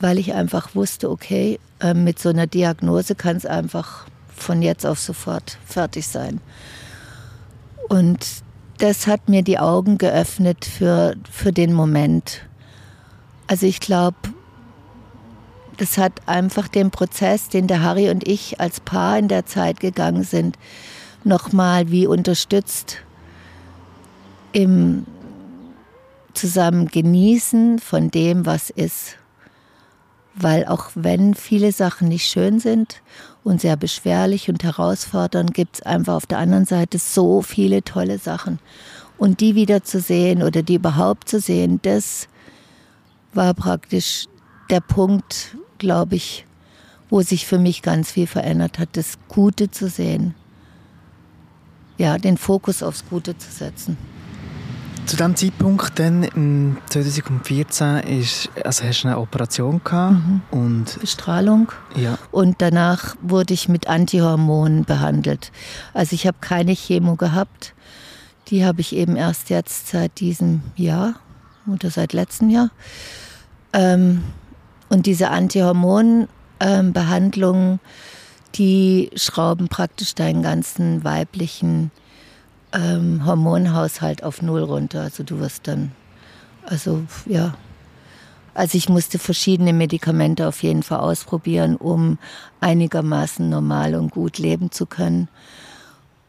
weil 0.00 0.18
ich 0.18 0.32
einfach 0.32 0.74
wusste, 0.74 1.10
okay, 1.10 1.60
ähm, 1.80 2.04
mit 2.04 2.18
so 2.18 2.30
einer 2.30 2.46
Diagnose 2.46 3.14
kann 3.14 3.36
es 3.36 3.46
einfach 3.46 4.06
von 4.34 4.62
jetzt 4.62 4.84
auf 4.84 4.98
sofort 4.98 5.58
fertig 5.64 6.06
sein. 6.06 6.40
Und 7.88 8.26
das 8.82 9.06
hat 9.06 9.28
mir 9.28 9.42
die 9.42 9.60
Augen 9.60 9.96
geöffnet 9.96 10.64
für, 10.64 11.14
für 11.30 11.52
den 11.52 11.72
Moment. 11.72 12.40
Also 13.46 13.64
ich 13.64 13.78
glaube, 13.78 14.16
das 15.76 15.98
hat 15.98 16.26
einfach 16.26 16.66
den 16.66 16.90
Prozess, 16.90 17.48
den 17.48 17.68
der 17.68 17.82
Harry 17.82 18.10
und 18.10 18.26
ich 18.26 18.60
als 18.60 18.80
Paar 18.80 19.16
in 19.18 19.28
der 19.28 19.46
Zeit 19.46 19.78
gegangen 19.78 20.24
sind, 20.24 20.58
nochmal 21.22 21.92
wie 21.92 22.08
unterstützt 22.08 22.98
im 24.50 25.06
zusammen 26.34 26.88
genießen 26.88 27.78
von 27.78 28.10
dem, 28.10 28.46
was 28.46 28.68
ist. 28.68 29.16
Weil 30.34 30.66
auch 30.66 30.90
wenn 30.96 31.34
viele 31.34 31.70
Sachen 31.70 32.08
nicht 32.08 32.28
schön 32.28 32.58
sind 32.58 33.00
und 33.44 33.60
sehr 33.60 33.76
beschwerlich 33.76 34.48
und 34.48 34.62
herausfordernd, 34.62 35.54
gibt 35.54 35.76
es 35.76 35.82
einfach 35.82 36.14
auf 36.14 36.26
der 36.26 36.38
anderen 36.38 36.64
Seite 36.64 36.98
so 36.98 37.42
viele 37.42 37.82
tolle 37.82 38.18
Sachen. 38.18 38.58
Und 39.18 39.40
die 39.40 39.54
wieder 39.54 39.84
zu 39.84 40.00
sehen 40.00 40.42
oder 40.42 40.62
die 40.62 40.74
überhaupt 40.76 41.28
zu 41.28 41.40
sehen, 41.40 41.80
das 41.82 42.28
war 43.34 43.54
praktisch 43.54 44.26
der 44.70 44.80
Punkt, 44.80 45.56
glaube 45.78 46.16
ich, 46.16 46.46
wo 47.10 47.22
sich 47.22 47.46
für 47.46 47.58
mich 47.58 47.82
ganz 47.82 48.10
viel 48.12 48.26
verändert 48.26 48.78
hat, 48.78 48.90
das 48.92 49.18
Gute 49.28 49.70
zu 49.70 49.88
sehen. 49.88 50.34
Ja, 51.98 52.18
den 52.18 52.36
Fokus 52.36 52.82
aufs 52.82 53.04
Gute 53.08 53.36
zu 53.36 53.50
setzen. 53.50 53.96
Zu 55.06 55.16
diesem 55.16 55.36
Zeitpunkt, 55.36 55.98
dann, 55.98 56.78
2014, 56.88 57.98
ist, 57.98 58.48
also 58.64 58.84
hast 58.84 59.02
du 59.02 59.08
eine 59.08 59.18
Operation 59.18 59.80
gehabt 59.82 60.14
mhm. 60.14 60.42
und 60.50 61.00
Bestrahlung. 61.00 61.72
Ja. 61.96 62.18
Und 62.30 62.62
danach 62.62 63.16
wurde 63.20 63.52
ich 63.52 63.68
mit 63.68 63.88
Antihormonen 63.88 64.84
behandelt. 64.84 65.50
Also 65.92 66.14
ich 66.14 66.24
habe 66.26 66.38
keine 66.40 66.72
Chemo 66.72 67.16
gehabt. 67.16 67.74
Die 68.48 68.64
habe 68.64 68.80
ich 68.80 68.94
eben 68.94 69.16
erst 69.16 69.50
jetzt 69.50 69.88
seit 69.88 70.20
diesem 70.20 70.62
Jahr 70.76 71.16
oder 71.66 71.90
seit 71.90 72.12
letztem 72.12 72.48
Jahr. 72.48 72.70
Ähm, 73.72 74.22
und 74.88 75.06
diese 75.06 75.30
Antihormonbehandlungen, 75.30 77.72
ähm, 77.72 77.80
die 78.54 79.10
schrauben 79.16 79.66
praktisch 79.68 80.14
deinen 80.14 80.42
ganzen 80.42 81.02
weiblichen 81.02 81.90
ähm, 82.72 83.24
Hormonhaushalt 83.26 84.22
auf 84.22 84.42
Null 84.42 84.62
runter. 84.62 85.02
Also 85.02 85.22
du 85.22 85.38
wirst 85.38 85.68
dann, 85.68 85.92
also 86.64 87.02
ja. 87.26 87.54
Also 88.54 88.76
ich 88.76 88.90
musste 88.90 89.18
verschiedene 89.18 89.72
Medikamente 89.72 90.46
auf 90.46 90.62
jeden 90.62 90.82
Fall 90.82 91.00
ausprobieren, 91.00 91.76
um 91.76 92.18
einigermaßen 92.60 93.48
normal 93.48 93.94
und 93.94 94.10
gut 94.10 94.38
leben 94.38 94.70
zu 94.70 94.84
können. 94.84 95.28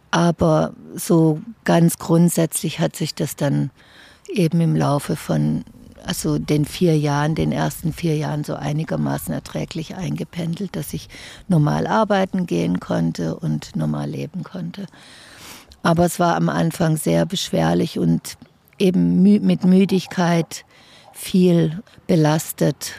Aber 0.10 0.74
so 0.96 1.42
ganz 1.66 1.98
grundsätzlich 1.98 2.80
hat 2.80 2.96
sich 2.96 3.14
das 3.14 3.36
dann 3.36 3.72
eben 4.30 4.62
im 4.62 4.76
Laufe 4.76 5.16
von 5.16 5.66
also 6.06 6.38
den 6.38 6.66
vier 6.66 6.98
Jahren, 6.98 7.36
den 7.36 7.52
ersten 7.52 7.94
vier 7.94 8.18
Jahren 8.18 8.44
so 8.44 8.56
einigermaßen 8.56 9.34
erträglich 9.34 9.96
eingependelt, 9.96 10.76
dass 10.76 10.94
ich 10.94 11.10
normal 11.48 11.88
arbeiten 11.88 12.46
gehen 12.46 12.80
konnte 12.80 13.36
und 13.36 13.76
normal 13.76 14.10
leben 14.10 14.44
konnte. 14.44 14.86
Aber 15.84 16.06
es 16.06 16.20
war 16.20 16.36
am 16.36 16.50
Anfang 16.50 16.98
sehr 16.98 17.26
beschwerlich 17.26 18.00
und 18.00 18.38
eben 18.80 19.22
mit 19.22 19.66
Müdigkeit 19.66 20.66
viel 21.14 21.84
belastet. 22.08 22.94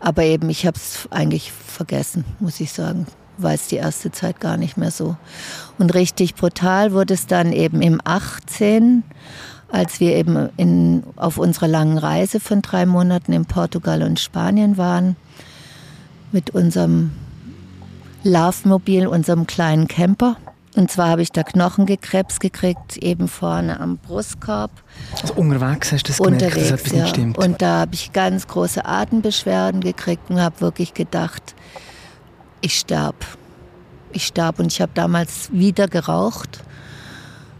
Aber 0.00 0.24
eben, 0.24 0.50
ich 0.50 0.66
habe 0.66 0.76
es 0.76 1.08
eigentlich 1.10 1.52
vergessen, 1.52 2.24
muss 2.40 2.60
ich 2.60 2.72
sagen. 2.72 3.06
Weiß 3.38 3.68
die 3.68 3.76
erste 3.76 4.10
Zeit 4.10 4.40
gar 4.40 4.56
nicht 4.56 4.76
mehr 4.76 4.90
so. 4.90 5.16
Und 5.78 5.94
richtig 5.94 6.34
brutal 6.34 6.92
wurde 6.92 7.14
es 7.14 7.26
dann 7.26 7.52
eben 7.52 7.80
im 7.80 8.00
18, 8.04 9.04
als 9.70 10.00
wir 10.00 10.14
eben 10.16 10.50
in, 10.56 11.02
auf 11.16 11.38
unserer 11.38 11.68
langen 11.68 11.96
Reise 11.96 12.40
von 12.40 12.60
drei 12.60 12.84
Monaten 12.84 13.32
in 13.32 13.46
Portugal 13.46 14.02
und 14.02 14.20
Spanien 14.20 14.76
waren, 14.76 15.16
mit 16.30 16.50
unserem 16.50 17.12
Love-Mobil, 18.24 19.06
unserem 19.06 19.46
kleinen 19.46 19.88
Camper. 19.88 20.36
Und 20.74 20.90
zwar 20.90 21.08
habe 21.08 21.22
ich 21.22 21.30
da 21.30 21.42
Knochenkrebs 21.42 22.40
gekriegt, 22.40 22.96
eben 22.96 23.28
vorne 23.28 23.78
am 23.78 23.98
Brustkorb. 23.98 24.70
Also 25.20 25.34
unterwegs 25.34 25.92
hast 25.92 26.04
du 26.04 26.12
das 26.12 26.18
gemerkt, 26.18 26.42
unterwegs, 26.42 26.70
dass 26.70 26.80
etwas 26.80 26.92
ja. 26.92 27.02
nicht 27.02 27.10
stimmt? 27.10 27.38
Und 27.38 27.60
da 27.60 27.80
habe 27.80 27.94
ich 27.94 28.12
ganz 28.12 28.46
große 28.48 28.84
Atembeschwerden 28.84 29.82
gekriegt 29.82 30.30
und 30.30 30.40
habe 30.40 30.60
wirklich 30.62 30.94
gedacht, 30.94 31.54
ich 32.62 32.78
sterb. 32.78 33.16
Ich 34.12 34.26
starb 34.26 34.58
und 34.60 34.72
ich 34.72 34.80
habe 34.80 34.92
damals 34.94 35.52
wieder 35.52 35.88
geraucht. 35.88 36.62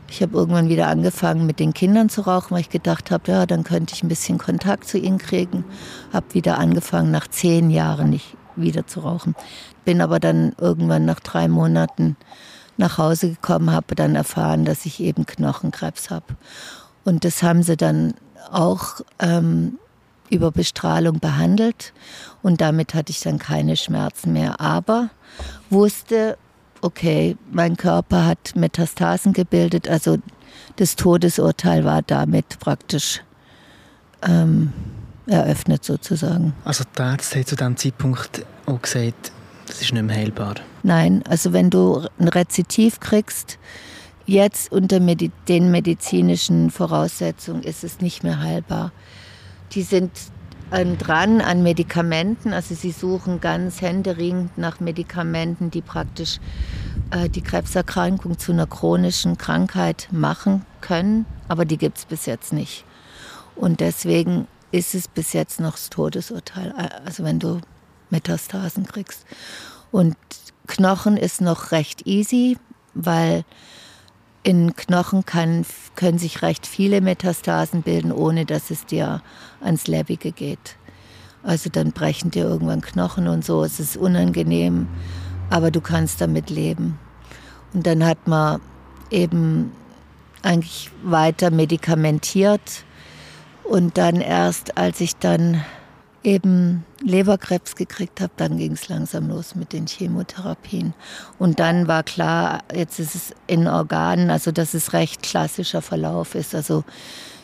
Ich 0.09 0.23
habe 0.23 0.37
irgendwann 0.37 0.69
wieder 0.69 0.89
angefangen 0.89 1.47
mit 1.47 1.59
den 1.59 1.73
Kindern 1.73 2.09
zu 2.09 2.23
rauchen, 2.23 2.51
weil 2.51 2.61
ich 2.61 2.71
gedacht 2.71 3.11
habe, 3.11 3.31
ja, 3.31 3.47
dann 3.47 3.65
könnte 3.65 3.95
ich 3.95 4.03
ein 4.03 4.09
bisschen 4.09 4.39
Kontakt 4.39 4.87
zu 4.87 4.99
ihnen 4.99 5.19
kriegen. 5.19 5.65
Habe 6.13 6.35
wieder 6.35 6.59
angefangen, 6.59 7.11
nach 7.11 7.29
zehn 7.29 7.71
Jahren 7.71 8.11
nicht 8.11 8.37
wieder 8.57 8.87
zu 8.87 9.01
rauchen. 9.01 9.35
Bin 9.85 10.01
aber 10.01 10.21
dann 10.21 10.55
irgendwann 10.59 11.05
nach 11.05 11.21
drei 11.21 11.49
Monaten 11.49 12.17
nach 12.77 12.99
Hause 12.99 13.31
gekommen, 13.31 13.71
habe 13.71 13.95
dann 13.95 14.15
erfahren, 14.15 14.65
dass 14.65 14.87
ich 14.87 15.01
eben 15.01 15.27
Knochenkrebs 15.27 16.11
habe. 16.11 16.27
Und 17.05 17.25
das 17.25 17.43
haben 17.43 17.63
sie 17.63 17.77
dann 17.77 18.15
auch 18.51 19.01
ähm, 19.19 19.79
über 20.31 20.51
Bestrahlung 20.51 21.21
behandelt 21.21 21.93
und 22.43 22.61
damit 22.61 22.95
hatte 22.95 23.11
ich 23.11 23.21
dann 23.21 23.39
keine 23.39 23.77
Schmerzen 23.77 24.33
mehr. 24.33 24.61
Aber 24.61 25.11
wusste, 25.71 26.39
okay, 26.81 27.37
mein 27.51 27.77
Körper 27.77 28.27
hat 28.27 28.55
Metastasen 28.55 29.33
gebildet, 29.33 29.89
also 29.89 30.19
das 30.77 30.97
Todesurteil 30.97 31.85
war 31.85 32.03
damit 32.03 32.59
praktisch 32.61 33.23
ähm, 34.23 34.73
eröffnet 35.27 35.85
sozusagen. 35.85 36.55
Also 36.65 36.85
die 36.85 37.03
Ärzte 37.03 37.37
haben 37.39 37.45
zu 37.45 37.57
diesem 37.57 37.77
Zeitpunkt 37.77 38.45
auch 38.67 38.81
gesagt, 38.81 39.33
das 39.67 39.83
ist 39.83 39.93
nicht 39.93 40.03
mehr 40.03 40.17
heilbar? 40.17 40.55
Nein, 40.83 41.23
also 41.29 41.53
wenn 41.53 41.71
du 41.71 42.07
ein 42.19 42.29
Rezitiv 42.29 43.01
kriegst, 43.01 43.59
jetzt 44.27 44.73
unter 44.73 45.01
Medi 45.01 45.31
den 45.49 45.71
medizinischen 45.71 46.71
Voraussetzungen 46.71 47.63
ist 47.63 47.85
es 47.85 48.01
nicht 48.01 48.25
mehr 48.25 48.41
heilbar. 48.41 48.93
Die 49.73 49.83
sind 49.83 50.11
ähm, 50.73 50.99
dran 50.99 51.41
an 51.41 51.63
Medikamenten, 51.63 52.53
also 52.53 52.75
sie 52.75 52.91
suchen 52.91 53.41
ganz 53.41 53.81
händeringend 53.81 54.59
nach 54.59 54.81
Medikamenten, 54.81 55.71
die 55.71 55.83
praktisch 55.83 56.39
äh, 57.11 57.29
die 57.29 57.43
Krebserkrankung 57.43 58.39
zu 58.39 58.53
einer 58.53 58.67
chronischen 58.67 59.39
Krankheit 59.39 60.09
machen 60.11 60.65
können, 60.81 61.27
aber 61.49 61.65
die 61.65 61.79
gibt 61.79 61.99
es 61.99 62.05
bis 62.07 62.27
jetzt 62.27 62.53
nicht. 62.53 62.85
Und 63.55 63.81
deswegen 63.81 64.49
ist 64.73 64.95
es 64.95 65.09
bis 65.09 65.33
jetzt 65.35 65.61
noch 65.61 65.73
das 65.73 65.91
Todesurteil, 65.91 66.73
also 67.05 67.23
wenn 67.23 67.39
du 67.39 67.61
Metastasen 68.11 68.87
kriegst. 68.87 69.27
Und 69.91 70.17
Knochen 70.67 71.17
ist 71.17 71.41
noch 71.41 71.73
recht 71.73 72.07
easy, 72.07 72.57
weil 72.95 73.45
in 74.43 74.75
Knochen 74.75 75.25
kann, 75.25 75.65
können 75.95 76.19
sich 76.19 76.43
recht 76.43 76.67
viele 76.67 77.01
Metastasen 77.01 77.83
bilden, 77.83 78.13
ohne 78.13 78.45
dass 78.45 78.71
es 78.71 78.87
dir 78.87 79.23
ans 79.61 79.87
Leibige 79.87 80.33
geht. 80.33 80.77
Also 81.43 81.71
dann 81.71 81.93
brechen 81.93 82.31
dir 82.31 82.45
irgendwann 82.45 82.81
Knochen 82.81 83.29
und 83.29 83.45
so. 83.45 83.65
Es 83.65 83.81
ist 83.81 83.97
unangenehm, 83.97 84.89
aber 85.51 85.71
du 85.71 85.81
kannst 85.81 86.21
damit 86.21 86.51
leben. 86.51 86.99
Und 87.73 87.87
dann 87.87 88.05
hat 88.05 88.27
man 88.27 88.61
eben 89.11 89.73
eigentlich 90.43 90.91
weiter 91.05 91.51
medikamentiert 91.51 92.85
und 93.65 93.97
dann 93.97 94.21
erst, 94.21 94.77
als 94.77 95.01
ich 95.01 95.17
dann 95.17 95.65
eben 96.25 96.85
Leberkrebs 97.03 97.75
gekriegt 97.75 98.21
habe, 98.21 98.33
dann 98.37 98.57
ging 98.59 98.73
es 98.73 98.89
langsam 98.89 99.29
los 99.29 99.55
mit 99.55 99.73
den 99.73 99.87
Chemotherapien. 99.87 100.95
Und 101.39 101.59
dann 101.59 101.89
war 101.89 102.03
klar, 102.03 102.61
jetzt 102.75 102.99
ist 102.99 103.15
es 103.15 103.35
in 103.47 103.67
Organen, 103.67 104.31
also 104.31 104.53
dass 104.53 104.75
es 104.75 104.93
recht 104.93 105.23
klassischer 105.23 105.83
Verlauf 105.83 106.35
ist. 106.35 106.55
Also 106.55 106.85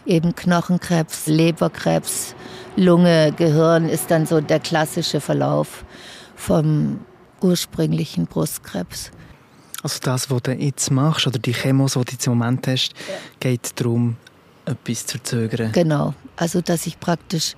eben 0.06 0.34
Knochenkrebs, 0.34 1.26
Leberkrebs, 1.26 2.34
Lunge, 2.76 3.32
Gehirn 3.36 3.88
ist 3.88 4.10
dann 4.10 4.26
so 4.26 4.40
der 4.40 4.60
klassische 4.60 5.20
Verlauf 5.20 5.84
vom 6.36 7.00
ursprünglichen 7.40 8.26
Brustkrebs. 8.26 9.10
Also 9.82 9.98
das, 10.02 10.30
was 10.30 10.42
du 10.42 10.52
jetzt 10.52 10.90
machst, 10.90 11.26
oder 11.26 11.38
die 11.38 11.52
Chemos, 11.52 11.92
die 11.92 12.04
du 12.04 12.12
jetzt 12.12 12.26
im 12.26 12.36
Moment 12.36 12.66
hast, 12.66 12.92
ja. 12.92 13.14
geht 13.38 13.72
darum, 13.80 14.16
etwas 14.64 15.06
zu 15.06 15.18
verzögern. 15.18 15.72
Genau, 15.72 16.14
also 16.36 16.60
dass 16.60 16.86
ich 16.86 16.98
praktisch, 16.98 17.54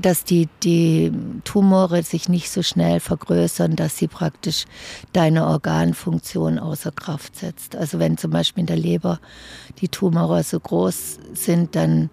dass 0.00 0.24
die, 0.24 0.48
die 0.62 1.10
Tumore 1.44 2.02
sich 2.02 2.28
nicht 2.28 2.50
so 2.50 2.62
schnell 2.62 3.00
vergrößern, 3.00 3.76
dass 3.76 3.96
sie 3.96 4.08
praktisch 4.08 4.66
deine 5.12 5.46
Organfunktion 5.46 6.58
außer 6.58 6.92
Kraft 6.92 7.36
setzt. 7.36 7.74
Also 7.74 7.98
wenn 7.98 8.18
zum 8.18 8.30
Beispiel 8.30 8.62
in 8.62 8.66
der 8.66 8.76
Leber 8.76 9.20
die 9.80 9.88
Tumore 9.88 10.42
so 10.42 10.60
groß 10.60 11.18
sind, 11.32 11.74
dann 11.74 12.10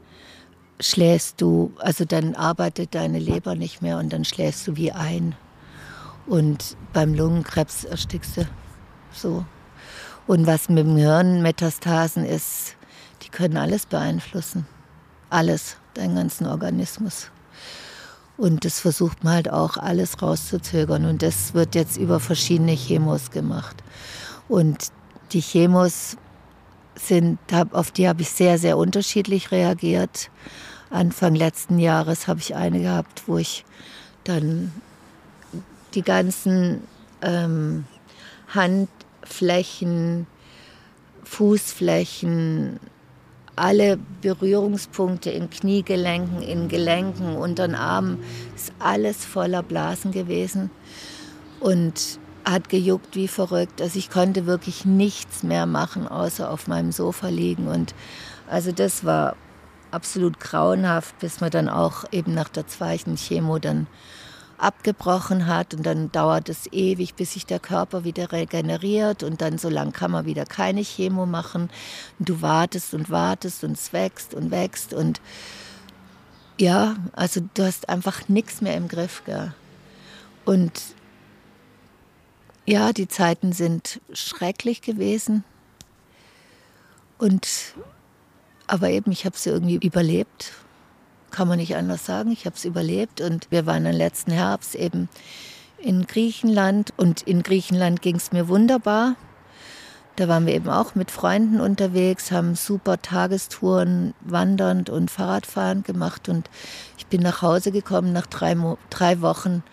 schläfst 0.79 1.41
du, 1.41 1.73
also 1.77 2.05
dann 2.05 2.35
arbeitet 2.35 2.95
deine 2.95 3.19
Leber 3.19 3.55
nicht 3.55 3.81
mehr 3.81 3.97
und 3.97 4.13
dann 4.13 4.25
schläfst 4.25 4.67
du 4.67 4.75
wie 4.77 4.91
ein. 4.91 5.35
Und 6.25 6.77
beim 6.93 7.13
Lungenkrebs 7.13 7.83
erstickst 7.83 8.37
du 8.37 8.47
so. 9.11 9.45
Und 10.25 10.47
was 10.47 10.69
mit 10.69 10.85
dem 10.85 10.95
Hirn 10.95 11.41
Metastasen 11.41 12.23
ist, 12.23 12.77
die 13.23 13.29
können 13.29 13.57
alles 13.57 13.85
beeinflussen. 13.85 14.65
Alles, 15.29 15.75
deinen 15.95 16.15
ganzen 16.15 16.47
Organismus. 16.47 17.29
Und 18.37 18.65
das 18.65 18.79
versucht 18.79 19.23
man 19.23 19.33
halt 19.33 19.51
auch 19.51 19.77
alles 19.77 20.21
rauszuzögern. 20.21 21.05
Und 21.05 21.21
das 21.21 21.53
wird 21.53 21.75
jetzt 21.75 21.97
über 21.97 22.19
verschiedene 22.19 22.75
Chemos 22.75 23.31
gemacht. 23.31 23.83
Und 24.49 24.91
die 25.31 25.41
Chemos 25.41 26.17
sind, 26.95 27.39
auf 27.71 27.91
die 27.91 28.07
habe 28.07 28.21
ich 28.21 28.29
sehr, 28.29 28.57
sehr 28.57 28.77
unterschiedlich 28.77 29.51
reagiert. 29.51 30.29
Anfang 30.89 31.35
letzten 31.35 31.79
Jahres 31.79 32.27
habe 32.27 32.39
ich 32.39 32.55
eine 32.55 32.81
gehabt, 32.81 33.23
wo 33.27 33.37
ich 33.37 33.65
dann 34.23 34.71
die 35.93 36.03
ganzen 36.03 36.81
ähm, 37.21 37.85
Handflächen, 38.47 40.27
Fußflächen, 41.23 42.79
alle 43.55 43.97
Berührungspunkte 44.21 45.29
in 45.29 45.49
Kniegelenken, 45.49 46.41
in 46.41 46.67
Gelenken, 46.67 47.35
unter 47.35 47.67
den 47.67 47.75
Armen, 47.75 48.19
ist 48.55 48.73
alles 48.79 49.25
voller 49.25 49.63
Blasen 49.63 50.11
gewesen 50.11 50.71
und 51.59 52.19
hat 52.45 52.69
gejuckt 52.69 53.15
wie 53.15 53.27
verrückt. 53.27 53.81
Also 53.81 53.97
ich 53.99 54.09
konnte 54.09 54.45
wirklich 54.45 54.85
nichts 54.85 55.43
mehr 55.43 55.65
machen, 55.65 56.07
außer 56.07 56.49
auf 56.49 56.67
meinem 56.67 56.91
Sofa 56.91 57.29
liegen. 57.29 57.67
Und 57.67 57.93
also 58.49 58.71
das 58.71 59.05
war 59.05 59.35
absolut 59.91 60.39
grauenhaft, 60.39 61.17
bis 61.19 61.39
man 61.39 61.51
dann 61.51 61.69
auch 61.69 62.03
eben 62.11 62.33
nach 62.33 62.49
der 62.49 62.67
zweiten 62.67 63.15
Chemo 63.15 63.59
dann 63.59 63.87
abgebrochen 64.57 65.47
hat 65.47 65.73
und 65.73 65.83
dann 65.83 66.11
dauert 66.11 66.49
es 66.49 66.71
ewig, 66.71 67.15
bis 67.15 67.33
sich 67.33 67.45
der 67.45 67.59
Körper 67.59 68.03
wieder 68.03 68.31
regeneriert 68.31 69.23
und 69.23 69.41
dann 69.41 69.57
so 69.57 69.69
lang 69.69 69.91
kann 69.91 70.11
man 70.11 70.25
wieder 70.25 70.45
keine 70.45 70.81
Chemo 70.81 71.25
machen. 71.25 71.69
Und 72.19 72.29
du 72.29 72.41
wartest 72.41 72.93
und 72.93 73.09
wartest 73.09 73.63
und 73.63 73.71
es 73.71 73.93
wächst 73.93 74.33
und 74.33 74.51
wächst 74.51 74.93
und 74.93 75.21
ja, 76.59 76.95
also 77.13 77.41
du 77.53 77.65
hast 77.65 77.89
einfach 77.89 78.29
nichts 78.29 78.61
mehr 78.61 78.77
im 78.77 78.87
Griff. 78.87 79.23
Gell? 79.25 79.53
Und 80.45 80.81
ja, 82.65 82.93
die 82.93 83.07
Zeiten 83.07 83.53
sind 83.53 83.99
schrecklich 84.13 84.81
gewesen. 84.81 85.43
Und 87.17 87.73
aber 88.67 88.89
eben, 88.89 89.11
ich 89.11 89.25
habe 89.25 89.37
sie 89.37 89.49
irgendwie 89.49 89.75
überlebt 89.75 90.53
kann 91.33 91.49
man 91.49 91.57
nicht 91.57 91.75
anders 91.75 92.05
sagen. 92.05 92.31
Ich 92.31 92.45
habe 92.45 92.55
es 92.55 92.63
überlebt 92.63 93.19
und 93.19 93.47
wir 93.49 93.65
waren 93.65 93.83
dann 93.83 93.95
letzten 93.95 94.31
Herbst 94.31 94.75
eben 94.75 95.09
in 95.77 96.07
Griechenland 96.07 96.93
und 96.95 97.23
in 97.23 97.43
Griechenland 97.43 98.01
ging 98.01 98.15
es 98.15 98.31
mir 98.31 98.47
wunderbar. 98.47 99.15
Da 100.15 100.27
waren 100.27 100.45
wir 100.45 100.53
eben 100.53 100.69
auch 100.69 100.93
mit 100.93 101.09
Freunden 101.09 101.59
unterwegs, 101.59 102.31
haben 102.31 102.53
super 102.53 103.01
Tagestouren 103.01 104.13
wandernd 104.21 104.91
und 104.91 105.09
Fahrradfahrend 105.09 105.85
gemacht 105.85 106.29
und 106.29 106.49
ich 106.99 107.07
bin 107.07 107.21
nach 107.21 107.41
Hause 107.41 107.71
gekommen. 107.71 108.13
Nach 108.13 108.27
drei, 108.27 108.53
Mo 108.53 108.77
drei 108.91 109.21
Wochen 109.21 109.63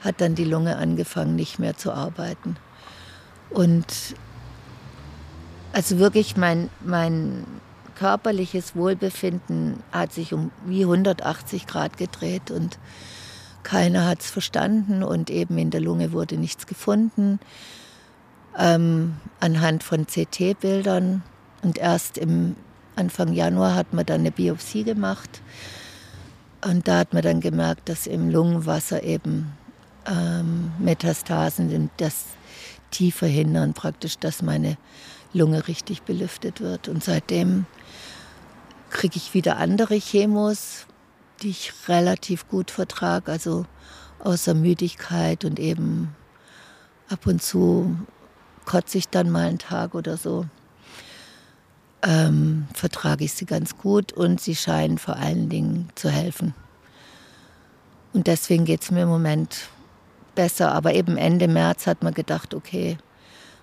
hat 0.00 0.20
dann 0.20 0.34
die 0.34 0.44
Lunge 0.44 0.76
angefangen, 0.76 1.36
nicht 1.36 1.60
mehr 1.60 1.76
zu 1.76 1.92
arbeiten. 1.92 2.56
Und 3.50 3.86
also 5.72 5.98
wirklich 5.98 6.36
mein, 6.36 6.70
mein 6.84 7.46
körperliches 7.94 8.76
Wohlbefinden 8.76 9.82
hat 9.92 10.12
sich 10.12 10.32
um 10.32 10.50
wie 10.66 10.82
180 10.82 11.66
Grad 11.66 11.96
gedreht 11.96 12.50
und 12.50 12.78
keiner 13.62 14.06
hat 14.06 14.20
es 14.20 14.30
verstanden 14.30 15.02
und 15.02 15.30
eben 15.30 15.56
in 15.58 15.70
der 15.70 15.80
Lunge 15.80 16.12
wurde 16.12 16.36
nichts 16.36 16.66
gefunden. 16.66 17.40
Ähm, 18.56 19.14
anhand 19.40 19.82
von 19.82 20.06
CT-Bildern 20.06 21.22
und 21.62 21.78
erst 21.78 22.18
im 22.18 22.56
Anfang 22.94 23.32
Januar 23.32 23.74
hat 23.74 23.92
man 23.92 24.06
dann 24.06 24.20
eine 24.20 24.30
Biopsie 24.30 24.84
gemacht 24.84 25.40
und 26.64 26.86
da 26.88 26.98
hat 26.98 27.12
man 27.12 27.22
dann 27.22 27.40
gemerkt, 27.40 27.88
dass 27.88 28.06
im 28.06 28.30
Lungenwasser 28.30 29.02
eben 29.02 29.52
ähm, 30.06 30.72
Metastasen 30.78 31.68
sind, 31.68 31.90
das 31.98 32.26
die 32.94 33.10
verhindern 33.10 33.74
praktisch, 33.74 34.18
dass 34.18 34.40
meine 34.40 34.76
Lunge 35.32 35.66
richtig 35.68 36.02
belüftet 36.02 36.60
wird. 36.60 36.88
Und 36.88 37.02
seitdem 37.02 37.66
kriege 38.94 39.16
ich 39.16 39.34
wieder 39.34 39.58
andere 39.58 39.98
Chemos, 39.98 40.86
die 41.42 41.50
ich 41.50 41.72
relativ 41.88 42.48
gut 42.48 42.70
vertrage, 42.70 43.30
also 43.30 43.66
außer 44.20 44.54
Müdigkeit 44.54 45.44
und 45.44 45.58
eben 45.58 46.14
ab 47.10 47.26
und 47.26 47.42
zu 47.42 47.96
kotze 48.64 48.96
ich 48.96 49.08
dann 49.08 49.30
mal 49.30 49.48
einen 49.48 49.58
Tag 49.58 49.94
oder 49.94 50.16
so. 50.16 50.46
Ähm, 52.02 52.68
vertrage 52.72 53.24
ich 53.24 53.32
sie 53.32 53.46
ganz 53.46 53.76
gut 53.76 54.12
und 54.12 54.40
sie 54.40 54.54
scheinen 54.54 54.98
vor 54.98 55.16
allen 55.16 55.48
Dingen 55.48 55.88
zu 55.96 56.08
helfen. 56.08 56.54
Und 58.12 58.28
deswegen 58.28 58.64
geht 58.64 58.82
es 58.82 58.90
mir 58.90 59.02
im 59.02 59.08
Moment 59.08 59.68
besser. 60.34 60.72
Aber 60.72 60.94
eben 60.94 61.16
Ende 61.16 61.48
März 61.48 61.86
hat 61.86 62.02
man 62.02 62.14
gedacht, 62.14 62.54
okay, 62.54 62.96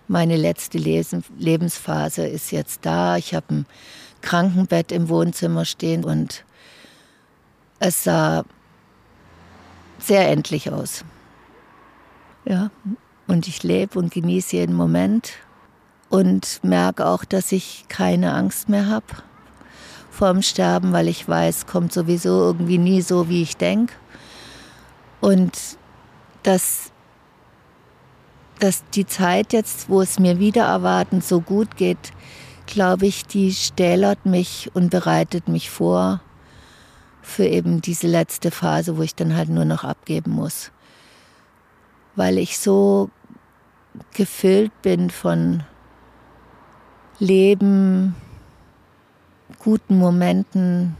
meine 0.07 0.35
letzte 0.35 0.77
Lebensphase 0.77 2.27
ist 2.27 2.51
jetzt 2.51 2.85
da. 2.85 3.15
Ich 3.15 3.33
habe 3.33 3.55
ein 3.55 3.65
Krankenbett 4.21 4.91
im 4.91 5.09
Wohnzimmer 5.09 5.65
stehen 5.65 6.03
und 6.03 6.45
es 7.79 8.03
sah 8.03 8.43
sehr 9.99 10.29
endlich 10.29 10.71
aus. 10.71 11.03
Ja, 12.45 12.71
und 13.27 13.47
ich 13.47 13.63
lebe 13.63 13.99
und 13.99 14.13
genieße 14.13 14.55
jeden 14.55 14.75
Moment 14.75 15.33
und 16.09 16.59
merke 16.63 17.05
auch, 17.05 17.23
dass 17.23 17.51
ich 17.51 17.85
keine 17.87 18.33
Angst 18.33 18.67
mehr 18.67 18.87
habe 18.87 19.05
vorm 20.11 20.41
Sterben, 20.41 20.91
weil 20.91 21.07
ich 21.07 21.27
weiß, 21.27 21.65
kommt 21.65 21.93
sowieso 21.93 22.41
irgendwie 22.41 22.77
nie 22.77 23.01
so, 23.01 23.29
wie 23.29 23.41
ich 23.41 23.57
denke. 23.57 23.93
Und 25.21 25.57
dass, 26.43 26.91
dass 28.59 28.83
die 28.93 29.07
Zeit 29.07 29.53
jetzt, 29.53 29.89
wo 29.89 30.01
es 30.01 30.19
mir 30.19 30.37
wieder 30.37 30.65
erwartend 30.65 31.23
so 31.23 31.41
gut 31.41 31.77
geht, 31.77 32.11
glaube 32.71 33.05
ich, 33.05 33.25
die 33.25 33.51
stählert 33.51 34.25
mich 34.25 34.71
und 34.73 34.89
bereitet 34.89 35.49
mich 35.49 35.69
vor 35.69 36.21
für 37.21 37.45
eben 37.45 37.81
diese 37.81 38.07
letzte 38.07 38.49
Phase, 38.49 38.97
wo 38.97 39.01
ich 39.01 39.13
dann 39.13 39.35
halt 39.35 39.49
nur 39.49 39.65
noch 39.65 39.83
abgeben 39.83 40.31
muss. 40.31 40.71
Weil 42.15 42.37
ich 42.37 42.57
so 42.57 43.09
gefüllt 44.13 44.71
bin 44.81 45.09
von 45.09 45.63
Leben, 47.19 48.15
guten 49.59 49.97
Momenten, 49.97 50.95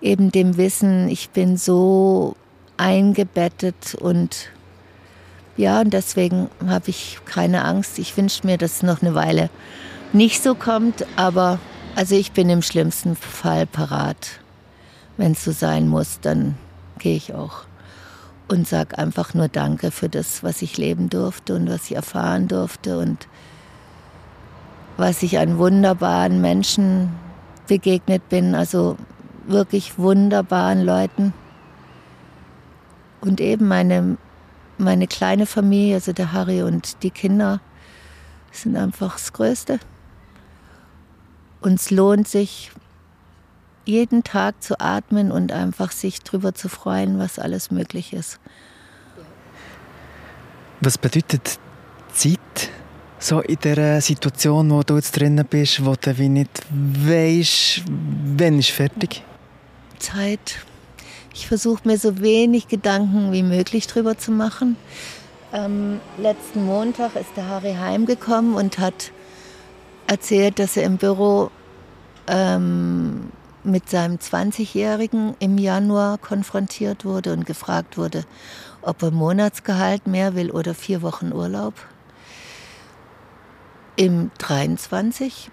eben 0.00 0.32
dem 0.32 0.56
Wissen, 0.56 1.08
ich 1.08 1.30
bin 1.30 1.58
so 1.58 2.34
eingebettet 2.78 3.94
und 3.94 4.50
ja, 5.58 5.80
und 5.80 5.92
deswegen 5.92 6.48
habe 6.66 6.88
ich 6.90 7.18
keine 7.26 7.64
Angst. 7.64 7.98
Ich 7.98 8.16
wünsche 8.16 8.46
mir, 8.46 8.58
dass 8.58 8.76
es 8.76 8.82
noch 8.82 9.02
eine 9.02 9.14
Weile 9.14 9.50
nicht 10.16 10.42
so 10.42 10.54
kommt, 10.54 11.06
aber 11.16 11.58
also 11.94 12.14
ich 12.14 12.32
bin 12.32 12.48
im 12.48 12.62
schlimmsten 12.62 13.16
Fall 13.16 13.66
parat. 13.66 14.40
Wenn 15.16 15.32
es 15.32 15.44
so 15.44 15.52
sein 15.52 15.88
muss, 15.88 16.20
dann 16.20 16.56
gehe 16.98 17.16
ich 17.16 17.34
auch 17.34 17.64
und 18.48 18.66
sage 18.66 18.98
einfach 18.98 19.34
nur 19.34 19.48
Danke 19.48 19.90
für 19.90 20.08
das, 20.08 20.42
was 20.42 20.62
ich 20.62 20.78
leben 20.78 21.08
durfte 21.10 21.54
und 21.54 21.68
was 21.68 21.84
ich 21.86 21.96
erfahren 21.96 22.48
durfte 22.48 22.98
und 22.98 23.28
was 24.96 25.22
ich 25.22 25.38
an 25.38 25.58
wunderbaren 25.58 26.40
Menschen 26.40 27.10
begegnet 27.66 28.28
bin, 28.28 28.54
also 28.54 28.96
wirklich 29.46 29.98
wunderbaren 29.98 30.82
Leuten. 30.82 31.34
Und 33.20 33.40
eben 33.40 33.68
meine, 33.68 34.16
meine 34.78 35.06
kleine 35.06 35.46
Familie, 35.46 35.96
also 35.96 36.12
der 36.12 36.32
Harry 36.32 36.62
und 36.62 37.02
die 37.02 37.10
Kinder, 37.10 37.60
sind 38.52 38.76
einfach 38.76 39.14
das 39.14 39.32
Größte. 39.32 39.80
Und 41.60 41.80
es 41.80 41.90
lohnt 41.90 42.28
sich, 42.28 42.70
jeden 43.84 44.24
Tag 44.24 44.62
zu 44.62 44.80
atmen 44.80 45.30
und 45.30 45.52
einfach 45.52 45.92
sich 45.92 46.20
darüber 46.20 46.54
zu 46.54 46.68
freuen, 46.68 47.18
was 47.18 47.38
alles 47.38 47.70
möglich 47.70 48.12
ist. 48.12 48.40
Was 50.80 50.98
bedeutet 50.98 51.58
Zeit 52.12 52.40
so 53.18 53.40
in 53.40 53.58
der 53.62 54.00
Situation, 54.00 54.70
wo 54.70 54.82
du 54.82 54.96
jetzt 54.96 55.16
drinnen 55.18 55.46
bist, 55.48 55.84
wo 55.84 55.94
du 55.94 56.18
wie 56.18 56.28
nicht 56.28 56.62
weißt, 56.70 57.82
wann 58.36 58.58
ist 58.58 58.70
fertig? 58.70 59.22
Zeit. 59.98 60.56
Ich 61.32 61.46
versuche 61.46 61.86
mir 61.86 61.98
so 61.98 62.20
wenig 62.20 62.68
Gedanken 62.68 63.32
wie 63.32 63.42
möglich 63.42 63.86
drüber 63.86 64.18
zu 64.18 64.32
machen. 64.32 64.76
Ähm, 65.52 66.00
letzten 66.18 66.64
Montag 66.64 67.14
ist 67.16 67.30
der 67.36 67.48
Harry 67.48 67.74
heimgekommen 67.74 68.54
und 68.54 68.78
hat 68.78 69.12
erzählt, 70.06 70.58
dass 70.58 70.76
er 70.76 70.84
im 70.84 70.96
Büro 70.96 71.50
ähm, 72.26 73.30
mit 73.64 73.90
seinem 73.90 74.16
20-Jährigen 74.16 75.34
im 75.38 75.58
Januar 75.58 76.18
konfrontiert 76.18 77.04
wurde 77.04 77.32
und 77.32 77.46
gefragt 77.46 77.98
wurde, 77.98 78.24
ob 78.82 79.02
er 79.02 79.10
Monatsgehalt 79.10 80.06
mehr 80.06 80.34
will 80.34 80.50
oder 80.50 80.74
vier 80.74 81.02
Wochen 81.02 81.32
Urlaub. 81.32 81.74
Im 83.96 84.30
23. 84.38 85.50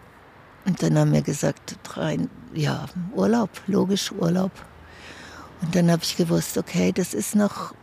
Und 0.65 0.83
dann 0.83 0.97
haben 0.97 1.11
wir 1.11 1.23
gesagt, 1.23 1.77
drei, 1.83 2.19
ja, 2.53 2.85
Urlaub, 3.15 3.49
logisch 3.67 4.11
Urlaub. 4.11 4.51
Und 5.61 5.75
dann 5.75 5.91
habe 5.91 6.03
ich 6.03 6.15
gewusst, 6.15 6.57
okay, 6.57 6.91
das 6.91 7.13
ist 7.13 7.35
noch 7.35 7.73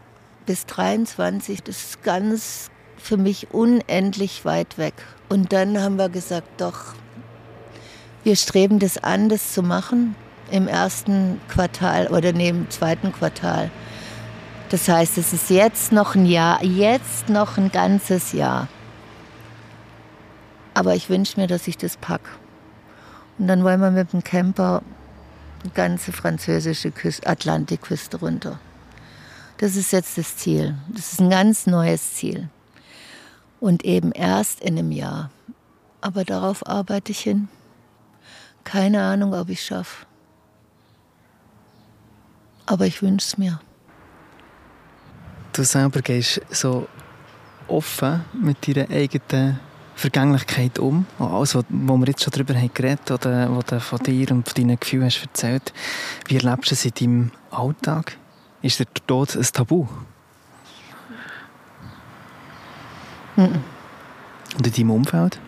bis 0.47 0.67
23, 0.67 1.63
das 1.63 1.85
ist 1.85 2.03
ganz 2.03 2.71
für 3.03 3.17
mich 3.17 3.53
unendlich 3.53 4.45
weit 4.45 4.79
weg. 4.79 4.95
Und 5.29 5.53
dann 5.53 5.81
haben 5.81 5.97
wir 5.97 6.09
gesagt, 6.09 6.61
doch, 6.61 6.95
wir 8.25 8.37
streben 8.37 8.79
das 8.79 8.99
an, 8.99 9.29
das 9.29 9.53
zu 9.53 9.63
machen 9.63 10.15
im 10.51 10.69
ersten 10.69 11.41
Quartal 11.49 12.09
oder 12.09 12.33
neben 12.33 12.65
dem 12.65 12.71
zweiten 12.71 13.13
Quartal. 13.13 13.71
Das 14.71 14.89
heißt, 14.89 15.19
es 15.19 15.33
ist 15.33 15.51
jetzt 15.51 15.93
noch 15.93 16.15
ein 16.15 16.27
Jahr, 16.27 16.63
jetzt 16.63 17.29
noch 17.29 17.57
ein 17.57 17.73
ganzes 17.73 18.33
Jahr. 18.33 18.69
Aber 20.75 20.95
ich 20.95 21.09
wünsche 21.09 21.41
mir, 21.41 21.47
dass 21.47 21.67
ich 21.67 21.77
das 21.77 21.97
packe. 21.97 22.31
Und 23.39 23.49
dann 23.49 23.65
wollen 23.65 23.81
wir 23.81 23.91
mit 23.91 24.13
dem 24.13 24.23
Camper 24.23 24.83
die 25.65 25.73
ganze 25.73 26.13
französische 26.13 26.91
Küste, 26.91 27.27
Atlantikküste 27.27 28.19
runter. 28.19 28.61
Das 29.59 29.77
ist 29.77 29.93
jetzt 29.93 30.17
das 30.17 30.37
Ziel. 30.37 30.77
Das 30.89 31.13
ist 31.13 31.21
ein 31.21 31.31
ganz 31.31 31.67
neues 31.67 32.15
Ziel. 32.15 32.49
Und 33.61 33.85
eben 33.85 34.13
erst 34.13 34.61
in 34.61 34.79
einem 34.79 34.91
Jahr. 34.91 35.31
Aber 36.01 36.25
darauf 36.25 36.67
arbeite 36.67 37.13
ich 37.13 37.21
hin. 37.21 37.49
Keine 38.65 39.03
Ahnung, 39.03 39.35
ob 39.35 39.49
ich 39.51 39.61
es 39.61 39.67
schaffe. 39.67 40.07
Aber 42.67 42.87
ich 42.87 43.03
wünsche 43.03 43.27
es 43.27 43.39
mir. 43.39 43.61
Du 45.53 45.65
selber 45.65 46.01
gehst 46.01 46.41
so 46.51 46.89
offen 47.67 48.25
mit 48.33 48.67
deiner 48.67 48.89
eigenen 48.91 49.59
Vergänglichkeit 49.95 50.79
um. 50.79 51.07
Alles, 51.19 51.55
was 51.55 51.65
wir 51.69 52.07
jetzt 52.07 52.23
schon 52.23 52.31
darüber 52.31 52.55
haben 52.55 52.73
geredet 52.73 53.11
oder 53.11 53.55
was 53.55 53.67
du 53.67 53.81
von 53.81 53.99
dir 53.99 54.31
und 54.31 54.49
von 54.49 54.55
deinen 54.55 54.81
Gefühlen 54.81 55.07
hast 55.07 55.23
erzählt. 55.23 55.73
Wie 56.27 56.37
erlebst 56.37 56.71
du 56.71 56.75
es 56.75 56.85
in 56.85 56.93
deinem 56.95 57.33
Alltag? 57.51 58.17
Ist 58.63 58.79
der 58.79 58.87
Tod 59.07 59.37
ein 59.37 59.43
Tabu? 59.43 59.87
Mhm. 63.41 63.65
Und 64.57 64.67
in 64.67 64.73
deinem 64.73 64.91
Umfeld? 64.91 65.41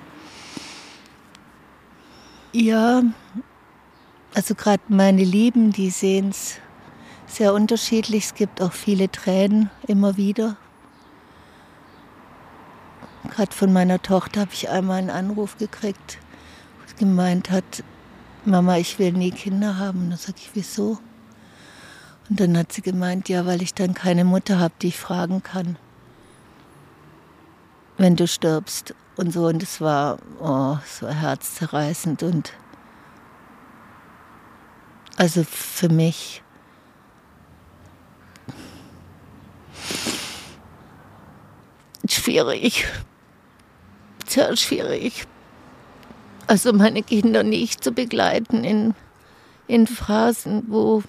Ja, 2.52 3.02
also 4.34 4.54
gerade 4.54 4.82
meine 4.88 5.24
Lieben, 5.24 5.72
die 5.72 5.90
sehen 5.90 6.30
es 6.30 6.58
sehr 7.26 7.52
unterschiedlich. 7.52 8.24
Es 8.26 8.34
gibt 8.34 8.62
auch 8.62 8.72
viele 8.72 9.10
Tränen 9.10 9.70
immer 9.86 10.16
wieder. 10.16 10.56
Gerade 13.30 13.52
von 13.52 13.72
meiner 13.72 14.00
Tochter 14.00 14.42
habe 14.42 14.50
ich 14.52 14.68
einmal 14.68 14.98
einen 14.98 15.10
Anruf 15.10 15.56
gekriegt, 15.58 16.18
die 16.90 17.04
gemeint 17.04 17.50
hat, 17.50 17.84
Mama, 18.44 18.76
ich 18.76 18.98
will 18.98 19.12
nie 19.12 19.30
Kinder 19.30 19.78
haben. 19.78 20.10
Dann 20.10 20.18
sage 20.18 20.38
ich, 20.38 20.50
wieso? 20.54 20.98
Und 22.28 22.40
dann 22.40 22.56
hat 22.56 22.72
sie 22.72 22.82
gemeint, 22.82 23.28
ja, 23.28 23.46
weil 23.46 23.62
ich 23.62 23.74
dann 23.74 23.94
keine 23.94 24.24
Mutter 24.24 24.58
habe, 24.58 24.74
die 24.80 24.88
ich 24.88 24.98
fragen 24.98 25.42
kann, 25.42 25.76
wenn 28.02 28.16
du 28.16 28.26
stirbst 28.26 28.94
und 29.16 29.32
so. 29.32 29.46
Und 29.46 29.62
es 29.62 29.80
war, 29.80 30.18
oh, 30.40 30.76
war 31.00 31.14
herzzerreißend 31.14 32.22
und 32.22 32.52
also 35.16 35.44
für 35.44 35.88
mich 35.88 36.42
schwierig, 42.08 42.86
sehr 44.26 44.56
schwierig. 44.56 45.26
Also 46.48 46.72
meine 46.72 47.02
Kinder 47.02 47.44
nicht 47.44 47.84
zu 47.84 47.92
begleiten 47.92 48.64
in, 48.64 48.94
in 49.68 49.86
Phasen, 49.86 50.64
wo 50.68 51.02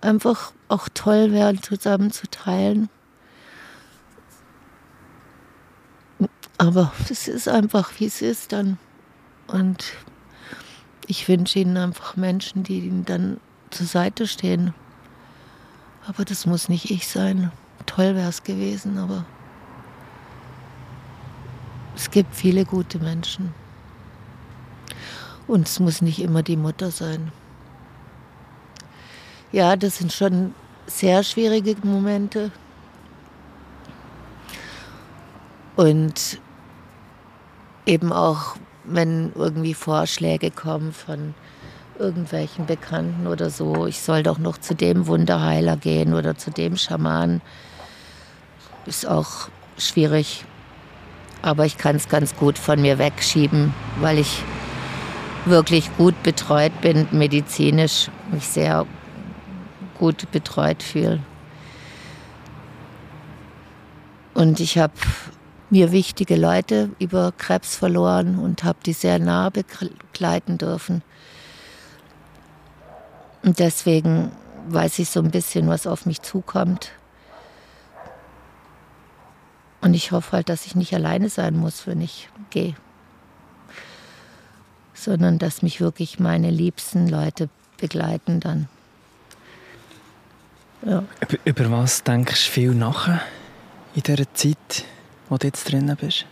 einfach 0.00 0.52
auch 0.68 0.88
toll 0.92 1.32
wäre, 1.32 1.56
zusammen 1.60 2.12
zu 2.12 2.28
teilen. 2.28 2.90
Aber 6.58 6.92
es 7.08 7.28
ist 7.28 7.48
einfach, 7.48 7.92
wie 7.98 8.06
es 8.06 8.20
ist 8.20 8.52
dann. 8.52 8.78
Und 9.46 9.92
ich 11.06 11.28
wünsche 11.28 11.60
ihnen 11.60 11.76
einfach 11.76 12.16
Menschen, 12.16 12.64
die 12.64 12.80
ihnen 12.80 13.04
dann 13.04 13.40
zur 13.70 13.86
Seite 13.86 14.26
stehen. 14.26 14.74
Aber 16.06 16.24
das 16.24 16.46
muss 16.46 16.68
nicht 16.68 16.90
ich 16.90 17.06
sein. 17.06 17.52
Toll 17.86 18.16
wäre 18.16 18.28
es 18.28 18.42
gewesen, 18.42 18.98
aber 18.98 19.24
es 21.94 22.10
gibt 22.10 22.34
viele 22.34 22.64
gute 22.64 22.98
Menschen. 22.98 23.54
Und 25.46 25.68
es 25.68 25.78
muss 25.80 26.02
nicht 26.02 26.20
immer 26.20 26.42
die 26.42 26.56
Mutter 26.56 26.90
sein. 26.90 27.32
Ja, 29.52 29.76
das 29.76 29.98
sind 29.98 30.12
schon 30.12 30.54
sehr 30.86 31.22
schwierige 31.22 31.76
Momente. 31.86 32.50
Und 35.76 36.40
eben 37.88 38.12
auch, 38.12 38.56
wenn 38.84 39.32
irgendwie 39.34 39.74
Vorschläge 39.74 40.50
kommen 40.50 40.92
von 40.92 41.34
irgendwelchen 41.98 42.66
Bekannten 42.66 43.26
oder 43.26 43.50
so, 43.50 43.86
ich 43.86 44.00
soll 44.00 44.22
doch 44.22 44.38
noch 44.38 44.58
zu 44.58 44.74
dem 44.74 45.06
Wunderheiler 45.06 45.76
gehen 45.76 46.14
oder 46.14 46.36
zu 46.36 46.50
dem 46.50 46.76
Schaman, 46.76 47.40
ist 48.86 49.08
auch 49.08 49.48
schwierig. 49.78 50.44
Aber 51.42 51.64
ich 51.64 51.78
kann 51.78 51.96
es 51.96 52.08
ganz 52.08 52.36
gut 52.36 52.58
von 52.58 52.80
mir 52.80 52.98
wegschieben, 52.98 53.74
weil 54.00 54.18
ich 54.18 54.42
wirklich 55.44 55.90
gut 55.96 56.22
betreut 56.22 56.80
bin, 56.80 57.08
medizinisch 57.10 58.10
mich 58.30 58.46
sehr 58.46 58.86
gut 59.98 60.30
betreut 60.30 60.82
fühle. 60.82 61.20
Und 64.34 64.60
ich 64.60 64.78
habe 64.78 64.92
mir 65.70 65.92
wichtige 65.92 66.36
Leute 66.36 66.90
über 66.98 67.32
Krebs 67.36 67.76
verloren 67.76 68.38
und 68.38 68.64
habe 68.64 68.78
die 68.84 68.92
sehr 68.92 69.18
nah 69.18 69.50
begleiten 69.50 70.58
dürfen. 70.58 71.02
Und 73.42 73.58
deswegen 73.58 74.32
weiß 74.68 74.98
ich 74.98 75.10
so 75.10 75.20
ein 75.20 75.30
bisschen, 75.30 75.68
was 75.68 75.86
auf 75.86 76.06
mich 76.06 76.22
zukommt. 76.22 76.92
Und 79.80 79.94
ich 79.94 80.10
hoffe 80.10 80.32
halt, 80.32 80.48
dass 80.48 80.66
ich 80.66 80.74
nicht 80.74 80.94
alleine 80.94 81.28
sein 81.28 81.56
muss, 81.56 81.86
wenn 81.86 82.00
ich 82.00 82.28
gehe. 82.50 82.74
Sondern 84.94 85.38
dass 85.38 85.62
mich 85.62 85.80
wirklich 85.80 86.18
meine 86.18 86.50
liebsten 86.50 87.08
Leute 87.08 87.48
begleiten 87.76 88.40
dann. 88.40 88.68
Ja. 90.84 91.04
Über, 91.20 91.38
über 91.44 91.70
was 91.70 92.02
denkst 92.02 92.46
du 92.46 92.50
viel 92.50 92.74
nachher 92.74 93.20
in 93.94 94.02
dieser 94.02 94.32
Zeit, 94.34 94.84
wo 95.28 95.36
du 95.36 95.46
jetzt 95.46 95.70
drin 95.70 95.94
bist? 96.00 96.26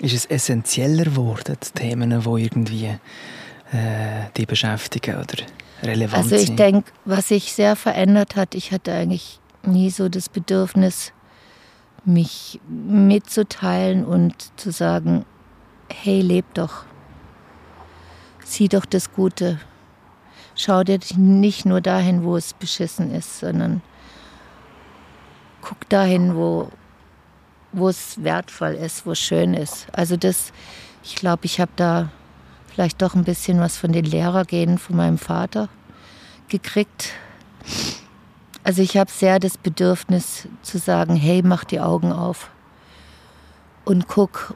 Ist 0.00 0.14
es 0.14 0.26
essentieller 0.26 1.04
geworden, 1.04 1.56
die 1.62 1.70
Themen, 1.72 2.10
die 2.10 2.42
irgendwie 2.42 2.86
äh, 3.72 4.30
dich 4.36 4.46
beschäftigen 4.46 5.16
oder 5.16 5.44
relevant 5.82 6.24
sind? 6.24 6.32
Also 6.32 6.52
ich 6.52 6.56
denke, 6.56 6.92
was 7.04 7.28
sich 7.28 7.52
sehr 7.52 7.76
verändert 7.76 8.36
hat, 8.36 8.54
ich 8.54 8.72
hatte 8.72 8.92
eigentlich 8.92 9.40
nie 9.64 9.90
so 9.90 10.08
das 10.08 10.28
Bedürfnis, 10.28 11.12
mich 12.04 12.60
mitzuteilen 12.68 14.04
und 14.04 14.58
zu 14.58 14.72
sagen, 14.72 15.24
hey, 15.88 16.20
leb 16.20 16.54
doch. 16.54 16.84
Sieh 18.44 18.68
doch 18.68 18.84
das 18.84 19.12
Gute. 19.12 19.60
Schau 20.54 20.82
dir 20.82 20.98
nicht 21.16 21.64
nur 21.64 21.80
dahin, 21.80 22.24
wo 22.24 22.36
es 22.36 22.54
beschissen 22.54 23.14
ist, 23.14 23.38
sondern 23.38 23.82
guck 25.60 25.88
dahin, 25.88 26.34
wo, 26.34 26.70
wo 27.72 27.88
es 27.88 28.22
wertvoll 28.22 28.74
ist, 28.74 29.06
wo 29.06 29.12
es 29.12 29.20
schön 29.20 29.54
ist. 29.54 29.86
Also 29.92 30.16
das, 30.16 30.52
ich 31.02 31.14
glaube, 31.14 31.46
ich 31.46 31.60
habe 31.60 31.72
da 31.76 32.10
vielleicht 32.72 33.02
doch 33.02 33.14
ein 33.14 33.24
bisschen 33.24 33.60
was 33.60 33.76
von 33.76 33.92
den 33.92 34.04
Lehrergenen 34.04 34.78
von 34.78 34.96
meinem 34.96 35.18
Vater 35.18 35.68
gekriegt. 36.48 37.10
Also 38.64 38.82
ich 38.82 38.96
habe 38.96 39.10
sehr 39.10 39.38
das 39.38 39.56
Bedürfnis 39.56 40.46
zu 40.62 40.78
sagen, 40.78 41.16
hey, 41.16 41.42
mach 41.42 41.64
die 41.64 41.80
Augen 41.80 42.12
auf 42.12 42.50
und 43.84 44.06
guck, 44.06 44.54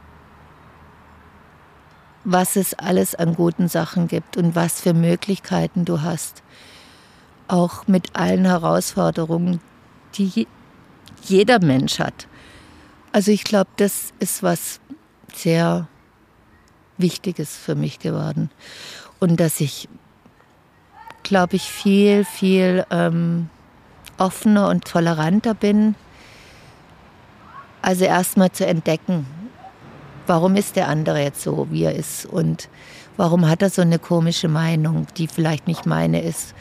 was 2.25 2.57
es 2.57 2.75
alles 2.75 3.15
an 3.15 3.35
guten 3.35 3.69
Sachen 3.69 4.09
gibt 4.09 4.37
und 4.37 4.55
was 4.55 4.81
für 4.81 4.95
Möglichkeiten 4.95 5.85
du 5.85 6.03
hast. 6.03 6.43
Auch 7.49 7.87
mit 7.87 8.17
allen 8.17 8.45
Herausforderungen, 8.45 9.61
die 10.15 10.47
jeder 11.23 11.61
Mensch 11.61 11.99
hat. 11.99 12.27
Also 13.13 13.31
ich 13.31 13.45
glaube, 13.45 13.71
das 13.77 14.13
ist 14.19 14.43
was 14.43 14.81
sehr 15.35 15.89
Wichtiges 16.99 17.57
für 17.57 17.75
mich 17.75 17.99
geworden. 17.99 18.51
Und 19.21 19.41
dass 19.41 19.61
ich, 19.61 19.89
glaube 21.23 21.57
ich, 21.57 21.63
viel, 21.63 22.25
viel 22.25 22.85
ähm, 22.91 23.49
offener 24.19 24.69
und 24.69 24.85
toleranter 24.85 25.55
bin. 25.55 25.95
Also 27.83 28.05
erstmal 28.05 28.51
zu 28.51 28.67
entdecken, 28.67 29.27
warum 30.27 30.57
ist 30.57 30.77
der 30.77 30.89
andere 30.89 31.23
jetzt 31.23 31.43
so, 31.43 31.69
wie 31.71 31.85
er 31.85 31.95
ist 31.95 32.27
und 32.27 32.69
warum 33.17 33.49
hat 33.49 33.63
er 33.63 33.71
so 33.71 33.83
eine 33.83 33.99
komische 33.99 34.49
Meinung, 34.49 35.07
die 35.17 35.29
vielleicht 35.29 35.67
nicht 35.67 35.87
meine 35.87 36.23
ist. 36.23 36.55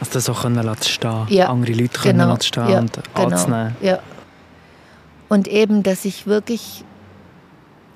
Also 0.00 0.12
das 0.14 0.28
auch 0.28 0.42
können 0.42 0.76
stehen, 0.82 1.26
ja, 1.28 1.48
andere 1.48 1.72
Leute 1.72 1.98
können 1.98 2.18
genau, 2.18 2.36
stehen 2.40 2.68
ja, 2.68 2.78
und 2.80 2.92
genau, 3.14 3.28
anzunehmen. 3.28 3.76
Ja. 3.80 3.98
Und 5.32 5.48
eben, 5.48 5.82
dass 5.82 6.04
ich 6.04 6.26
wirklich, 6.26 6.84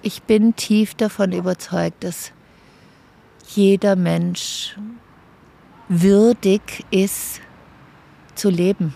ich 0.00 0.22
bin 0.22 0.56
tief 0.56 0.94
davon 0.94 1.32
überzeugt, 1.32 2.02
dass 2.02 2.32
jeder 3.54 3.94
Mensch 3.94 4.74
würdig 5.90 6.86
ist, 6.90 7.42
zu 8.36 8.48
leben. 8.48 8.94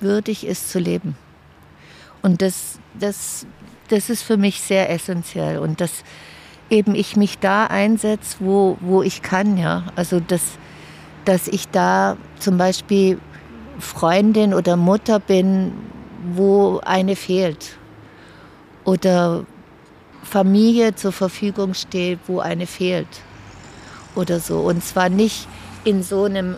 Würdig 0.00 0.46
ist 0.46 0.70
zu 0.70 0.78
leben. 0.78 1.14
Und 2.22 2.40
das, 2.40 2.78
das, 2.98 3.46
das 3.88 4.08
ist 4.08 4.22
für 4.22 4.38
mich 4.38 4.62
sehr 4.62 4.88
essentiell. 4.88 5.58
Und 5.58 5.82
dass 5.82 6.04
eben 6.70 6.94
ich 6.94 7.14
mich 7.14 7.38
da 7.38 7.66
einsetze, 7.66 8.38
wo, 8.40 8.78
wo 8.80 9.02
ich 9.02 9.20
kann, 9.20 9.58
ja. 9.58 9.84
Also 9.96 10.18
dass, 10.18 10.56
dass 11.26 11.46
ich 11.46 11.68
da 11.68 12.16
zum 12.38 12.56
Beispiel 12.56 13.20
Freundin 13.78 14.54
oder 14.54 14.78
Mutter 14.78 15.20
bin, 15.20 15.72
wo 16.22 16.80
eine 16.84 17.16
fehlt. 17.16 17.76
Oder 18.84 19.44
Familie 20.22 20.94
zur 20.94 21.12
Verfügung 21.12 21.74
steht, 21.74 22.20
wo 22.26 22.40
eine 22.40 22.66
fehlt. 22.66 23.08
Oder 24.14 24.40
so. 24.40 24.60
Und 24.60 24.84
zwar 24.84 25.08
nicht 25.08 25.48
in 25.84 26.02
so 26.02 26.24
einem 26.24 26.56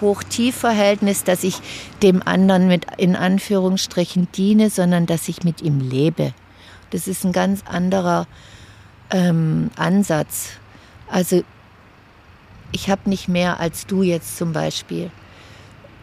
Hoch-Tief-Verhältnis, 0.00 1.24
dass 1.24 1.44
ich 1.44 1.58
dem 2.02 2.22
anderen 2.26 2.68
mit 2.68 2.86
in 2.96 3.14
Anführungsstrichen 3.14 4.28
diene, 4.32 4.70
sondern 4.70 5.06
dass 5.06 5.28
ich 5.28 5.44
mit 5.44 5.62
ihm 5.62 5.80
lebe. 5.80 6.32
Das 6.90 7.06
ist 7.06 7.24
ein 7.24 7.32
ganz 7.32 7.62
anderer 7.66 8.26
ähm, 9.10 9.70
Ansatz. 9.76 10.50
Also 11.08 11.42
ich 12.72 12.90
habe 12.90 13.08
nicht 13.08 13.28
mehr 13.28 13.60
als 13.60 13.86
du 13.86 14.02
jetzt 14.02 14.36
zum 14.36 14.52
Beispiel 14.52 15.10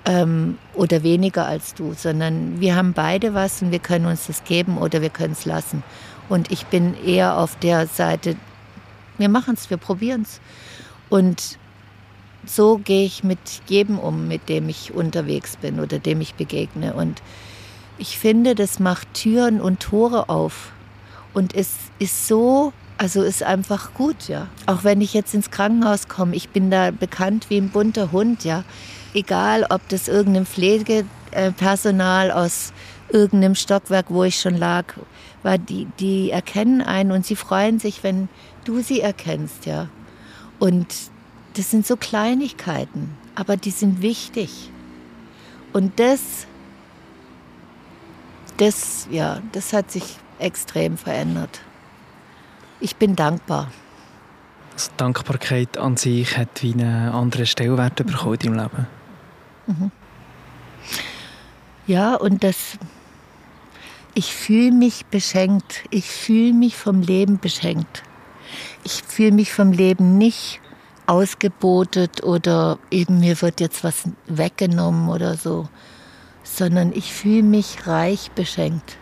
ähm, 0.06 0.58
oder 0.74 1.04
weniger 1.04 1.46
als 1.46 1.74
du, 1.74 1.94
sondern 1.94 2.60
wir 2.60 2.76
haben 2.76 2.94
beide 2.94 3.34
was 3.34 3.62
und 3.62 3.72
wir 3.72 3.80
können 3.80 4.06
uns 4.06 4.28
das 4.28 4.44
geben 4.44 4.78
oder 4.78 5.02
wir 5.02 5.10
können 5.10 5.34
es 5.34 5.46
lassen. 5.46 5.84
Und 6.30 6.52
ich 6.52 6.66
bin 6.68 6.96
eher 7.06 7.38
auf 7.38 7.58
der 7.60 7.88
Seite, 7.88 8.36
wir 9.18 9.30
machen 9.30 9.56
es, 9.56 9.70
wir 9.70 9.78
probieren 9.78 10.24
es. 10.24 10.40
Und 11.10 11.58
so 12.46 12.78
gehe 12.78 13.06
ich 13.06 13.24
mit 13.24 13.40
jedem 13.68 14.00
um, 14.00 14.28
mit 14.28 14.50
dem 14.50 14.68
ich 14.70 14.94
unterwegs 14.94 15.58
bin 15.58 15.80
oder 15.80 16.00
dem 16.00 16.22
ich 16.22 16.36
begegne. 16.36 16.94
Und 16.94 17.22
ich 17.98 18.18
finde, 18.18 18.56
das 18.56 18.80
macht 18.80 19.14
Türen 19.14 19.62
und 19.62 19.80
Tore 19.80 20.30
auf. 20.30 20.72
Und 21.34 21.56
es 21.56 21.76
ist 22.00 22.28
so, 22.28 22.74
also 22.98 23.22
ist 23.22 23.44
einfach 23.44 23.94
gut, 23.94 24.28
ja. 24.28 24.48
Auch 24.66 24.84
wenn 24.84 25.02
ich 25.02 25.14
jetzt 25.14 25.34
ins 25.34 25.52
Krankenhaus 25.52 26.08
komme, 26.08 26.36
ich 26.36 26.50
bin 26.50 26.70
da 26.70 26.92
bekannt 26.92 27.50
wie 27.50 27.58
ein 27.58 27.70
bunter 27.70 28.12
Hund, 28.12 28.44
ja. 28.44 28.64
Egal, 29.14 29.66
ob 29.70 29.88
das 29.90 30.08
irgendein 30.08 30.46
Pflegepersonal 30.46 32.32
aus 32.32 32.74
irgendeinem 33.10 33.56
Stockwerk, 33.56 34.08
wo 34.10 34.24
ich 34.24 34.40
schon 34.40 34.58
lag, 34.58 34.86
war, 35.44 35.58
die, 35.58 35.88
die 36.00 36.32
erkennen 36.32 36.82
einen 36.82 37.12
und 37.12 37.26
sie 37.26 37.36
freuen 37.36 37.80
sich, 37.80 38.04
wenn 38.04 38.30
du 38.66 38.82
sie 38.82 39.02
erkennst, 39.02 39.66
ja. 39.66 39.88
Und 40.60 40.88
das 41.56 41.70
sind 41.70 41.86
so 41.86 41.96
Kleinigkeiten, 41.96 43.16
aber 43.36 43.58
die 43.58 43.72
sind 43.72 44.02
wichtig. 44.02 44.72
Und 45.74 46.00
das, 46.00 46.48
das, 48.58 49.08
ja, 49.12 49.42
das 49.52 49.74
hat 49.74 49.92
sich 49.92 50.04
extrem 50.40 50.98
verändert. 50.98 51.62
Ich 52.80 52.96
bin 52.96 53.16
dankbar. 53.16 53.72
Also 54.74 54.92
Dankbarkeit 54.98 55.78
an 55.78 55.98
sich 55.98 56.38
hat 56.38 56.64
wie 56.64 56.74
einen 56.74 57.10
anderen 57.10 57.46
Stellwert 57.46 57.96
bekommen 57.96 58.38
im 58.44 58.54
Leben. 58.56 58.88
Mhm. 59.68 59.92
Ja, 61.86 62.16
und 62.16 62.44
das, 62.44 62.78
ich 64.14 64.34
fühle 64.34 64.72
mich 64.72 65.06
beschenkt. 65.08 65.84
Ich 65.90 66.06
fühle 66.06 66.54
mich 66.54 66.78
vom 66.78 67.02
Leben 67.02 67.40
beschenkt. 67.40 68.04
Ich 68.84 69.04
fühle 69.04 69.32
mich 69.32 69.54
vom 69.54 69.72
Leben 69.72 70.18
nicht 70.18 70.62
ausgebotet 71.08 72.24
oder 72.24 72.78
eben 72.92 73.20
mir 73.20 73.42
wird 73.42 73.60
jetzt 73.60 73.84
was 73.84 74.04
weggenommen 74.28 75.10
oder 75.10 75.36
so, 75.36 75.68
sondern 76.44 76.94
ich 76.94 77.14
fühle 77.14 77.44
mich 77.44 77.88
reich 77.88 78.32
beschenkt, 78.32 78.98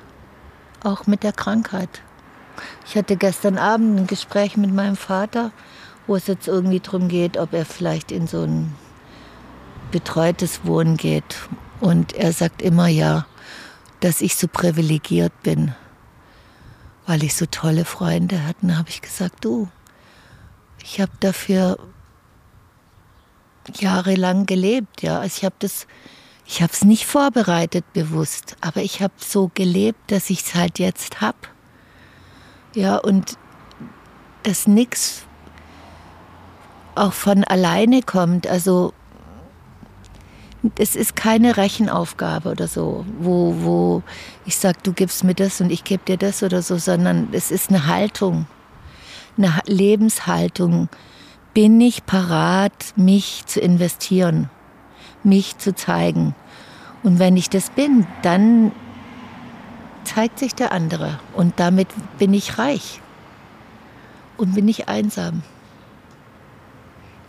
auch 0.84 1.06
mit 1.08 1.24
der 1.24 1.34
Krankheit. 1.34 2.02
Ich 2.88 2.96
hatte 2.96 3.18
gestern 3.18 3.58
Abend 3.58 4.00
ein 4.00 4.08
Gespräch 4.08 4.58
mit 4.58 4.74
meinem 4.74 4.96
Vater, 4.96 5.52
wo 6.08 6.16
es 6.16 6.28
jetzt 6.28 6.48
irgendwie 6.48 6.80
darum 6.80 7.08
geht, 7.08 7.38
ob 7.38 7.54
er 7.54 7.66
vielleicht 7.66 8.12
in 8.12 8.28
so 8.28 8.44
ein 8.44 8.76
betreutes 9.92 10.66
Wohnen 10.66 10.98
geht. 10.98 11.38
Und 11.80 12.14
er 12.14 12.34
sagt 12.34 12.62
immer 12.62 12.88
ja, 12.88 13.26
dass 14.00 14.22
ich 14.22 14.36
so 14.36 14.48
privilegiert 14.48 15.34
bin, 15.44 15.74
weil 17.06 17.24
ich 17.24 17.36
so 17.36 17.46
tolle 17.46 17.86
Freunde 17.86 18.46
hatte. 18.46 18.68
Da 18.68 18.78
habe 18.78 18.90
ich 18.90 19.02
gesagt, 19.02 19.44
du, 19.46 19.68
ich 20.84 21.00
habe 21.00 21.12
dafür 21.20 21.78
jahrelang 23.80 24.46
gelebt. 24.46 25.02
Ja, 25.02 25.20
also 25.20 25.38
ich 25.38 25.46
habe 25.46 25.56
das, 25.60 25.88
ich 26.46 26.62
habe 26.62 26.74
es 26.74 26.84
nicht 26.84 27.06
vorbereitet 27.06 27.86
bewusst, 27.94 28.56
aber 28.62 28.82
ich 28.82 29.02
habe 29.02 29.14
so 29.18 29.52
gelebt, 29.54 30.12
dass 30.12 30.30
ich 30.30 30.42
es 30.42 30.56
halt 30.56 30.80
jetzt 30.80 31.22
habe. 31.22 31.38
Ja, 32.74 32.98
und 32.98 33.38
dass 34.44 34.68
nichts 34.68 35.24
auch 36.96 37.14
von 37.14 37.44
alleine 37.44 38.02
kommt. 38.02 38.48
Also 38.48 38.94
es 40.78 40.96
ist 40.96 41.16
keine 41.16 41.58
Rechenaufgabe 41.58 42.50
oder 42.50 42.68
so, 42.68 43.06
wo, 43.20 43.56
wo 43.60 44.04
ich 44.46 44.58
sage, 44.58 44.78
du 44.84 44.94
gibst 44.94 45.24
mir 45.24 45.34
das 45.34 45.60
und 45.60 45.72
ich 45.72 45.84
gebe 45.84 46.04
dir 46.06 46.18
das 46.18 46.44
oder 46.44 46.62
so, 46.62 46.78
sondern 46.78 47.30
es 47.32 47.52
ist 47.52 47.70
eine 47.70 47.88
Haltung, 47.88 48.46
eine 49.38 49.54
Lebenshaltung. 49.66 50.90
Bin 51.54 51.82
ich 51.82 52.06
parat, 52.06 52.94
mich 52.96 53.46
zu 53.46 53.60
investieren, 53.60 54.50
mich 55.24 55.58
zu 55.58 55.74
zeigen? 55.74 56.36
Und 57.04 57.18
wenn 57.18 57.36
ich 57.36 57.50
das 57.50 57.72
bin, 57.72 58.06
dann 58.22 58.72
zeigt 60.04 60.40
sich 60.40 60.54
der 60.54 60.72
andere 60.72 61.20
und 61.34 61.60
damit 61.60 61.88
bin 62.20 62.34
ich 62.34 62.58
reich 62.58 63.02
und 64.38 64.54
bin 64.54 64.68
ich 64.68 64.88
einsam. 64.88 65.42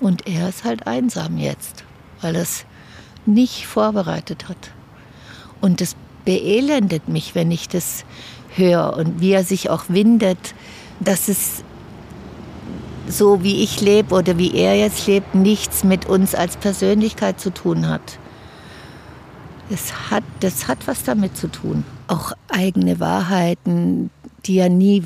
Und 0.01 0.27
er 0.27 0.49
ist 0.49 0.65
halt 0.65 0.87
einsam 0.87 1.39
jetzt, 1.39 1.85
weil 2.21 2.37
es 2.37 2.67
nicht 3.27 3.67
vorbereitet 3.67 4.49
hat. 4.49 4.71
Und 5.61 5.81
das 5.81 5.97
beelendet 6.25 7.09
mich, 7.09 7.35
wenn 7.35 7.51
ich 7.51 7.69
das 7.69 8.05
höre 8.55 8.97
und 8.97 9.21
wie 9.21 9.33
er 9.33 9.45
sich 9.45 9.71
auch 9.71 9.85
windet, 9.89 10.55
dass 11.01 11.29
es 11.29 11.65
so 13.09 13.43
wie 13.43 13.63
ich 13.63 13.81
lebe 13.81 14.15
oder 14.15 14.39
wie 14.39 14.55
er 14.55 14.77
jetzt 14.77 15.07
lebt, 15.07 15.35
nichts 15.35 15.85
mit 15.85 16.07
uns 16.07 16.35
als 16.35 16.57
Persönlichkeit 16.57 17.41
zu 17.41 17.51
tun 17.51 17.89
hat. 17.89 18.19
Das 19.71 20.11
hat, 20.11 20.25
das 20.41 20.69
hat 20.69 20.87
was 20.87 21.03
damit 21.05 21.37
zu 21.37 21.49
tun. 21.49 21.85
Auch 22.07 22.33
eigene 22.49 23.01
Wahrheiten, 23.01 24.11
die 24.45 24.57
ja 24.57 24.69
nie 24.69 25.03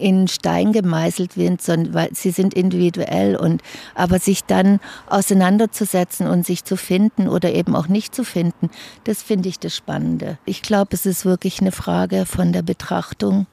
in 0.00 0.28
Stein 0.28 0.72
gemeißelt 0.72 1.34
sind, 1.34 1.62
sondern 1.62 1.94
weil 1.94 2.08
sie 2.12 2.30
sind 2.30 2.54
individuell 2.54 3.36
und 3.36 3.62
aber 3.94 4.18
sich 4.18 4.44
dann 4.44 4.80
auseinanderzusetzen 5.08 6.26
und 6.26 6.46
sich 6.46 6.64
zu 6.64 6.76
finden 6.76 7.28
oder 7.28 7.52
eben 7.52 7.76
auch 7.76 7.88
nicht 7.88 8.14
zu 8.14 8.24
finden, 8.24 8.70
das 9.04 9.22
finde 9.22 9.48
ich 9.48 9.58
das 9.58 9.76
Spannende. 9.76 10.38
Ich 10.44 10.62
glaube, 10.62 10.90
es 10.92 11.06
ist 11.06 11.24
wirklich 11.24 11.60
eine 11.60 11.72
Frage 11.72 12.26
von 12.26 12.52
der 12.52 12.62
Betrachtung, 12.62 13.46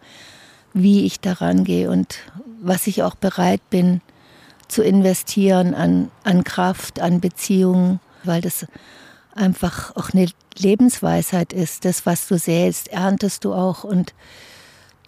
wie 0.74 1.06
ich 1.06 1.20
daran 1.20 1.64
gehe 1.64 1.90
und 1.90 2.18
was 2.62 2.88
ich 2.88 3.04
auch 3.04 3.16
bereit 3.16 3.62
bin 3.70 4.02
zu 4.68 4.84
investieren 4.84 5.74
an, 5.74 6.12
an 6.24 6.44
Kraft, 6.44 7.00
an 7.00 7.22
Beziehungen, 7.22 8.00
weil 8.24 8.42
das 8.42 8.66
einfach 9.34 9.96
auch 9.96 10.10
eine 10.14 10.28
Lebensweisheit 10.58 11.54
ist. 11.54 11.86
Das, 11.86 12.06
was 12.06 12.28
du 12.28 12.38
säst, 12.38 12.90
erntest 12.90 13.46
du 13.46 13.54
auch 13.54 13.84
und 13.84 14.14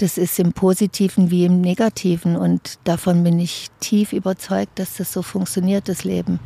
das 0.01 0.17
ist 0.17 0.39
im 0.39 0.53
Positiven 0.53 1.29
wie 1.29 1.43
im 1.43 1.59
Negativen 1.59 2.37
und 2.37 2.79
davon 2.85 3.21
bin 3.23 3.37
ich 3.37 3.67
tief 3.81 4.13
überzeugt, 4.13 4.79
dass 4.79 4.95
das 4.95 5.11
so 5.11 5.21
funktioniert, 5.21 5.89
das 5.89 6.05
Leben. 6.05 6.39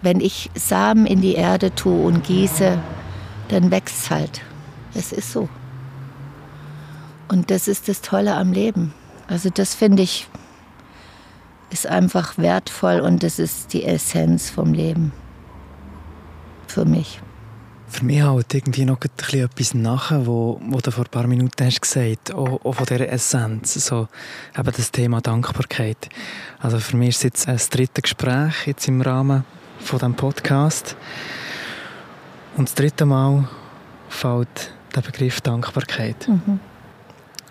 Wenn 0.00 0.20
ich 0.20 0.48
Samen 0.54 1.04
in 1.04 1.20
die 1.20 1.34
Erde 1.34 1.74
tue 1.74 2.06
und 2.06 2.22
gieße, 2.22 2.78
dann 3.48 3.72
wächst 3.72 4.04
es 4.04 4.10
halt. 4.10 4.42
Es 4.94 5.10
ist 5.10 5.32
so. 5.32 5.48
Und 7.26 7.50
das 7.50 7.66
ist 7.66 7.88
das 7.88 8.00
Tolle 8.00 8.36
am 8.36 8.52
Leben. 8.52 8.94
Also 9.26 9.50
das 9.50 9.74
finde 9.74 10.04
ich 10.04 10.28
ist 11.70 11.86
einfach 11.86 12.38
wertvoll 12.38 13.00
und 13.00 13.22
das 13.22 13.38
ist 13.38 13.72
die 13.72 13.84
Essenz 13.84 14.50
vom 14.50 14.72
Leben. 14.72 15.12
Für 16.68 16.84
mich. 16.84 17.20
Für 17.90 18.04
mich 18.04 18.22
halt 18.22 18.52
irgendwie 18.54 18.84
noch 18.84 19.00
ein 19.00 19.10
bisschen 19.16 19.44
etwas 19.44 19.74
nachher, 19.74 20.26
wo, 20.26 20.60
wo 20.62 20.78
du 20.78 20.90
vor 20.90 21.04
ein 21.04 21.10
paar 21.10 21.26
Minuten 21.26 21.64
hast 21.64 21.80
gesagt, 21.80 22.32
auch, 22.34 22.64
auch 22.64 22.74
von 22.74 22.86
dieser 22.86 23.08
Essenz, 23.08 23.74
so 23.74 24.08
eben 24.56 24.72
das 24.76 24.92
Thema 24.92 25.20
Dankbarkeit. 25.20 26.08
Also 26.60 26.78
für 26.78 26.96
mich 26.96 27.10
ist 27.10 27.16
es 27.16 27.22
jetzt 27.22 27.48
ein 27.48 27.60
drittes 27.70 28.02
Gespräch 28.02 28.66
jetzt 28.66 28.88
im 28.88 29.00
Rahmen 29.00 29.44
von 29.80 29.98
diesem 29.98 30.14
Podcast. 30.14 30.96
Und 32.56 32.68
das 32.68 32.74
dritte 32.74 33.06
Mal 33.06 33.48
fällt 34.08 34.72
der 34.94 35.00
Begriff 35.00 35.40
Dankbarkeit. 35.40 36.28
Mhm. 36.28 36.60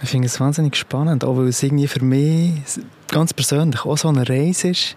Ich 0.01 0.09
finde 0.09 0.27
es 0.27 0.39
wahnsinnig 0.39 0.75
spannend, 0.75 1.23
auch 1.23 1.37
weil 1.37 1.47
es 1.47 1.63
irgendwie 1.63 1.87
für 1.87 2.03
mich 2.03 2.61
ganz 3.07 3.33
persönlich 3.33 3.85
auch 3.85 3.97
so 3.97 4.09
eine 4.09 4.27
Reise 4.27 4.69
ist. 4.69 4.95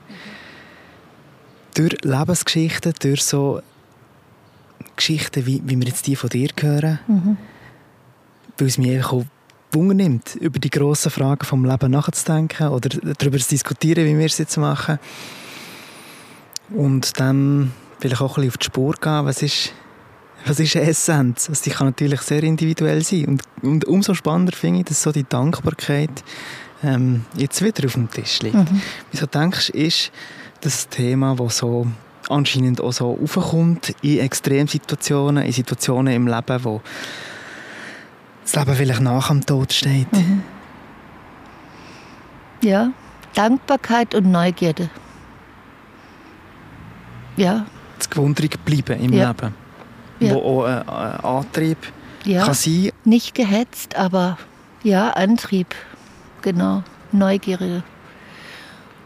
Durch 1.75 1.97
Lebensgeschichten, 2.03 2.93
durch 3.01 3.25
so 3.25 3.63
Geschichten, 5.01 5.47
wie, 5.47 5.63
wie 5.65 5.79
wir 5.79 5.87
jetzt 5.87 6.07
die 6.07 6.17
von 6.17 6.31
dir 6.31 6.51
hören. 6.61 7.01
Mhm. 7.09 7.37
Weil 8.59 8.69
es 8.69 8.79
mich 8.79 9.05
auch 9.05 9.25
Wunder 9.73 9.95
nimmt, 9.95 10.35
über 10.37 10.59
die 10.59 10.71
grossen 10.71 11.11
Fragen 11.11 11.45
vom 11.45 11.65
Leben 11.65 11.91
nachzudenken 11.93 12.69
oder 12.69 12.89
darüber 12.89 13.39
zu 13.39 13.49
diskutieren, 13.49 14.05
wie 14.05 14.19
wir 14.19 14.27
es 14.27 14.39
jetzt 14.39 14.57
machen. 14.57 14.99
Und 16.71 17.19
dann 17.19 17.73
vielleicht 17.99 18.21
auch 18.21 18.37
ein 18.37 18.45
bisschen 18.45 18.51
auf 18.51 18.59
die 18.59 18.67
Spur 18.67 18.95
gehen, 19.01 19.25
was 19.25 19.43
ist, 19.43 19.73
was 20.47 20.61
ist 20.61 20.77
eine 20.77 20.87
Essenz? 20.87 21.49
Also 21.49 21.63
die 21.65 21.71
kann 21.71 21.87
natürlich 21.87 22.21
sehr 22.23 22.43
individuell 22.43 23.03
sein. 23.03 23.27
Und, 23.27 23.43
und 23.63 23.85
umso 23.87 24.15
spannender 24.15 24.57
finde 24.57 24.81
ich, 24.81 24.87
dass 24.87 25.03
so 25.03 25.13
die 25.13 25.25
Dankbarkeit 25.25 26.25
ähm, 26.83 27.25
jetzt 27.37 27.63
wieder 27.63 27.87
auf 27.87 27.95
dem 27.95 28.11
Tisch 28.11 28.41
liegt. 28.41 28.55
Mhm. 28.55 28.83
Wieso 29.13 29.27
denkst 29.27 29.69
du, 29.69 29.79
ist 29.79 30.11
das 30.61 30.89
Thema, 30.89 31.35
das 31.37 31.59
so 31.59 31.87
anscheinend 32.31 32.81
auch 32.81 32.93
so 32.93 33.19
aufkommt 33.23 33.95
in 34.03 34.21
Extremsituationen, 34.21 35.45
in 35.45 35.53
Situationen 35.53 36.15
im 36.15 36.27
Leben, 36.27 36.65
wo 36.65 36.81
das 38.43 38.55
Leben 38.57 38.75
vielleicht 38.75 39.01
nach 39.01 39.29
dem 39.29 39.45
Tod 39.45 39.73
steht. 39.73 40.13
Mhm. 40.13 40.43
Ja, 42.63 42.93
Dankbarkeit 43.35 44.15
und 44.15 44.31
Neugierde. 44.31 44.91
Ja. 47.37 47.67
Das 47.99 48.11
Gewundrig 48.11 48.63
bleiben 48.65 49.01
im 49.01 49.13
ja. 49.13 49.29
Leben. 49.29 49.55
Ja. 50.21 50.35
Wo 50.35 50.61
auch 50.61 50.65
ein 50.65 50.89
Antrieb 51.25 51.79
ja. 52.25 52.45
kann 52.45 52.55
sein. 52.55 52.91
Nicht 53.05 53.35
gehetzt, 53.35 53.97
aber 53.97 54.39
ja, 54.83 55.11
Antrieb. 55.11 55.75
Genau. 56.43 56.83
Neugierde. 57.13 57.83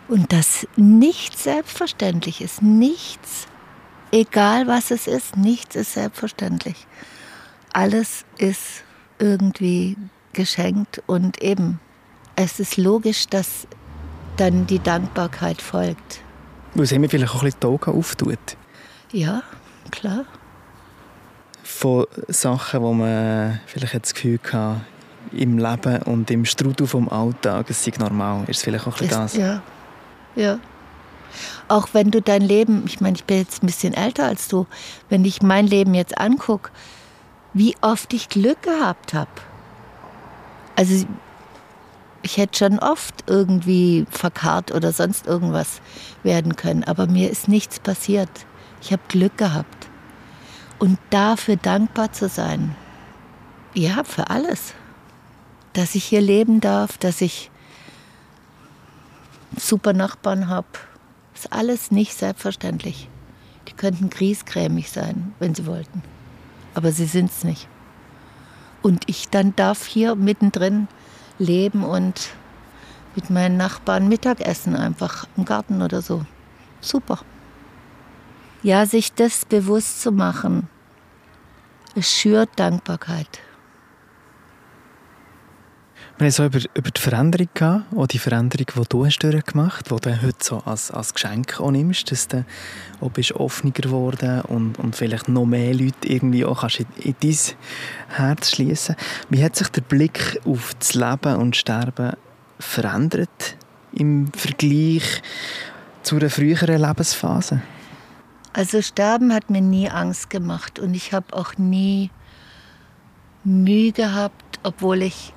Und 0.08 0.32
dass 0.32 0.66
nichts 0.76 1.44
selbstverständlich 1.44 2.40
ist. 2.40 2.62
Nichts, 2.62 3.46
egal 4.10 4.66
was 4.66 4.90
es 4.90 5.06
ist, 5.06 5.36
nichts 5.36 5.76
ist 5.76 5.94
selbstverständlich. 5.94 6.86
Alles 7.72 8.24
ist 8.38 8.84
irgendwie 9.18 9.96
geschenkt 10.32 11.02
und 11.06 11.40
eben, 11.42 11.80
es 12.36 12.60
ist 12.60 12.76
logisch, 12.76 13.26
dass 13.28 13.66
dann 14.36 14.66
die 14.66 14.80
Dankbarkeit 14.80 15.62
folgt. 15.62 16.20
Weil 16.74 16.84
es 16.84 16.92
immer 16.92 17.08
vielleicht 17.08 17.32
auch 17.32 17.42
ein 17.42 17.46
bisschen 17.46 17.60
die 17.60 17.66
Augen 17.66 17.98
auftut. 17.98 18.56
Ja, 19.12 19.42
klar. 19.90 20.24
Von 21.62 22.06
Sachen, 22.28 22.82
wo 22.82 22.92
man 22.92 23.60
vielleicht 23.66 23.94
das 23.94 24.12
Gefühl 24.12 24.40
hat, 24.52 24.80
im 25.32 25.58
Leben 25.58 26.02
und 26.02 26.30
im 26.30 26.44
Strudel 26.44 26.86
vom 26.86 27.08
Alltag, 27.08 27.70
es 27.70 27.84
sei 27.84 27.92
normal. 27.98 28.44
Ist 28.48 28.58
es 28.58 28.62
vielleicht 28.64 28.86
auch 28.86 29.00
ein 29.00 29.08
bisschen 29.08 29.22
das? 29.22 29.36
Ja, 29.36 29.62
ja. 30.36 30.58
Auch 31.68 31.88
wenn 31.92 32.10
du 32.10 32.22
dein 32.22 32.42
Leben, 32.42 32.84
ich 32.86 33.00
meine, 33.00 33.16
ich 33.16 33.24
bin 33.24 33.38
jetzt 33.38 33.62
ein 33.62 33.66
bisschen 33.66 33.94
älter 33.94 34.26
als 34.26 34.48
du, 34.48 34.66
wenn 35.08 35.24
ich 35.24 35.42
mein 35.42 35.66
Leben 35.66 35.94
jetzt 35.94 36.18
angucke, 36.18 36.70
wie 37.52 37.76
oft 37.80 38.12
ich 38.12 38.28
Glück 38.28 38.62
gehabt 38.62 39.14
habe. 39.14 39.30
Also 40.76 41.06
ich 42.22 42.36
hätte 42.36 42.58
schon 42.58 42.78
oft 42.78 43.24
irgendwie 43.26 44.06
verkarrt 44.10 44.72
oder 44.72 44.92
sonst 44.92 45.26
irgendwas 45.26 45.80
werden 46.22 46.56
können, 46.56 46.84
aber 46.84 47.06
mir 47.06 47.30
ist 47.30 47.48
nichts 47.48 47.78
passiert. 47.78 48.30
Ich 48.80 48.92
habe 48.92 49.02
Glück 49.08 49.36
gehabt. 49.36 49.88
Und 50.78 50.98
dafür 51.10 51.56
dankbar 51.56 52.12
zu 52.12 52.28
sein. 52.28 52.74
Ja, 53.74 54.04
für 54.04 54.30
alles. 54.30 54.74
Dass 55.72 55.94
ich 55.94 56.04
hier 56.04 56.20
leben 56.20 56.60
darf, 56.60 56.98
dass 56.98 57.20
ich 57.20 57.50
super 59.56 59.92
Nachbarn 59.92 60.48
habe. 60.48 60.66
Ist 61.34 61.52
alles 61.52 61.90
nicht 61.90 62.14
selbstverständlich. 62.14 63.08
Die 63.68 63.72
könnten 63.72 64.10
griesgrämig 64.10 64.90
sein, 64.90 65.34
wenn 65.38 65.54
sie 65.54 65.66
wollten. 65.66 66.02
Aber 66.74 66.92
sie 66.92 67.06
sind 67.06 67.30
es 67.30 67.44
nicht. 67.44 67.68
Und 68.82 69.04
ich 69.08 69.28
dann 69.30 69.56
darf 69.56 69.86
hier 69.86 70.14
mittendrin 70.14 70.88
leben 71.38 71.84
und 71.84 72.30
mit 73.16 73.30
meinen 73.30 73.56
Nachbarn 73.56 74.08
Mittagessen 74.08 74.76
einfach 74.76 75.26
im 75.36 75.44
Garten 75.44 75.82
oder 75.82 76.02
so. 76.02 76.24
Super. 76.80 77.20
Ja, 78.62 78.86
sich 78.86 79.12
das 79.12 79.44
bewusst 79.44 80.02
zu 80.02 80.10
machen, 80.10 80.68
es 81.94 82.10
schürt 82.10 82.50
Dankbarkeit. 82.56 83.40
Wir 86.16 86.26
haben 86.26 86.30
so 86.30 86.44
über, 86.44 86.60
über 86.74 86.90
die 86.92 87.00
Veränderung 87.00 87.48
gehabt, 87.54 87.96
auch 87.96 88.06
die 88.06 88.20
Veränderung, 88.20 88.66
die 88.76 88.88
du 88.88 89.04
hast 89.04 89.18
durchgemacht 89.18 89.90
hast, 89.90 90.04
die 90.04 90.10
du 90.10 90.22
heute 90.22 90.44
so 90.44 90.58
als, 90.58 90.92
als 90.92 91.12
Geschenk 91.12 91.58
nimmst, 91.58 92.12
dass 92.12 92.28
du 92.28 92.44
auch 93.00 93.10
bist 93.10 93.32
offener 93.32 93.72
geworden 93.72 94.42
und, 94.42 94.78
und 94.78 94.94
vielleicht 94.94 95.28
noch 95.28 95.44
mehr 95.44 95.74
Leute 95.74 96.06
irgendwie 96.06 96.44
auch 96.44 96.60
kannst 96.60 96.78
in, 96.78 96.86
in 97.00 97.16
dein 97.20 97.36
Herz 98.10 98.50
schließen. 98.52 98.94
Wie 99.28 99.42
hat 99.42 99.56
sich 99.56 99.68
der 99.70 99.80
Blick 99.80 100.40
auf 100.44 100.74
das 100.78 100.94
Leben 100.94 101.34
und 101.34 101.56
Sterben 101.56 102.12
verändert 102.60 103.56
im 103.92 104.32
Vergleich 104.32 105.20
zu 106.04 106.14
einer 106.14 106.30
früheren 106.30 106.80
Lebensphase? 106.80 107.60
Also 108.52 108.82
Sterben 108.82 109.34
hat 109.34 109.50
mir 109.50 109.62
nie 109.62 109.90
Angst 109.90 110.30
gemacht 110.30 110.78
und 110.78 110.94
ich 110.94 111.12
habe 111.12 111.34
auch 111.36 111.58
nie 111.58 112.10
Mühe 113.42 113.90
gehabt, 113.90 114.60
obwohl 114.62 115.02
ich 115.02 115.34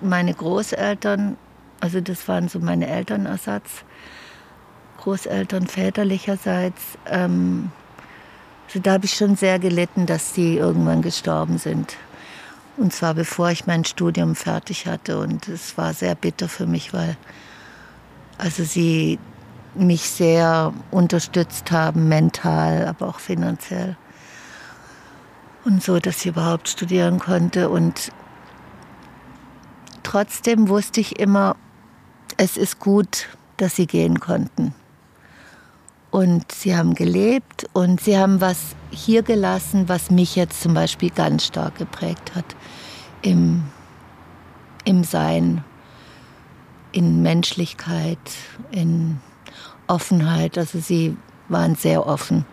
meine 0.00 0.34
Großeltern, 0.34 1.36
also 1.80 2.00
das 2.00 2.26
waren 2.28 2.48
so 2.48 2.58
meine 2.58 2.88
Elternersatz, 2.88 3.84
Großeltern 4.98 5.66
väterlicherseits, 5.66 6.82
ähm, 7.06 7.70
also 8.68 8.80
da 8.80 8.92
habe 8.92 9.06
ich 9.06 9.14
schon 9.14 9.34
sehr 9.34 9.58
gelitten, 9.58 10.04
dass 10.04 10.34
sie 10.34 10.58
irgendwann 10.58 11.00
gestorben 11.00 11.56
sind. 11.56 11.96
Und 12.76 12.92
zwar 12.92 13.14
bevor 13.14 13.50
ich 13.50 13.66
mein 13.66 13.86
Studium 13.86 14.34
fertig 14.34 14.86
hatte. 14.86 15.18
Und 15.18 15.48
es 15.48 15.78
war 15.78 15.94
sehr 15.94 16.14
bitter 16.14 16.48
für 16.48 16.66
mich, 16.66 16.92
weil 16.92 17.16
also 18.36 18.64
sie 18.64 19.18
mich 19.74 20.02
sehr 20.02 20.74
unterstützt 20.90 21.70
haben, 21.70 22.08
mental, 22.08 22.86
aber 22.86 23.08
auch 23.08 23.20
finanziell. 23.20 23.96
Und 25.64 25.82
so, 25.82 25.98
dass 25.98 26.18
ich 26.18 26.26
überhaupt 26.26 26.68
studieren 26.68 27.18
konnte. 27.18 27.70
Und 27.70 28.12
trotzdem 30.08 30.68
wusste 30.68 31.00
ich 31.00 31.18
immer, 31.18 31.54
es 32.38 32.56
ist 32.56 32.78
gut, 32.78 33.28
dass 33.58 33.76
sie 33.76 33.86
gehen 33.86 34.20
konnten. 34.20 34.74
Und 36.10 36.50
sie 36.50 36.74
haben 36.74 36.94
gelebt 36.94 37.66
und 37.74 38.00
sie 38.00 38.16
haben 38.16 38.40
was 38.40 38.74
hier 38.90 39.22
gelassen, 39.22 39.90
was 39.90 40.10
mich 40.10 40.34
jetzt 40.34 40.62
zum 40.62 40.72
Beispiel 40.72 41.10
ganz 41.10 41.44
stark 41.44 41.76
geprägt 41.76 42.34
hat 42.34 42.56
im, 43.20 43.64
im 44.84 45.04
Sein, 45.04 45.62
in 46.92 47.20
Menschlichkeit, 47.20 48.18
in 48.70 49.20
Offenheit. 49.88 50.56
Also 50.56 50.78
sie 50.78 51.18
waren 51.50 51.74
sehr 51.74 52.06
offen 52.06 52.46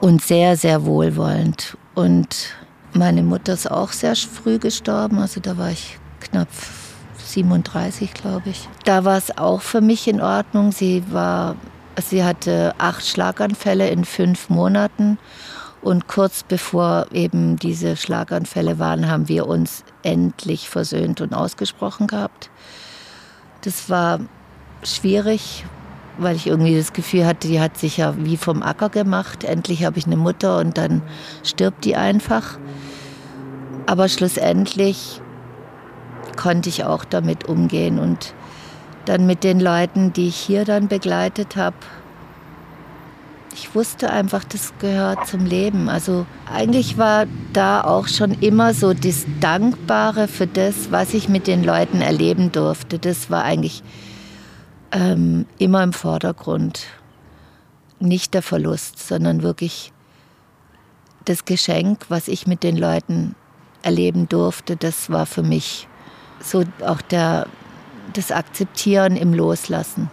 und 0.00 0.22
sehr, 0.22 0.56
sehr 0.56 0.86
wohlwollend. 0.86 1.76
Und 1.94 2.54
meine 2.94 3.22
Mutter 3.22 3.52
ist 3.52 3.70
auch 3.70 3.92
sehr 3.92 4.16
früh 4.16 4.58
gestorben, 4.58 5.18
also 5.18 5.38
da 5.38 5.58
war 5.58 5.70
ich 5.70 5.98
knapp 6.32 6.48
37, 7.18 8.14
glaube 8.14 8.50
ich. 8.50 8.68
Da 8.84 9.04
war 9.04 9.16
es 9.16 9.36
auch 9.36 9.62
für 9.62 9.80
mich 9.80 10.08
in 10.08 10.20
Ordnung. 10.20 10.72
Sie 10.72 11.04
war, 11.10 11.56
sie 12.02 12.24
hatte 12.24 12.74
acht 12.78 13.06
Schlaganfälle 13.06 13.88
in 13.88 14.04
fünf 14.04 14.48
Monaten 14.48 15.18
und 15.82 16.08
kurz 16.08 16.42
bevor 16.42 17.06
eben 17.12 17.56
diese 17.56 17.96
Schlaganfälle 17.96 18.78
waren, 18.78 19.10
haben 19.10 19.28
wir 19.28 19.46
uns 19.46 19.84
endlich 20.02 20.68
versöhnt 20.68 21.20
und 21.20 21.34
ausgesprochen 21.34 22.06
gehabt. 22.06 22.50
Das 23.62 23.90
war 23.90 24.20
schwierig, 24.82 25.64
weil 26.18 26.36
ich 26.36 26.46
irgendwie 26.46 26.76
das 26.76 26.92
Gefühl 26.92 27.26
hatte, 27.26 27.48
die 27.48 27.60
hat 27.60 27.78
sich 27.78 27.98
ja 27.98 28.14
wie 28.18 28.36
vom 28.36 28.62
Acker 28.62 28.88
gemacht. 28.88 29.44
Endlich 29.44 29.84
habe 29.84 29.98
ich 29.98 30.06
eine 30.06 30.16
Mutter 30.16 30.58
und 30.58 30.78
dann 30.78 31.02
stirbt 31.42 31.84
die 31.84 31.96
einfach. 31.96 32.58
Aber 33.86 34.08
schlussendlich 34.08 35.20
konnte 36.36 36.68
ich 36.68 36.84
auch 36.84 37.04
damit 37.04 37.48
umgehen 37.48 37.98
und 37.98 38.34
dann 39.04 39.26
mit 39.26 39.44
den 39.44 39.60
Leuten, 39.60 40.12
die 40.12 40.28
ich 40.28 40.36
hier 40.36 40.64
dann 40.64 40.88
begleitet 40.88 41.56
habe, 41.56 41.76
ich 43.54 43.74
wusste 43.74 44.10
einfach, 44.10 44.44
das 44.44 44.72
gehört 44.78 45.26
zum 45.26 45.44
Leben. 45.44 45.88
Also 45.88 46.26
eigentlich 46.50 46.96
war 46.96 47.26
da 47.52 47.82
auch 47.82 48.08
schon 48.08 48.32
immer 48.40 48.72
so 48.72 48.94
das 48.94 49.26
Dankbare 49.40 50.26
für 50.26 50.46
das, 50.46 50.90
was 50.90 51.12
ich 51.12 51.28
mit 51.28 51.46
den 51.46 51.62
Leuten 51.62 52.00
erleben 52.00 52.50
durfte. 52.50 52.98
Das 52.98 53.30
war 53.30 53.44
eigentlich 53.44 53.82
ähm, 54.90 55.46
immer 55.58 55.82
im 55.82 55.92
Vordergrund. 55.92 56.86
Nicht 58.00 58.34
der 58.34 58.42
Verlust, 58.42 59.06
sondern 59.06 59.42
wirklich 59.42 59.92
das 61.24 61.44
Geschenk, 61.44 62.06
was 62.08 62.28
ich 62.28 62.46
mit 62.46 62.62
den 62.62 62.76
Leuten 62.76 63.34
erleben 63.82 64.28
durfte, 64.28 64.76
das 64.76 65.10
war 65.10 65.26
für 65.26 65.42
mich 65.42 65.88
so 66.42 66.64
auch 66.84 67.00
der, 67.00 67.46
das 68.12 68.30
Akzeptieren 68.30 69.16
im 69.16 69.34
Loslassen 69.34 70.10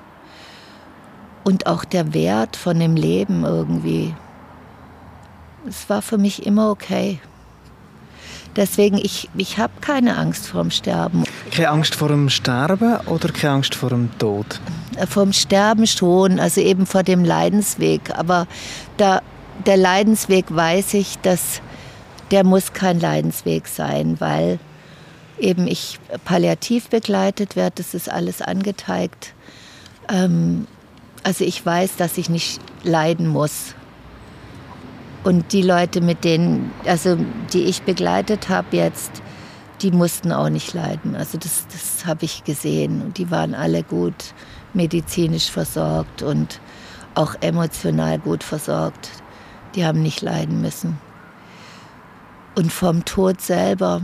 und 1.44 1.68
auch 1.68 1.84
der 1.84 2.14
Wert 2.14 2.56
von 2.56 2.80
dem 2.80 2.96
Leben 2.96 3.44
irgendwie. 3.44 4.14
Es 5.68 5.90
war 5.90 6.02
für 6.02 6.18
mich 6.18 6.46
immer 6.46 6.70
okay. 6.70 7.20
Deswegen, 8.56 8.98
ich, 8.98 9.30
ich 9.38 9.58
habe 9.58 9.74
keine 9.80 10.18
Angst 10.18 10.48
vorm 10.48 10.72
Sterben. 10.72 11.24
Keine 11.52 11.70
Angst 11.70 11.96
vor 11.96 12.10
dem 12.10 12.30
Sterben 12.30 12.98
oder 13.06 13.30
keine 13.30 13.54
Angst 13.54 13.76
vor 13.76 13.90
dem 13.90 14.10
Tod? 14.18 14.60
Äh, 14.98 15.06
vom 15.06 15.34
Sterben 15.34 15.86
schon, 15.88 16.40
also 16.40 16.60
eben 16.62 16.86
vor 16.86 17.04
dem 17.04 17.24
Leidensweg. 17.24 18.02
Aber 18.16 18.48
da, 18.98 19.22
der 19.66 19.78
Leidensweg 19.78 20.46
weiß 20.50 20.96
ich, 20.96 21.20
dass 21.20 21.62
der 22.32 22.44
muss 22.44 22.74
kein 22.74 23.00
Leidensweg 23.00 23.68
sein, 23.68 24.20
weil 24.20 24.60
eben 25.40 25.68
ich 25.68 26.00
palliativ 26.26 26.90
begleitet 26.90 27.56
werde, 27.56 27.76
das 27.78 27.94
ist 27.94 28.10
alles 28.10 28.42
angeteigt. 28.42 29.34
Ähm, 30.10 30.68
also 31.24 31.44
ich 31.44 31.66
weiß, 31.66 31.96
dass 31.98 32.18
ich 32.18 32.30
nicht 32.30 32.60
leiden 32.84 33.28
muss. 33.28 33.76
Und 35.24 35.52
die 35.52 35.62
Leute, 35.62 36.02
mit 36.02 36.24
denen, 36.24 36.72
also 36.86 37.18
die 37.54 37.64
ich 37.64 37.82
begleitet 37.82 38.48
habe 38.50 38.78
jetzt, 38.78 39.12
die 39.82 39.92
mussten 39.92 40.32
auch 40.32 40.50
nicht 40.50 40.74
leiden. 40.74 41.16
Also 41.16 41.38
das, 41.38 41.66
das 41.68 42.06
habe 42.06 42.26
ich 42.26 42.44
gesehen. 42.44 43.02
Und 43.02 43.18
die 43.18 43.30
waren 43.32 43.54
alle 43.54 43.84
gut 43.84 44.34
medizinisch 44.74 45.50
versorgt 45.50 46.22
und 46.22 46.60
auch 47.16 47.36
emotional 47.42 48.20
gut 48.20 48.44
versorgt. 48.44 49.10
Die 49.76 49.86
haben 49.86 50.02
nicht 50.02 50.22
leiden 50.22 50.62
müssen. 50.62 50.98
Und 52.56 52.72
vom 52.72 53.06
Tod 53.06 53.42
selber, 53.42 54.02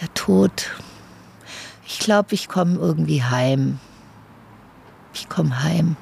der 0.00 0.12
Tod, 0.14 0.70
ich 1.86 1.98
glaube, 1.98 2.34
ich 2.34 2.48
komme 2.48 2.76
irgendwie 2.76 3.22
heim 3.22 3.78
ich 5.16 5.28
komme 5.28 5.62
heim. 5.62 5.96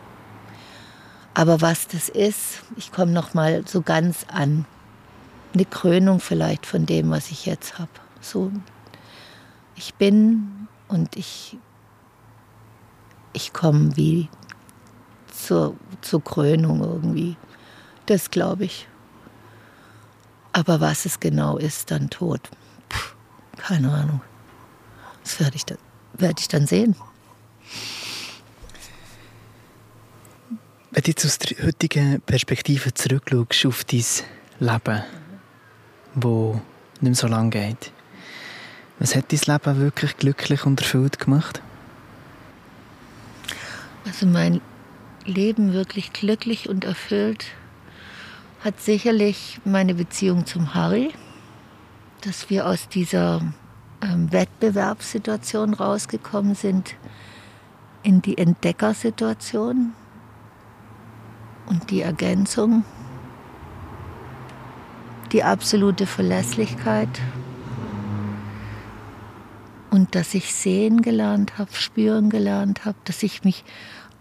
Aber 1.34 1.60
was 1.60 1.88
das 1.88 2.08
ist, 2.08 2.62
ich 2.76 2.92
komme 2.92 3.12
noch 3.12 3.34
mal 3.34 3.66
so 3.66 3.82
ganz 3.82 4.26
an. 4.28 4.66
Eine 5.52 5.64
Krönung 5.64 6.20
vielleicht 6.20 6.66
von 6.66 6.86
dem, 6.86 7.10
was 7.10 7.30
ich 7.30 7.46
jetzt 7.46 7.78
habe. 7.78 7.90
So, 8.20 8.50
ich 9.76 9.94
bin 9.94 10.68
und 10.88 11.16
ich, 11.16 11.56
ich 13.32 13.52
komme 13.52 13.96
wie 13.96 14.28
zur, 15.30 15.76
zur 16.00 16.22
Krönung 16.22 16.80
irgendwie. 16.80 17.36
Das 18.06 18.30
glaube 18.30 18.64
ich. 18.64 18.88
Aber 20.52 20.80
was 20.80 21.04
es 21.04 21.20
genau 21.20 21.56
ist, 21.56 21.90
dann 21.90 22.10
tot. 22.10 22.50
Keine 23.66 23.90
Ahnung. 23.90 24.20
Das 25.22 25.40
werde 25.40 25.56
ich, 25.56 25.64
dann, 25.64 25.78
werd 26.12 26.38
ich 26.38 26.48
dann 26.48 26.66
sehen. 26.66 26.96
Wenn 30.90 31.02
du 31.02 31.10
jetzt 31.10 31.24
aus 31.24 31.38
der 31.38 31.64
heutigen 31.64 32.20
Perspektive 32.20 32.92
zurückschaust 32.92 33.66
auf 33.66 33.84
dein 33.84 34.04
Leben, 34.60 35.02
das 36.14 36.62
nicht 37.00 37.02
mehr 37.02 37.14
so 37.14 37.26
lange 37.26 37.50
geht, 37.50 37.90
was 38.98 39.16
hat 39.16 39.32
dein 39.32 39.40
Leben 39.46 39.80
wirklich 39.80 40.18
glücklich 40.18 40.66
und 40.66 40.82
erfüllt 40.82 41.18
gemacht? 41.18 41.62
Also 44.04 44.26
mein 44.26 44.60
Leben 45.24 45.72
wirklich 45.72 46.12
glücklich 46.12 46.68
und 46.68 46.84
erfüllt 46.84 47.46
hat 48.62 48.78
sicherlich 48.80 49.58
meine 49.64 49.94
Beziehung 49.94 50.44
zum 50.44 50.74
Harry, 50.74 51.14
dass 52.24 52.50
wir 52.50 52.66
aus 52.66 52.88
dieser 52.88 53.42
ähm, 54.00 54.32
Wettbewerbssituation 54.32 55.74
rausgekommen 55.74 56.54
sind 56.54 56.94
in 58.02 58.22
die 58.22 58.38
Entdeckersituation 58.38 59.92
und 61.66 61.90
die 61.90 62.02
Ergänzung, 62.02 62.84
die 65.32 65.42
absolute 65.42 66.06
Verlässlichkeit 66.06 67.08
und 69.90 70.14
dass 70.14 70.34
ich 70.34 70.54
sehen 70.54 71.02
gelernt 71.02 71.58
habe, 71.58 71.72
spüren 71.72 72.30
gelernt 72.30 72.84
habe, 72.84 72.96
dass 73.04 73.22
ich 73.22 73.44
mich 73.44 73.64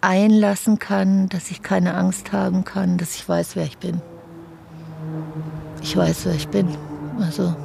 einlassen 0.01 0.80
kann, 0.80 1.30
dass 1.30 1.51
ich 1.51 1.62
keine 1.62 1.95
Angst 1.95 2.32
haben 2.32 2.64
kann, 2.64 2.97
dass 2.97 3.16
ich 3.16 3.28
weiß, 3.28 3.56
wer 3.56 3.66
ich 3.66 3.78
bin. 3.78 4.01
Ich 5.82 5.95
weiß, 5.97 6.26
wer 6.26 6.36
ich 6.36 6.47
bin. 6.47 6.68
Also 7.20 7.56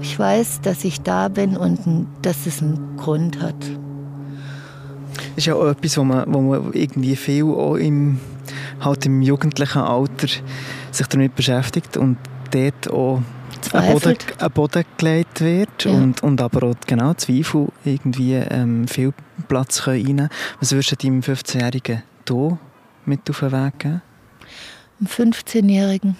ich 0.00 0.18
weiß, 0.18 0.60
dass 0.62 0.84
ich 0.84 1.00
da 1.00 1.28
bin 1.28 1.56
und 1.56 2.06
dass 2.22 2.46
es 2.46 2.62
einen 2.62 2.96
Grund 2.96 3.40
hat. 3.40 3.56
Das 3.60 5.36
ist 5.36 5.46
ja 5.46 5.54
auch 5.54 5.68
etwas, 5.68 5.96
wo 5.96 6.04
man, 6.04 6.32
wo 6.32 6.40
man 6.40 6.72
irgendwie 6.72 7.16
viel 7.16 7.44
auch 7.44 7.76
im 7.76 8.18
halt 8.80 9.06
im 9.06 9.22
jugendlichen 9.22 9.80
Alter 9.80 10.28
sich 10.90 11.06
damit 11.08 11.34
beschäftigt 11.34 11.96
und 11.96 12.16
dort 12.50 12.90
auch 12.90 13.22
ein 13.72 13.92
Boden, 13.92 14.16
ein 14.38 14.50
Boden 14.52 14.84
gelegt 14.96 15.40
wird 15.40 15.84
ja. 15.84 15.90
und, 15.90 16.22
und 16.22 16.40
aber 16.40 16.68
auch 16.68 16.74
genau 16.86 17.14
Zweifel 17.14 17.68
irgendwie 17.84 18.34
ähm, 18.34 18.86
viel 18.86 19.12
Platz 19.48 19.82
können 19.82 20.30
Was 20.60 20.72
würdest 20.72 20.92
du 20.92 20.96
deinem 20.96 21.20
15-Jährigen 21.20 22.02
hier 22.26 22.58
mit 23.04 23.28
auf 23.28 23.40
den 23.40 23.52
Weg 23.52 23.78
geben? 23.78 24.02
Einem 25.00 25.30
15-Jährigen 25.32 26.16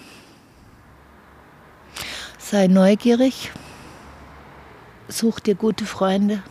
sei 2.39 2.67
neugierig, 2.67 3.51
such 5.09 5.39
dir 5.39 5.55
gute 5.55 5.85
Freunde, 5.85 6.43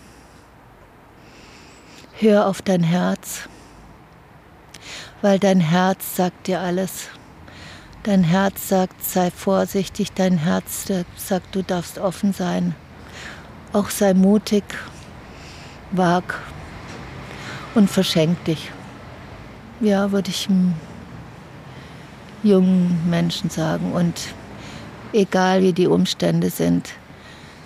hör 2.18 2.46
auf 2.46 2.60
dein 2.60 2.82
Herz, 2.82 3.48
weil 5.22 5.38
dein 5.38 5.60
Herz 5.60 6.16
sagt 6.16 6.46
dir 6.46 6.60
alles. 6.60 7.08
Dein 8.02 8.24
Herz 8.24 8.68
sagt, 8.68 9.04
sei 9.04 9.30
vorsichtig, 9.30 10.12
dein 10.12 10.38
Herz 10.38 10.86
sagt, 11.16 11.54
du 11.54 11.62
darfst 11.62 11.98
offen 11.98 12.32
sein. 12.32 12.74
Auch 13.72 13.90
sei 13.90 14.14
mutig, 14.14 14.64
wag 15.90 16.22
und 17.74 17.90
verschenk 17.90 18.42
dich. 18.44 18.70
Ja, 19.80 20.10
würde 20.10 20.30
ich 20.30 20.48
einem 20.48 20.74
jungen 22.42 23.08
Menschen 23.10 23.50
sagen. 23.50 23.92
Und 23.92 24.34
egal 25.12 25.62
wie 25.62 25.72
die 25.72 25.86
Umstände 25.86 26.50
sind, 26.50 26.94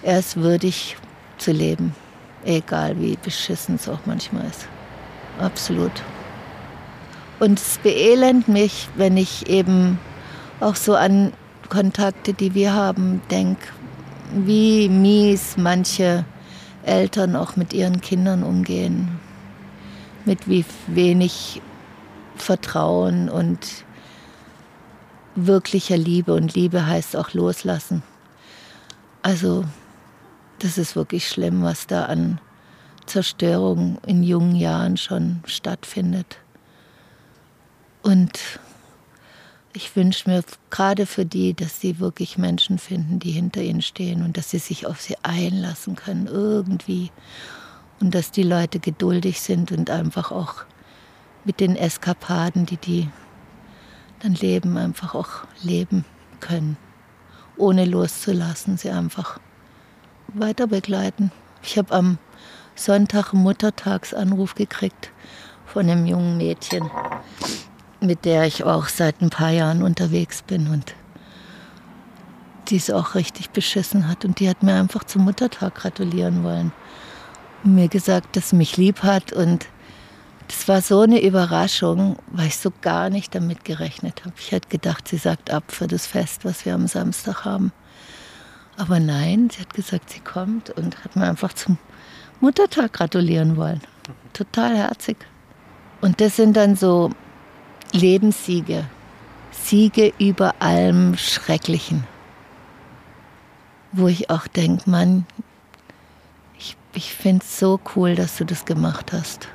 er 0.02 0.18
ist 0.18 0.36
würdig 0.36 0.96
zu 1.38 1.52
leben. 1.52 1.94
Egal 2.44 3.00
wie 3.00 3.16
beschissen 3.16 3.76
es 3.76 3.88
auch 3.88 4.00
manchmal 4.04 4.46
ist. 4.46 4.66
Absolut. 5.38 5.92
Und 7.38 7.58
es 7.58 7.78
beelend 7.82 8.48
mich, 8.48 8.88
wenn 8.96 9.16
ich 9.16 9.48
eben 9.48 9.98
auch 10.60 10.76
so 10.76 10.94
an 10.94 11.32
Kontakte, 11.68 12.34
die 12.34 12.54
wir 12.54 12.74
haben, 12.74 13.22
denke, 13.30 13.66
wie 14.34 14.88
mies 14.88 15.56
manche 15.56 16.24
Eltern 16.84 17.36
auch 17.36 17.56
mit 17.56 17.72
ihren 17.72 18.00
Kindern 18.00 18.42
umgehen. 18.42 19.20
Mit 20.24 20.48
wie 20.48 20.64
wenig 20.86 21.60
Vertrauen 22.36 23.28
und 23.28 23.58
wirklicher 25.34 25.96
Liebe. 25.96 26.34
Und 26.34 26.54
Liebe 26.54 26.86
heißt 26.86 27.16
auch 27.16 27.32
loslassen. 27.32 28.02
Also, 29.22 29.64
das 30.62 30.78
ist 30.78 30.96
wirklich 30.96 31.28
schlimm, 31.28 31.62
was 31.62 31.86
da 31.86 32.04
an 32.04 32.40
Zerstörung 33.06 33.98
in 34.06 34.22
jungen 34.22 34.54
Jahren 34.54 34.96
schon 34.96 35.42
stattfindet. 35.44 36.38
Und 38.02 38.38
ich 39.72 39.94
wünsche 39.96 40.28
mir 40.28 40.44
gerade 40.70 41.06
für 41.06 41.24
die, 41.24 41.54
dass 41.54 41.80
sie 41.80 41.98
wirklich 41.98 42.38
Menschen 42.38 42.78
finden, 42.78 43.18
die 43.18 43.30
hinter 43.30 43.62
ihnen 43.62 43.82
stehen 43.82 44.22
und 44.22 44.36
dass 44.36 44.50
sie 44.50 44.58
sich 44.58 44.86
auf 44.86 45.00
sie 45.00 45.16
einlassen 45.22 45.96
können, 45.96 46.26
irgendwie. 46.26 47.10
Und 48.00 48.14
dass 48.14 48.30
die 48.30 48.42
Leute 48.42 48.80
geduldig 48.80 49.40
sind 49.40 49.72
und 49.72 49.90
einfach 49.90 50.30
auch 50.30 50.64
mit 51.44 51.60
den 51.60 51.76
Eskapaden, 51.76 52.66
die 52.66 52.76
die 52.76 53.08
dann 54.20 54.34
leben, 54.34 54.76
einfach 54.76 55.14
auch 55.14 55.44
leben 55.62 56.04
können. 56.40 56.76
Ohne 57.56 57.84
loszulassen, 57.84 58.76
sie 58.76 58.90
einfach 58.90 59.40
weiter 60.28 60.66
begleiten. 60.66 61.30
Ich 61.62 61.78
habe 61.78 61.94
am 61.94 62.18
Sonntag 62.74 63.32
Muttertagsanruf 63.32 64.54
gekriegt 64.54 65.10
von 65.66 65.88
einem 65.88 66.06
jungen 66.06 66.36
Mädchen 66.36 66.90
mit 68.02 68.24
der 68.24 68.44
ich 68.44 68.64
auch 68.64 68.88
seit 68.88 69.20
ein 69.22 69.30
paar 69.30 69.50
Jahren 69.50 69.82
unterwegs 69.82 70.42
bin 70.42 70.68
und 70.68 70.94
die 72.68 72.76
es 72.76 72.90
auch 72.90 73.14
richtig 73.14 73.50
beschissen 73.50 74.08
hat. 74.08 74.24
Und 74.24 74.40
die 74.40 74.48
hat 74.48 74.62
mir 74.62 74.74
einfach 74.74 75.04
zum 75.04 75.24
Muttertag 75.24 75.74
gratulieren 75.76 76.42
wollen. 76.42 76.72
Und 77.64 77.74
mir 77.74 77.88
gesagt, 77.88 78.36
dass 78.36 78.50
sie 78.50 78.56
mich 78.56 78.76
lieb 78.76 79.02
hat. 79.02 79.32
Und 79.32 79.66
das 80.48 80.68
war 80.68 80.80
so 80.80 81.00
eine 81.00 81.22
Überraschung, 81.22 82.16
weil 82.28 82.48
ich 82.48 82.56
so 82.56 82.72
gar 82.80 83.10
nicht 83.10 83.34
damit 83.34 83.64
gerechnet 83.64 84.24
habe. 84.24 84.34
Ich 84.38 84.52
hätte 84.52 84.68
gedacht, 84.68 85.08
sie 85.08 85.16
sagt 85.16 85.50
ab 85.50 85.64
für 85.68 85.86
das 85.86 86.06
Fest, 86.06 86.44
was 86.44 86.64
wir 86.64 86.74
am 86.74 86.86
Samstag 86.86 87.44
haben. 87.44 87.72
Aber 88.82 88.98
nein, 88.98 89.48
sie 89.48 89.60
hat 89.60 89.74
gesagt, 89.74 90.10
sie 90.10 90.18
kommt 90.18 90.70
und 90.70 91.04
hat 91.04 91.14
mir 91.14 91.28
einfach 91.28 91.52
zum 91.52 91.78
Muttertag 92.40 92.92
gratulieren 92.92 93.56
wollen. 93.56 93.80
Total 94.32 94.76
herzig. 94.76 95.18
Und 96.00 96.20
das 96.20 96.34
sind 96.34 96.56
dann 96.56 96.74
so 96.74 97.12
Lebenssiege. 97.92 98.84
Siege 99.52 100.12
über 100.18 100.56
allem 100.58 101.16
Schrecklichen. 101.16 102.02
Wo 103.92 104.08
ich 104.08 104.30
auch 104.30 104.48
denke, 104.48 104.90
Mann, 104.90 105.26
ich, 106.58 106.76
ich 106.92 107.14
finde 107.14 107.44
es 107.44 107.60
so 107.60 107.78
cool, 107.94 108.16
dass 108.16 108.36
du 108.36 108.44
das 108.44 108.64
gemacht 108.64 109.12
hast. 109.12 109.46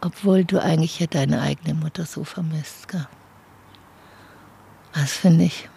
Obwohl 0.00 0.46
du 0.46 0.62
eigentlich 0.62 0.98
ja 0.98 1.08
deine 1.08 1.42
eigene 1.42 1.74
Mutter 1.74 2.06
so 2.06 2.24
vermisst. 2.24 2.88
Gell? 2.88 3.06
Das 4.94 5.12
finde 5.12 5.44
ich, 5.44 5.68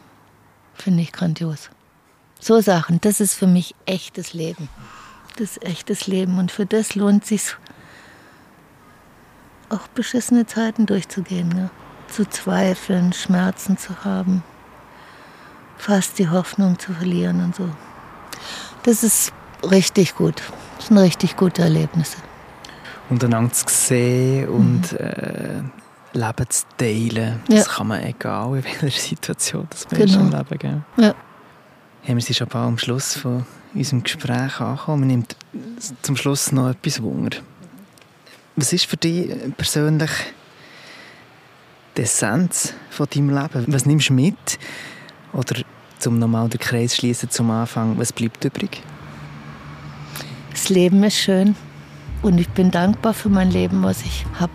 finde 0.75 1.01
ich 1.01 1.11
grandios. 1.11 1.69
So 2.39 2.61
Sachen, 2.61 3.01
das 3.01 3.19
ist 3.19 3.33
für 3.33 3.47
mich 3.47 3.75
echtes 3.85 4.33
Leben. 4.33 4.69
Das 5.37 5.51
ist 5.51 5.63
echtes 5.63 6.07
Leben 6.07 6.37
und 6.37 6.51
für 6.51 6.65
das 6.65 6.95
lohnt 6.95 7.23
es 7.23 7.29
sich 7.29 7.55
auch 9.69 9.87
beschissene 9.87 10.45
Zeiten 10.45 10.85
durchzugehen. 10.85 11.49
Ne? 11.49 11.69
Zu 12.07 12.29
zweifeln, 12.29 13.13
Schmerzen 13.13 13.77
zu 13.77 14.05
haben, 14.05 14.43
fast 15.77 16.19
die 16.19 16.29
Hoffnung 16.29 16.79
zu 16.79 16.93
verlieren 16.93 17.43
und 17.43 17.55
so. 17.55 17.69
Das 18.83 19.03
ist 19.03 19.33
richtig 19.63 20.15
gut. 20.15 20.41
Das 20.77 20.87
sind 20.87 20.97
richtig 20.97 21.35
gute 21.35 21.63
Erlebnisse. 21.63 22.17
Untereinander 23.09 23.53
zu 23.53 23.65
sehen 23.67 24.47
und 24.49 24.91
mhm. 24.91 24.97
äh, 24.97 25.63
Leben 26.15 26.49
zu 26.49 26.63
teilen, 26.77 27.41
ja. 27.49 27.57
das 27.57 27.69
kann 27.69 27.87
man 27.87 28.03
egal 28.03 28.57
in 28.57 28.63
welcher 28.63 28.99
Situation 28.99 29.67
das 29.69 29.89
man 29.91 29.99
genau. 29.99 30.19
im 30.19 30.31
Leben 30.31 30.57
geben. 30.57 30.85
Ja. 30.97 31.15
Haben 32.07 32.15
wir 32.15 32.21
sind 32.21 32.35
schon 32.35 32.47
bald 32.47 32.67
am 32.67 32.77
Schluss 32.77 33.15
von 33.15 33.45
unserem 33.73 34.03
Gespräch 34.03 34.59
angekommen. 34.59 35.01
Man 35.01 35.07
nimmt 35.07 35.35
zum 36.01 36.15
Schluss 36.15 36.51
noch 36.51 36.69
etwas 36.69 37.01
Wunder. 37.01 37.37
Was 38.55 38.71
ist 38.71 38.85
für 38.85 38.97
dich 38.97 39.29
persönlich 39.57 40.11
die 41.97 42.03
Essenz 42.03 42.73
von 42.89 43.07
deinem 43.13 43.29
Leben? 43.29 43.65
Was 43.67 43.85
nimmst 43.85 44.09
du 44.09 44.13
mit? 44.13 44.59
Oder 45.33 45.61
zum 45.99 46.19
nochmal 46.19 46.47
den 46.47 46.59
Kreis 46.59 46.95
schließen 46.95 47.29
zum 47.29 47.51
Anfang, 47.51 47.97
was 47.97 48.13
bleibt 48.13 48.43
übrig? 48.45 48.81
Das 50.51 50.69
Leben 50.69 51.03
ist 51.03 51.17
schön 51.17 51.55
und 52.21 52.37
ich 52.37 52.49
bin 52.49 52.71
dankbar 52.71 53.13
für 53.13 53.29
mein 53.29 53.51
Leben, 53.51 53.83
was 53.83 54.01
ich 54.03 54.25
habe. 54.39 54.53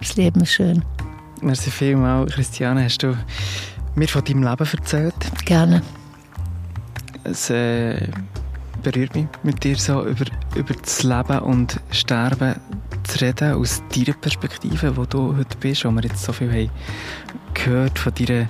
Das 0.00 0.16
Leben 0.16 0.40
ist 0.40 0.52
schön. 0.52 0.84
Merci 1.42 1.70
vielmals, 1.70 2.32
Christiane. 2.32 2.84
Hast 2.84 3.02
du 3.02 3.16
mir 3.94 4.08
von 4.08 4.24
deinem 4.24 4.42
Leben 4.42 4.68
erzählt? 4.72 5.14
Gerne. 5.44 5.82
Es 7.24 7.50
äh, 7.50 8.08
berührt 8.82 9.14
mich, 9.14 9.26
mit 9.42 9.62
dir 9.62 9.76
so 9.76 10.04
über, 10.04 10.24
über 10.54 10.74
das 10.74 11.02
Leben 11.02 11.38
und 11.40 11.80
Sterben 11.90 12.56
zu 13.04 13.24
reden, 13.24 13.54
aus 13.54 13.82
deiner 13.94 14.16
Perspektive, 14.16 14.96
wo 14.96 15.04
du 15.04 15.36
heute 15.36 15.56
bist, 15.58 15.84
wo 15.84 15.90
wir 15.90 16.02
jetzt 16.02 16.22
so 16.22 16.32
viel 16.32 16.50
haben 16.50 16.70
gehört 17.52 17.98
von 17.98 18.12
deiner 18.14 18.46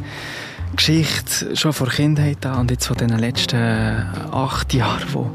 Geschichte, 0.76 1.57
schon 1.57 1.72
vor 1.72 1.88
Kindheit 1.88 2.44
an 2.46 2.61
und 2.61 2.70
jetzt 2.70 2.86
von 2.86 2.96
den 2.96 3.11
letzten 3.18 3.57
acht 4.30 4.72
Jahren, 4.72 5.07
wo, 5.12 5.30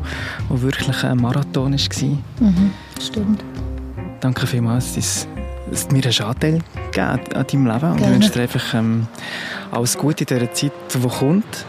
wo 0.47 0.61
wirklich 0.61 1.03
ein 1.03 1.17
Marathon 1.17 1.73
war. 1.73 2.09
Mhm, 2.39 2.71
stimmt. 3.01 3.43
Danke 4.21 4.47
vielmals, 4.47 4.95
dass, 4.95 5.27
du 5.71 5.95
mir 5.95 6.03
einen 6.05 6.21
Anteil 6.21 6.59
gegeben 6.91 7.33
an 7.33 7.47
deinem 7.47 7.67
Leben 7.67 7.91
und 7.91 8.01
ich 8.01 8.09
wünsche 8.09 8.29
dir 8.29 8.41
einfach 8.43 8.73
ähm, 8.73 9.07
alles 9.71 9.97
Gute 9.97 10.23
in 10.23 10.27
dieser 10.27 10.53
Zeit, 10.53 10.71
die 10.93 11.07
kommt. 11.07 11.65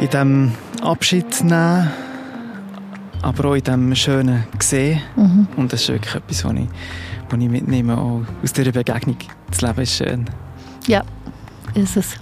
In 0.00 0.08
diesem 0.08 0.52
Abschied 0.82 1.42
nehmen 1.42 1.90
aber 3.22 3.48
auch 3.48 3.54
in 3.54 3.64
diesem 3.64 3.94
schönen 3.94 4.44
Gesehen. 4.58 5.00
Mhm. 5.16 5.48
Und 5.56 5.72
das 5.72 5.82
ist 5.82 5.88
wirklich 5.88 6.14
etwas, 6.14 6.44
was 6.44 6.52
ich, 6.54 6.68
was 7.28 7.40
ich 7.40 7.48
mitnehme, 7.48 7.98
auch 7.98 8.22
aus 8.42 8.52
dieser 8.52 8.72
Begegnung. 8.72 9.16
Das 9.50 9.60
Leben 9.60 9.80
ist 9.80 9.96
schön. 9.96 10.24
Ja, 10.86 11.02
ist 11.74 11.96
es. 11.96 12.16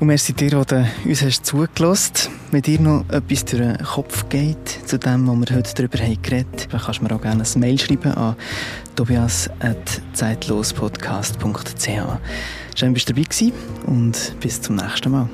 Und 0.00 0.06
merci 0.06 0.32
dir, 0.32 0.50
dass 0.50 0.66
du 0.66 0.86
uns 1.04 1.22
hast 1.22 1.44
zugelassen 1.44 2.12
hast. 2.14 2.30
Wenn 2.50 2.62
dir 2.62 2.80
noch 2.80 3.04
etwas 3.10 3.44
durch 3.44 3.62
den 3.62 3.76
Kopf 3.78 4.30
geht, 4.30 4.66
zu 4.86 4.98
dem, 4.98 5.28
was 5.28 5.50
wir 5.50 5.56
heute 5.56 5.74
darüber 5.74 5.98
haben 5.98 6.22
geredet 6.22 6.72
dann 6.72 6.80
kannst 6.80 7.00
du 7.00 7.04
mir 7.04 7.14
auch 7.14 7.20
gerne 7.20 7.44
ein 7.44 7.60
Mail 7.60 7.78
schreiben 7.78 8.12
an 8.12 8.36
tobias.zeitlospodcast.ch 8.96 11.88
Schön, 12.74 12.94
dass 12.94 13.04
du 13.04 13.12
dabei 13.12 13.26
warst 13.26 13.52
und 13.86 14.34
bis 14.40 14.62
zum 14.62 14.76
nächsten 14.76 15.10
Mal. 15.10 15.28